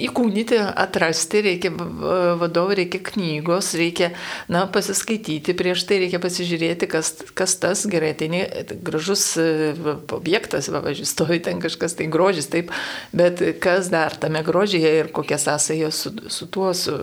įkūnyti, 0.07 0.61
atrasti, 0.63 1.41
reikia 1.49 1.73
vadovų, 2.39 2.77
reikia 2.79 3.01
knygos, 3.03 3.73
reikia 3.79 4.13
na, 4.47 4.63
pasiskaityti, 4.71 5.55
prieš 5.59 5.83
tai 5.89 5.99
reikia 6.05 6.21
pasižiūrėti, 6.23 6.87
kas, 6.91 7.11
kas 7.35 7.57
tas 7.59 7.83
gerai. 7.91 8.13
Tai 8.15 8.29
ne, 8.31 8.45
gražus 8.85 9.25
e, 9.41 9.75
objektas, 10.15 10.71
važiuoju, 10.71 11.09
stovi 11.09 11.41
ten 11.43 11.59
kažkas 11.63 11.97
tai 11.99 12.07
grožis, 12.11 12.47
taip, 12.53 12.71
bet 13.11 13.43
kas 13.63 13.91
dar 13.91 14.15
tame 14.15 14.39
grožyje 14.45 14.95
ir 15.01 15.11
kokia 15.11 15.41
sąsaja 15.41 15.91
su, 15.91 16.13
su 16.31 16.47
tuo, 16.47 16.71
su, 16.77 16.95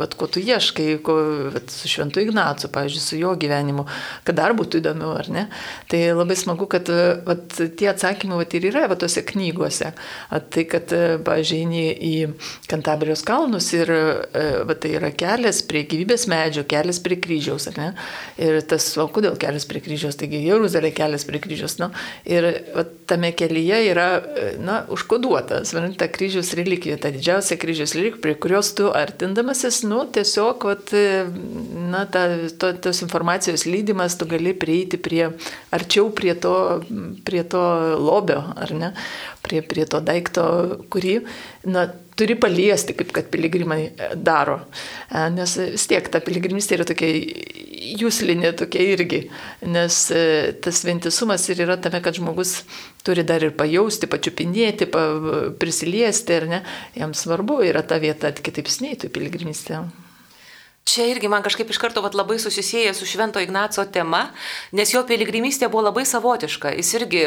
vat, 0.00 0.16
ko 0.16 0.30
tu 0.30 0.40
ieškai, 0.40 0.88
ko, 1.04 1.20
vat, 1.52 1.68
su 1.68 1.90
Šventu 1.90 2.24
Ignacu, 2.24 2.72
pavyzdžiui, 2.72 3.04
su 3.04 3.20
jo 3.20 3.36
gyvenimu, 3.36 3.84
kad 4.24 4.40
dar 4.40 4.56
būtų 4.56 4.80
įdomiau, 4.80 5.12
ar 5.20 5.28
ne? 5.32 5.49
Tai 5.90 6.00
labai 6.14 6.36
smagu, 6.38 6.68
kad 6.70 6.90
vat, 7.26 7.56
tie 7.78 7.90
atsakymai 7.92 8.40
vat, 8.42 8.54
ir 8.56 8.68
yra 8.70 8.86
vat, 8.90 9.00
tose 9.02 9.24
knygose. 9.26 9.92
At, 10.30 10.50
tai, 10.54 10.66
kad, 10.70 10.92
pažiūrėjai, 11.26 11.94
į 12.10 12.14
Kantabrijos 12.70 13.24
kalnus 13.26 13.70
ir 13.76 13.90
vat, 13.90 14.80
tai 14.82 14.94
yra 14.98 15.10
kelias 15.14 15.62
prie 15.66 15.84
gyvybės 15.88 16.26
medžio, 16.30 16.64
kelias 16.68 17.00
prie 17.02 17.18
kryžiaus. 17.20 17.68
Ir 18.40 18.60
tas, 18.70 18.86
o 19.00 19.06
kodėl 19.12 19.38
kelias 19.40 19.66
prie 19.68 19.82
kryžiaus, 19.84 20.18
taigi 20.20 20.42
Jeruzalė 20.44 20.92
kelias 20.96 21.26
prie 21.28 21.40
kryžiaus. 21.42 21.78
Nu, 21.80 21.90
ir 22.28 22.46
vat, 22.74 22.92
tame 23.10 23.32
kelyje 23.36 23.80
yra 23.90 24.08
na, 24.62 24.82
užkoduotas, 24.92 25.74
vadinasi, 25.74 25.98
ta 26.00 26.08
kryžiaus 26.12 26.52
relikvija, 26.58 26.98
ta 27.00 27.12
didžiausia 27.14 27.58
kryžiaus 27.60 27.94
relikvija, 27.98 28.22
prie 28.24 28.36
kurios 28.40 28.72
tu 28.78 28.90
artindamasis, 28.94 29.82
nu, 29.88 30.02
tiesiog, 30.14 30.66
vat, 30.70 30.94
na, 31.90 32.04
ta, 32.12 32.26
to, 32.60 32.72
tos 32.86 33.02
informacijos 33.06 33.66
lydimas, 33.68 34.16
tu 34.20 34.28
gali 34.30 34.54
prieiti 34.56 35.00
prie 35.00 35.30
arčiau 35.74 36.10
prie 36.14 36.34
to, 36.34 36.54
prie 37.26 37.42
to 37.48 37.62
lobio, 38.00 38.42
ar 38.56 38.74
ne, 38.76 38.92
prie, 39.44 39.62
prie 39.66 39.86
to 39.88 40.02
daikto, 40.04 40.44
kurį 40.92 41.20
na, 41.70 41.88
turi 42.20 42.36
paliesti, 42.36 42.94
kaip 42.96 43.12
kad 43.16 43.30
piligrimai 43.32 43.80
e, 43.88 44.10
daro. 44.16 44.58
E, 45.08 45.24
nes 45.32 45.56
vis 45.74 45.86
tiek 45.90 46.10
ta 46.12 46.20
piligrimystė 46.24 46.76
yra 46.78 46.86
tokia 46.88 47.08
jūslinė, 48.00 48.52
tokia 48.60 48.84
irgi. 48.94 49.22
Nes 49.70 50.02
e, 50.14 50.22
tas 50.64 50.82
vientisumas 50.86 51.48
ir 51.48 51.64
yra 51.64 51.78
tame, 51.80 52.02
kad 52.04 52.18
žmogus 52.18 52.60
turi 53.06 53.24
dar 53.26 53.44
ir 53.46 53.56
pajausti, 53.56 54.10
pačiupinėti, 54.10 54.90
pa, 54.92 55.06
prisiliesti, 55.62 56.36
ar 56.36 56.48
ne. 56.50 56.62
Jam 56.98 57.16
svarbu 57.16 57.62
yra 57.70 57.84
ta 57.86 58.00
vieta, 58.02 58.34
kitaip 58.36 58.68
sneitų 58.68 59.12
piligrimystė. 59.14 59.84
Čia 60.90 61.06
irgi 61.06 61.28
man 61.30 61.44
kažkaip 61.46 61.68
iš 61.70 61.78
karto 61.78 62.02
vat, 62.02 62.16
labai 62.18 62.40
susisieja 62.42 62.90
su 62.98 63.06
Švento 63.06 63.38
Ignaco 63.38 63.84
tema, 63.94 64.24
nes 64.74 64.90
jo 64.90 65.04
piligrimystė 65.06 65.68
buvo 65.70 65.84
labai 65.86 66.02
savotiška. 66.08 66.72
Jis 66.80 66.94
irgi 66.98 67.26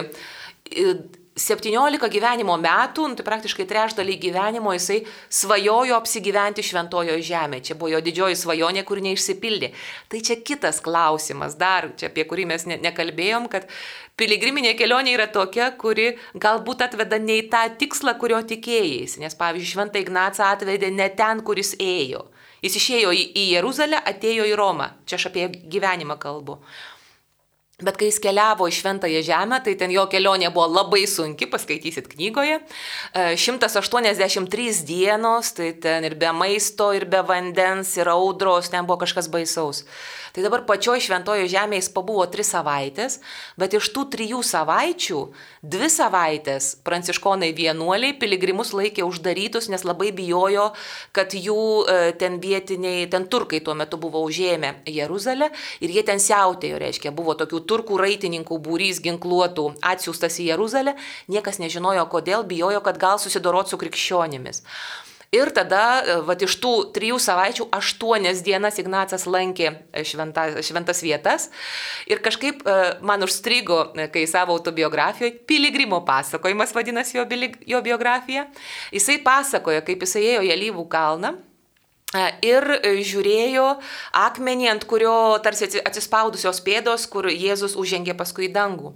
17 1.39 2.09
gyvenimo 2.11 2.57
metų, 2.59 3.05
nu, 3.07 3.15
tai 3.17 3.23
praktiškai 3.25 3.65
trešdalį 3.69 4.17
gyvenimo 4.25 4.73
jisai 4.75 4.99
svajojo 5.31 5.95
apsigyventi 5.95 6.65
šventojoje 6.65 7.23
žemėje. 7.29 7.69
Čia 7.69 7.77
buvo 7.79 7.93
jo 7.93 8.01
didžioji 8.03 8.41
svajonė, 8.41 8.83
kur 8.85 8.99
neišsipildė. 9.05 9.71
Tai 10.11 10.21
čia 10.27 10.37
kitas 10.45 10.83
klausimas, 10.83 11.55
dar 11.55 11.93
čia 11.95 12.11
apie 12.11 12.27
kurį 12.27 12.49
mes 12.51 12.67
ne, 12.69 12.81
nekalbėjom, 12.83 13.47
kad 13.53 13.71
piligriminė 14.19 14.75
kelionė 14.77 15.15
yra 15.15 15.29
tokia, 15.31 15.71
kuri 15.79 16.11
galbūt 16.35 16.83
atveda 16.89 17.17
ne 17.17 17.39
į 17.39 17.47
tą 17.55 17.63
tikslą, 17.79 18.17
kurio 18.19 18.43
tikėjais. 18.43 19.17
Nes 19.23 19.39
pavyzdžiui, 19.39 19.71
šventą 19.77 20.03
Ignacą 20.03 20.51
atvedė 20.51 20.91
ne 20.91 21.07
ten, 21.15 21.41
kuris 21.47 21.77
ėjo. 21.79 22.27
Jis 22.63 22.77
išėjo 22.79 23.11
į, 23.11 23.43
Jeruzalę, 23.53 23.99
atėjo 24.07 24.47
į 24.47 24.55
Romą. 24.55 24.89
Čia 25.05 25.19
aš 25.19 25.29
apie 25.31 25.49
gyvenimą 25.51 26.15
kalbu. 26.21 26.61
Bet 27.83 27.99
kai 27.99 28.09
jis 28.09 28.19
keliavo 28.23 28.67
į 28.69 28.75
Šventąją 28.77 29.21
Žemę, 29.27 29.59
tai 29.65 29.75
ten 29.79 29.93
jo 29.93 30.05
kelionė 30.11 30.51
buvo 30.53 30.67
labai 30.71 31.03
sunki, 31.09 31.49
paskaitysit 31.51 32.09
knygoje. 32.15 32.59
183 33.13 34.67
e, 34.69 34.73
dienos, 34.87 35.53
tai 35.57 35.73
ten 35.83 36.07
ir 36.07 36.17
be 36.19 36.31
maisto, 36.35 36.91
ir 36.95 37.05
be 37.09 37.23
vandens, 37.27 37.95
ir 37.99 38.11
audros, 38.11 38.71
ten 38.73 38.87
buvo 38.87 39.01
kažkas 39.03 39.29
baisaus. 39.31 39.83
Tai 40.33 40.41
dabar 40.41 40.63
pačioje 40.65 41.03
Šventojo 41.05 41.45
Žemėje 41.45 41.83
jis 41.83 41.91
pabuvo 41.93 42.23
tris 42.25 42.49
savaitės, 42.55 43.19
bet 43.53 43.75
iš 43.77 43.91
tų 43.93 44.07
trijų 44.15 44.39
savaičių 44.41 45.19
dvi 45.61 45.89
savaitės 45.93 46.71
pranciškonai 46.81 47.51
vienuoliai 47.53 48.15
piligrimus 48.17 48.71
laikė 48.73 49.05
uždarytus, 49.05 49.69
nes 49.69 49.85
labai 49.85 50.09
bijojo, 50.09 50.71
kad 51.13 51.35
jų 51.37 51.59
e, 51.85 51.97
ten 52.17 52.39
vietiniai, 52.41 53.05
ten 53.13 53.27
turkai 53.29 53.61
tuo 53.61 53.77
metu 53.77 53.99
buvo 54.01 54.23
užėmę 54.25 54.79
Jeruzalę 54.89 55.51
ir 55.85 55.93
jie 55.93 56.01
ten 56.07 56.17
siautėjo, 56.17 56.81
reiškia, 56.81 57.13
buvo 57.13 57.37
tokių 57.37 57.61
turkų 57.61 57.72
raitininkų 57.81 58.59
būrys 58.63 59.01
ginkluotų 59.03 59.73
atsiųstas 59.81 60.39
į 60.39 60.51
Jeruzalę, 60.53 60.93
niekas 61.27 61.59
nežinojo 61.59 62.05
kodėl, 62.11 62.43
bijojo, 62.43 62.83
kad 62.85 62.99
gal 63.01 63.17
susidorot 63.19 63.67
su 63.67 63.77
krikščionimis. 63.81 64.63
Ir 65.33 65.49
tada, 65.49 66.03
e, 66.05 66.15
va, 66.27 66.35
iš 66.37 66.59
tų 66.61 66.71
trijų 66.93 67.17
savaičių, 67.17 67.65
aštuonias 67.73 68.43
dienas 68.45 68.77
Ignacas 68.77 69.25
lankė 69.25 69.71
e, 69.71 70.03
šventa, 70.05 70.45
šventas 70.61 71.01
vietas. 71.01 71.47
Ir 72.05 72.21
kažkaip 72.21 72.61
e, 72.61 72.75
man 73.01 73.25
užstrigo, 73.25 73.79
kai 74.13 74.27
savo 74.29 74.53
autobiografijoje, 74.53 75.39
Piligrimo 75.49 76.03
pasakojimas 76.05 76.75
vadinasi 76.77 77.17
jo, 77.17 77.25
jo 77.65 77.81
biografija. 77.81 78.45
Jisai 78.93 79.17
pasakoja, 79.25 79.81
kaip 79.81 80.05
jisai 80.05 80.27
ėjo 80.35 80.45
į 80.45 80.53
Alyvų 80.53 80.85
kalną 80.91 81.33
ir 82.45 82.67
žiūrėjo 82.83 83.67
akmenį, 84.23 84.67
ant 84.73 84.87
kurio 84.89 85.15
tarsi 85.43 85.69
atsispaudusios 85.81 86.61
pėdos, 86.65 87.07
kur 87.09 87.29
Jėzus 87.31 87.77
užžengė 87.79 88.15
paskui 88.17 88.51
dangų. 88.53 88.93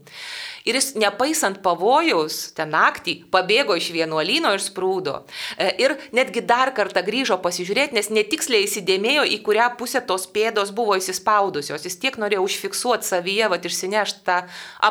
Ir 0.68 0.76
jis, 0.76 0.92
nepaisant 1.00 1.62
pavojaus, 1.64 2.52
ten 2.58 2.74
naktį 2.76 3.22
pabėgo 3.32 3.78
iš 3.80 3.88
vienuolyno 3.96 4.52
ir 4.52 4.64
sprūdo. 4.64 5.22
E, 5.56 5.70
ir 5.80 5.96
netgi 6.12 6.44
dar 6.44 6.74
kartą 6.76 7.06
grįžo 7.08 7.40
pasižiūrėti, 7.44 7.96
nes 7.96 8.12
netiksliai 8.12 8.66
įsidėmėjo, 8.68 9.24
į 9.32 9.38
kurią 9.48 9.70
pusę 9.80 10.04
tos 10.04 10.28
pėdos 10.28 10.74
buvo 10.76 10.98
įsispaudusios. 11.00 11.88
Jis 11.88 11.96
tiek 12.02 12.20
norėjo 12.20 12.44
užfiksuoti 12.44 13.08
savyje, 13.08 13.48
va, 13.48 13.62
išsinešti 13.64 14.28
tą 14.28 14.42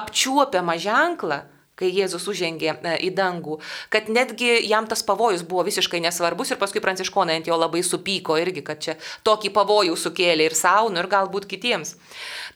apčiuopiamą 0.00 0.80
ženklą 0.80 1.42
kai 1.76 1.90
Jėzus 1.92 2.24
užžengė 2.30 2.70
e, 2.74 2.94
į 3.06 3.12
dangų, 3.16 3.58
kad 3.92 4.08
netgi 4.12 4.48
jam 4.66 4.88
tas 4.88 5.04
pavojus 5.06 5.44
buvo 5.46 5.66
visiškai 5.66 6.00
nesvarbus 6.04 6.52
ir 6.52 6.60
paskui 6.60 6.82
pranciškonai 6.84 7.38
ant 7.40 7.50
jo 7.50 7.58
labai 7.58 7.82
supyko 7.86 8.38
irgi, 8.40 8.64
kad 8.66 8.82
čia 8.82 8.96
tokį 9.26 9.52
pavojų 9.56 9.98
sukėlė 10.00 10.48
ir 10.48 10.56
savo, 10.56 10.90
nu 10.92 11.02
ir 11.02 11.10
galbūt 11.12 11.48
kitiems. 11.50 11.94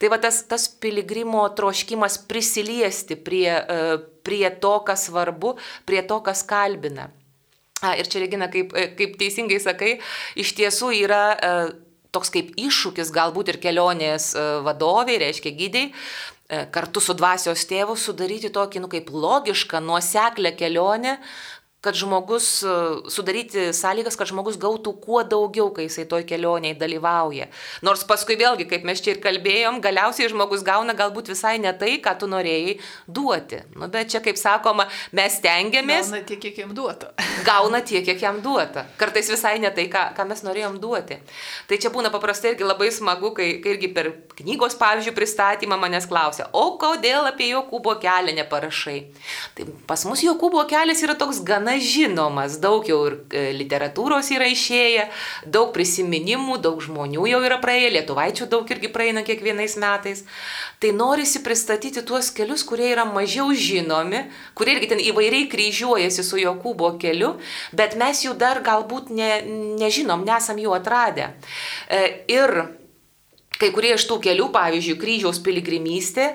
Tai 0.01 0.12
va 0.12 0.21
tas, 0.23 0.43
tas 0.49 0.66
piligrimo 0.81 1.45
troškimas 1.57 2.18
prisiliesti 2.31 3.18
prie, 3.21 3.49
e, 3.61 4.01
prie 4.27 4.47
to, 4.62 4.75
kas 4.89 5.09
svarbu, 5.11 5.57
prie 5.89 6.03
to, 6.07 6.23
kas 6.25 6.45
kalbina. 6.49 7.11
A, 7.81 7.95
ir 7.97 8.09
čia, 8.09 8.25
Regina, 8.25 8.51
kaip, 8.53 8.75
e, 8.77 8.91
kaip 8.97 9.16
teisingai 9.21 9.61
sakai, 9.61 9.95
iš 10.41 10.57
tiesų 10.57 10.93
yra 11.05 11.25
toks 12.11 12.33
kaip 12.35 12.57
iššūkis 12.59 13.12
galbūt 13.14 13.53
ir 13.53 13.59
kelionės 13.62 14.33
vadoviai, 14.66 15.21
reiškia 15.23 15.53
gydai, 15.55 15.85
E, 15.91 16.39
kartu 16.74 17.03
su 17.03 17.14
dvasios 17.14 17.62
tėvu 17.70 17.94
sudaryti 17.98 18.51
tokį, 18.55 18.82
nu, 18.82 18.90
kaip 18.90 19.11
logišką, 19.14 19.82
nuoseklę 19.86 20.55
kelionę, 20.59 21.18
kad 21.81 21.95
žmogus, 21.95 22.62
e, 22.62 22.68
sudaryti 23.09 23.70
sąlygas, 23.72 24.16
kad 24.20 24.28
žmogus 24.28 24.59
gautų 24.61 24.93
kuo 25.01 25.22
daugiau, 25.24 25.70
kai 25.72 25.87
jisai 25.87 26.05
toj 26.09 26.26
kelioniai 26.28 26.76
dalyvauja. 26.76 27.47
Nors 27.87 28.05
paskui 28.05 28.37
vėlgi, 28.37 28.66
kaip 28.68 28.85
mes 28.85 29.01
čia 29.01 29.14
ir 29.14 29.20
kalbėjom, 29.24 29.81
galiausiai 29.81 30.28
žmogus 30.28 30.61
gauna 30.66 30.93
galbūt 30.99 31.31
visai 31.33 31.57
ne 31.62 31.72
tai, 31.72 31.95
ką 32.05 32.12
tu 32.20 32.28
norėjai 32.28 32.76
duoti. 33.09 33.62
Nu, 33.81 33.89
bet 33.89 34.12
čia, 34.12 34.20
kaip 34.24 34.37
sakoma, 34.37 34.91
mes 35.16 35.39
stengiamės. 35.41 36.11
Gauna 36.12 36.26
tiek, 36.28 36.43
kiek 36.45 36.61
jam 36.61 36.74
duota. 36.76 37.14
gauna 37.49 37.81
tiek, 37.81 38.05
kiek 38.05 38.20
jam 38.20 38.43
duota. 38.45 38.85
Kartais 39.01 39.33
visai 39.33 39.57
ne 39.64 39.72
tai, 39.72 39.89
ką, 39.89 40.05
ką 40.18 40.28
mes 40.28 40.45
norėjom 40.45 40.76
duoti. 40.85 41.16
Tai 41.64 41.81
čia 41.81 41.89
būna 41.95 42.12
paprastai 42.12 42.53
irgi 42.53 42.68
labai 42.68 42.91
smagu, 42.93 43.33
kai, 43.37 43.55
kai 43.64 43.78
irgi 43.78 43.89
per 43.97 44.12
knygos, 44.37 44.76
pavyzdžiui, 44.76 45.16
pristatymą 45.16 45.81
manęs 45.81 46.11
klausia, 46.11 46.51
o 46.53 46.76
kodėl 46.81 47.24
apie 47.31 47.49
Jokūbo 47.55 47.97
kelią 48.05 48.37
neparašai. 48.43 48.99
Tai 49.57 49.68
pas 49.89 50.05
mus 50.05 50.20
Jokūbo 50.28 50.68
kelias 50.68 51.01
yra 51.07 51.16
toks 51.16 51.41
gana 51.47 51.70
gana 51.71 51.81
žinomas, 51.81 52.59
daug 52.61 52.87
jau 52.89 53.07
ir 53.07 53.16
e, 53.31 53.53
literatūros 53.55 54.31
yra 54.35 54.47
išėję, 54.51 55.09
daug 55.47 55.73
prisiminimų, 55.75 56.59
daug 56.61 56.81
žmonių 56.83 57.27
jau 57.29 57.41
yra 57.45 57.61
praėję, 57.61 57.91
lietuvaičių 57.95 58.49
daug 58.51 58.66
irgi 58.71 58.91
praeina 58.91 59.23
kiekvienais 59.23 59.77
metais. 59.77 60.25
Tai 60.81 60.93
norisi 60.93 61.43
pristatyti 61.43 62.03
tuos 62.03 62.31
kelius, 62.31 62.64
kurie 62.64 62.91
yra 62.93 63.05
mažiau 63.05 63.53
žinomi, 63.55 64.27
kurie 64.55 64.77
irgi 64.77 64.91
ten 64.95 65.01
įvairiai 65.01 65.49
kryžiuojasi 65.51 66.25
su 66.25 66.41
Jokūbo 66.41 66.97
keliu, 66.99 67.37
bet 67.73 67.97
mes 67.97 68.25
jų 68.25 68.35
dar 68.39 68.62
galbūt 68.62 69.11
ne, 69.11 69.31
nežinom, 69.81 70.25
nesam 70.27 70.59
jų 70.59 70.75
atradę. 70.81 71.33
E, 71.89 72.25
ir 72.31 72.80
Kai 73.61 73.69
kurie 73.75 73.93
iš 73.93 74.07
tų 74.09 74.17
kelių, 74.25 74.49
pavyzdžiui, 74.55 74.97
kryžiaus 75.01 75.41
piligrimystė, 75.45 76.31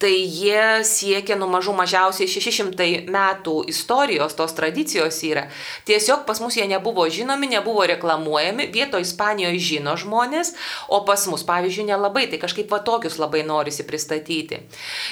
tai 0.00 0.14
jie 0.16 0.80
siekia 0.88 1.36
nuo 1.36 1.50
mažų 1.52 1.74
mažiausiai 1.76 2.30
600 2.30 2.86
metų 3.12 3.56
istorijos, 3.68 4.32
tos 4.38 4.56
tradicijos 4.56 5.18
yra. 5.28 5.44
Tiesiog 5.88 6.24
pas 6.28 6.40
mus 6.40 6.56
jie 6.56 6.64
nebuvo 6.70 7.04
žinomi, 7.12 7.50
nebuvo 7.52 7.84
reklamuojami, 7.90 8.70
vieto 8.72 9.00
Ispanijoje 9.02 9.60
žino 9.60 9.98
žmonės, 10.00 10.54
o 10.88 11.02
pas 11.04 11.26
mus, 11.28 11.44
pavyzdžiui, 11.44 11.90
nelabai, 11.92 12.24
tai 12.32 12.40
kažkaip 12.40 12.72
va 12.72 12.80
tokius 12.80 13.20
labai 13.20 13.44
norisi 13.44 13.84
pristatyti. 13.84 14.64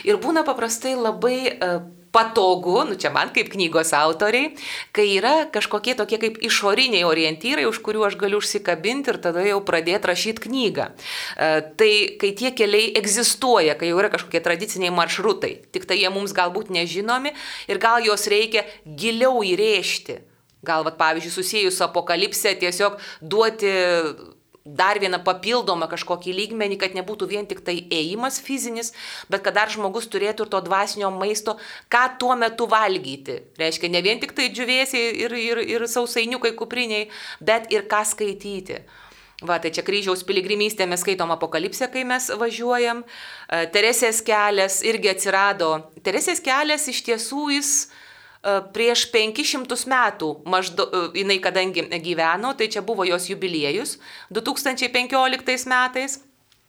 Ir 0.08 0.22
būna 0.24 0.46
paprastai 0.48 0.96
labai 0.96 1.38
uh, 1.52 1.82
patogu, 2.12 2.82
nu 2.88 2.96
čia 2.98 3.10
man 3.14 3.32
kaip 3.34 3.50
knygos 3.52 3.92
autoriai, 3.96 4.52
kai 4.96 5.06
yra 5.16 5.48
kažkokie 5.52 5.94
tokie 5.98 6.18
kaip 6.20 6.38
išoriniai 6.44 7.04
orientyrai, 7.08 7.66
už 7.68 7.80
kurių 7.84 8.06
aš 8.08 8.18
galiu 8.20 8.40
užsikabinti 8.42 9.12
ir 9.12 9.20
tada 9.24 9.44
jau 9.46 9.60
pradėti 9.64 10.10
rašyti 10.10 10.44
knygą. 10.46 10.88
E, 10.92 11.50
tai 11.80 11.92
kai 12.20 12.32
tie 12.38 12.54
keliai 12.56 12.94
egzistuoja, 12.98 13.76
kai 13.78 13.92
jau 13.92 14.00
yra 14.00 14.12
kažkokie 14.14 14.42
tradiciniai 14.44 14.94
maršrutai, 14.94 15.54
tik 15.74 15.88
tai 15.88 16.00
jie 16.00 16.10
mums 16.14 16.34
galbūt 16.36 16.72
nežinomi 16.74 17.34
ir 17.68 17.82
gal 17.82 18.02
juos 18.04 18.26
reikia 18.30 18.66
giliau 18.84 19.42
įrėžti. 19.44 20.22
Gal, 20.66 20.82
vat, 20.82 20.96
pavyzdžiui, 20.98 21.30
susijęs 21.30 21.76
su 21.78 21.84
apokalipse 21.86 22.50
tiesiog 22.58 22.96
duoti 23.22 23.70
dar 24.76 25.00
vieną 25.00 25.20
papildomą 25.24 25.88
kažkokį 25.90 26.34
lygmenį, 26.36 26.78
kad 26.80 26.94
nebūtų 26.96 27.28
vien 27.30 27.48
tik 27.48 27.62
tai 27.64 27.76
ėjimas 27.94 28.40
fizinis, 28.44 28.92
bet 29.32 29.44
kad 29.46 29.56
dar 29.56 29.72
žmogus 29.72 30.08
turėtų 30.12 30.46
ir 30.46 30.52
to 30.52 30.60
dvasinio 30.66 31.10
maisto, 31.14 31.56
ką 31.92 32.04
tuo 32.20 32.36
metu 32.36 32.68
valgyti. 32.70 33.40
Reiškia, 33.60 33.90
ne 33.92 34.02
vien 34.04 34.20
tik 34.20 34.34
tai 34.36 34.50
džiuvėsiai 34.52 35.12
ir, 35.24 35.36
ir, 35.40 35.62
ir 35.76 35.86
sausainiukai 35.88 36.54
kupriniai, 36.58 37.08
bet 37.40 37.70
ir 37.72 37.88
ką 37.90 38.04
skaityti. 38.12 38.82
Va, 39.46 39.60
tai 39.62 39.70
čia 39.70 39.84
kryžiaus 39.86 40.24
piligrimystė 40.26 40.88
mes 40.90 40.98
skaitom 41.04 41.30
apokalipsę, 41.30 41.86
kai 41.92 42.02
mes 42.02 42.26
važiuojam. 42.40 43.04
E, 43.04 43.68
Teresės 43.70 44.18
kelias 44.26 44.80
irgi 44.82 45.12
atsirado. 45.12 45.68
Teresės 46.02 46.42
kelias 46.42 46.88
iš 46.90 47.04
tiesų 47.06 47.44
jis 47.54 47.72
E, 47.86 48.07
prieš 48.74 49.06
500 49.12 49.88
metų 49.90 50.30
maždaug 50.48 50.92
e, 50.94 51.02
jinai 51.20 51.38
kadangi 51.42 51.86
gyveno, 52.04 52.54
tai 52.58 52.70
čia 52.72 52.82
buvo 52.84 53.06
jos 53.08 53.28
jubiliejus 53.30 53.98
2015 54.34 55.68
metais. 55.70 56.20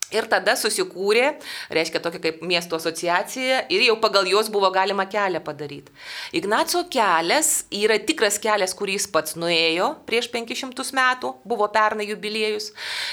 Ir 0.10 0.26
tada 0.26 0.56
susikūrė, 0.58 1.36
reiškia 1.70 2.00
tokia 2.02 2.20
kaip 2.24 2.40
miesto 2.42 2.80
asociacija 2.80 3.60
ir 3.70 3.84
jau 3.86 3.94
pagal 4.02 4.26
juos 4.26 4.48
buvo 4.50 4.72
galima 4.74 5.06
kelią 5.06 5.38
padaryti. 5.46 5.94
Ignaco 6.34 6.82
kelias 6.90 7.68
yra 7.70 8.00
tikras 8.02 8.40
kelias, 8.42 8.74
kurį 8.78 8.96
jis 8.98 9.06
pats 9.14 9.36
nuėjo 9.38 9.92
prieš 10.10 10.32
500 10.34 10.96
metų, 10.98 11.34
buvo 11.46 11.68
pernai 11.70 12.08
jubiliejus. 12.10 12.72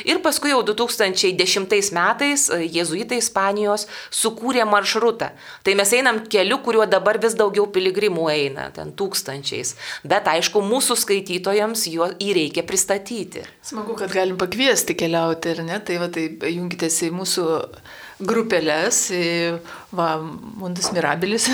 Ir 0.08 0.22
paskui 0.24 0.54
jau 0.54 0.62
2010 0.64 1.92
metais 1.92 2.46
e, 2.48 2.62
jėzuitai 2.78 3.20
Ispanijos 3.20 3.84
sukūrė 4.08 4.64
maršrutą. 4.64 5.30
Tai 5.68 5.76
mes 5.76 5.92
einam 5.98 6.22
keliu, 6.32 6.62
kuriuo 6.64 6.88
dabar 6.88 7.20
vis 7.20 7.36
daugiau 7.36 7.68
piligrimų 7.76 8.26
eina, 8.32 8.70
ten 8.72 8.94
tūkstančiais. 8.96 9.74
Bet 10.08 10.32
aišku, 10.32 10.64
mūsų 10.64 10.96
skaitytojams 11.04 11.84
jo 11.92 12.08
įreikia 12.24 12.64
pristatyti. 12.64 13.44
Smagu, 13.66 13.98
kad 14.00 14.16
galim 14.16 14.40
pakviesti 14.40 14.96
keliauti, 14.96 15.52
ar 15.52 15.64
ne? 15.66 15.80
Tai 15.84 16.00
va, 16.00 16.08
tai 16.12 16.28
jungite 16.54 16.85
kreipėtės 16.86 17.02
į 17.02 17.10
mūsų 17.14 17.44
grupelės, 18.26 19.10
į, 19.12 19.58
va, 19.92 20.16
Mundus 20.56 20.92
Mirabilis, 20.92 21.48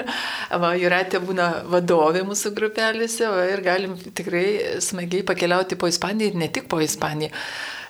va, 0.62 0.74
Juratė 0.76 1.20
būna 1.22 1.64
vadovė 1.70 2.24
mūsų 2.26 2.52
grupelėse 2.54 3.28
va, 3.28 3.46
ir 3.48 3.62
galim 3.62 3.96
tikrai 3.96 4.80
smagiai 4.80 5.22
pakeliauti 5.24 5.76
po 5.78 5.88
Ispaniją 5.88 6.32
ir 6.32 6.36
ne 6.36 6.48
tik 6.48 6.68
po 6.68 6.80
Ispaniją. 6.80 7.30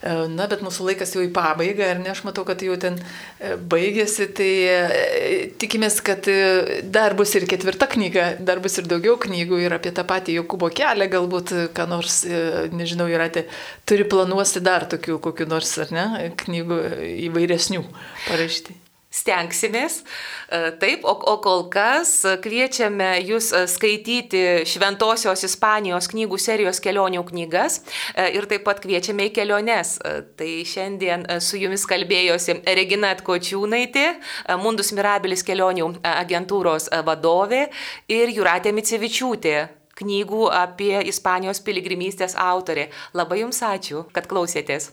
E, 0.03 0.13
na, 0.35 0.49
bet 0.51 0.65
mūsų 0.67 0.89
laikas 0.89 1.15
jau 1.15 1.23
į 1.23 1.31
pabaigą 1.35 1.87
ir 1.93 2.01
ne, 2.03 2.11
aš 2.11 2.25
matau, 2.27 2.43
kad 2.47 2.63
jau 2.65 2.75
ten 2.81 2.99
e, 2.99 3.55
baigėsi, 3.71 4.27
tai 4.35 4.51
e, 4.67 5.39
tikimės, 5.63 6.01
kad 6.05 6.27
dar 6.95 7.15
bus 7.19 7.37
ir 7.39 7.47
ketvirta 7.51 7.87
knyga, 7.93 8.27
dar 8.43 8.63
bus 8.65 8.81
ir 8.83 8.91
daugiau 8.91 9.15
knygų 9.23 9.63
ir 9.63 9.77
apie 9.79 9.95
tą 9.95 10.07
patį 10.09 10.41
Jokūbo 10.41 10.73
kelią, 10.75 11.07
galbūt, 11.13 11.55
ką 11.77 11.87
nors, 11.91 12.23
nežinau, 12.75 13.07
yra, 13.13 13.31
tai 13.33 13.47
turi 13.89 14.07
planuosi 14.09 14.65
dar 14.65 14.89
tokių 14.91 15.21
kokių 15.23 15.51
nors, 15.55 15.77
ar 15.85 15.95
ne, 15.95 16.07
knygų 16.43 16.83
įvairesnių 17.29 17.85
parašyti. 18.27 18.82
Stengsimės. 19.13 20.01
Taip, 20.81 21.05
o, 21.05 21.15
o 21.15 21.37
kol 21.45 21.67
kas 21.73 22.15
kviečiame 22.43 23.11
jūs 23.27 23.51
skaityti 23.73 24.65
Šventosios 24.69 25.45
Ispanijos 25.47 26.09
knygų 26.13 26.39
serijos 26.41 26.81
kelionių 26.83 27.25
knygas 27.29 27.81
ir 28.33 28.49
taip 28.51 28.65
pat 28.69 28.81
kviečiame 28.85 29.29
į 29.29 29.35
keliones. 29.37 29.99
Tai 30.39 30.51
šiandien 30.69 31.27
su 31.45 31.61
jumis 31.61 31.85
kalbėjosi 31.89 32.61
Regina 32.67 33.13
Atkočiūnaitė, 33.17 34.07
Mundus 34.63 34.95
Mirabilis 34.97 35.45
kelionių 35.47 35.93
agentūros 36.15 36.91
vadovė 37.07 37.67
ir 38.13 38.33
Juratė 38.33 38.75
Micevičiūtė 38.77 39.57
knygų 40.03 40.49
apie 40.57 40.95
Ispanijos 41.13 41.61
piligrimystės 41.65 42.37
autorė. 42.39 42.89
Labai 43.19 43.43
Jums 43.45 43.63
ačiū, 43.67 44.07
kad 44.17 44.29
klausėtės. 44.31 44.91